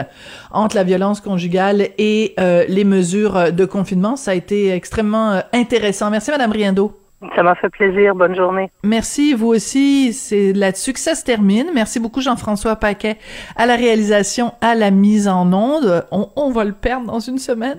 entre 0.50 0.76
la 0.76 0.84
violence 0.84 1.20
conjugale 1.20 1.88
et 1.98 2.34
euh, 2.40 2.64
les 2.68 2.84
mesures 2.84 3.52
de 3.52 3.64
confinement. 3.64 4.16
Ça 4.16 4.32
a 4.32 4.34
été 4.34 4.70
extrêmement 4.70 5.42
intéressant. 5.52 6.10
Merci, 6.10 6.30
Madame 6.30 6.52
Riendo. 6.52 7.01
Ça 7.36 7.42
m'a 7.42 7.54
fait 7.54 7.70
plaisir. 7.70 8.14
Bonne 8.14 8.34
journée. 8.34 8.70
Merci, 8.82 9.34
vous 9.34 9.48
aussi. 9.48 10.12
C'est 10.12 10.52
là-dessus 10.52 10.92
que 10.92 11.00
ça 11.00 11.14
se 11.14 11.24
termine. 11.24 11.70
Merci 11.74 12.00
beaucoup, 12.00 12.20
Jean-François 12.20 12.76
Paquet, 12.76 13.18
à 13.56 13.66
la 13.66 13.76
réalisation, 13.76 14.52
à 14.60 14.74
la 14.74 14.90
mise 14.90 15.28
en 15.28 15.52
onde. 15.52 16.06
On, 16.10 16.28
on 16.36 16.50
va 16.50 16.64
le 16.64 16.72
perdre 16.72 17.06
dans 17.06 17.20
une 17.20 17.38
semaine 17.38 17.78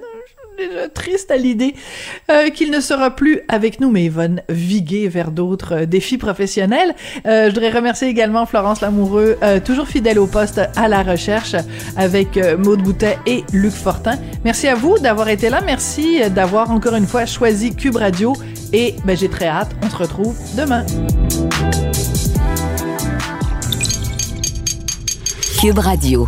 triste 0.93 1.32
à 1.32 1.38
l'idée 1.38 1.76
euh, 2.30 2.49
qu'il 2.49 2.72
ne 2.72 2.80
sera 2.80 3.12
plus 3.12 3.41
avec 3.47 3.80
nous, 3.80 3.91
mais 3.91 4.06
il 4.06 4.12
va 4.12 4.28
viguer 4.49 5.08
vers 5.08 5.32
d'autres 5.32 5.82
euh, 5.82 5.86
défis 5.86 6.18
professionnels. 6.18 6.93
Euh, 7.26 7.49
je 7.49 7.54
voudrais 7.54 7.72
remercier 7.72 8.08
également 8.08 8.45
Florence 8.45 8.82
Lamoureux, 8.82 9.38
toujours 9.66 9.88
fidèle 9.88 10.20
au 10.20 10.28
poste 10.28 10.62
à 10.76 10.88
la 10.88 11.04
recherche 11.04 11.56
avec 11.97 12.39
Maude 12.58 12.82
Boutet 12.82 13.18
et 13.26 13.43
Luc 13.51 13.72
Fortin. 13.72 14.18
Merci 14.43 14.68
à 14.68 14.76
vous 14.76 14.97
d'avoir 14.97 15.30
été 15.30 15.49
là. 15.49 15.62
Merci 15.66 16.22
d'avoir 16.30 16.72
encore 16.72 16.95
une 16.95 17.08
fois 17.08 17.26
choisi 17.26 17.76
Cube 17.76 17.95
Radio 17.95 18.34
et 18.72 18.95
ben, 19.06 19.16
j'ai 19.16 19.30
très 19.30 19.47
hâte. 19.47 19.72
On 19.84 19.89
se 19.89 19.95
retrouve 19.95 20.36
demain. 20.56 20.86
Cube 25.60 25.80
Radio. 25.80 26.28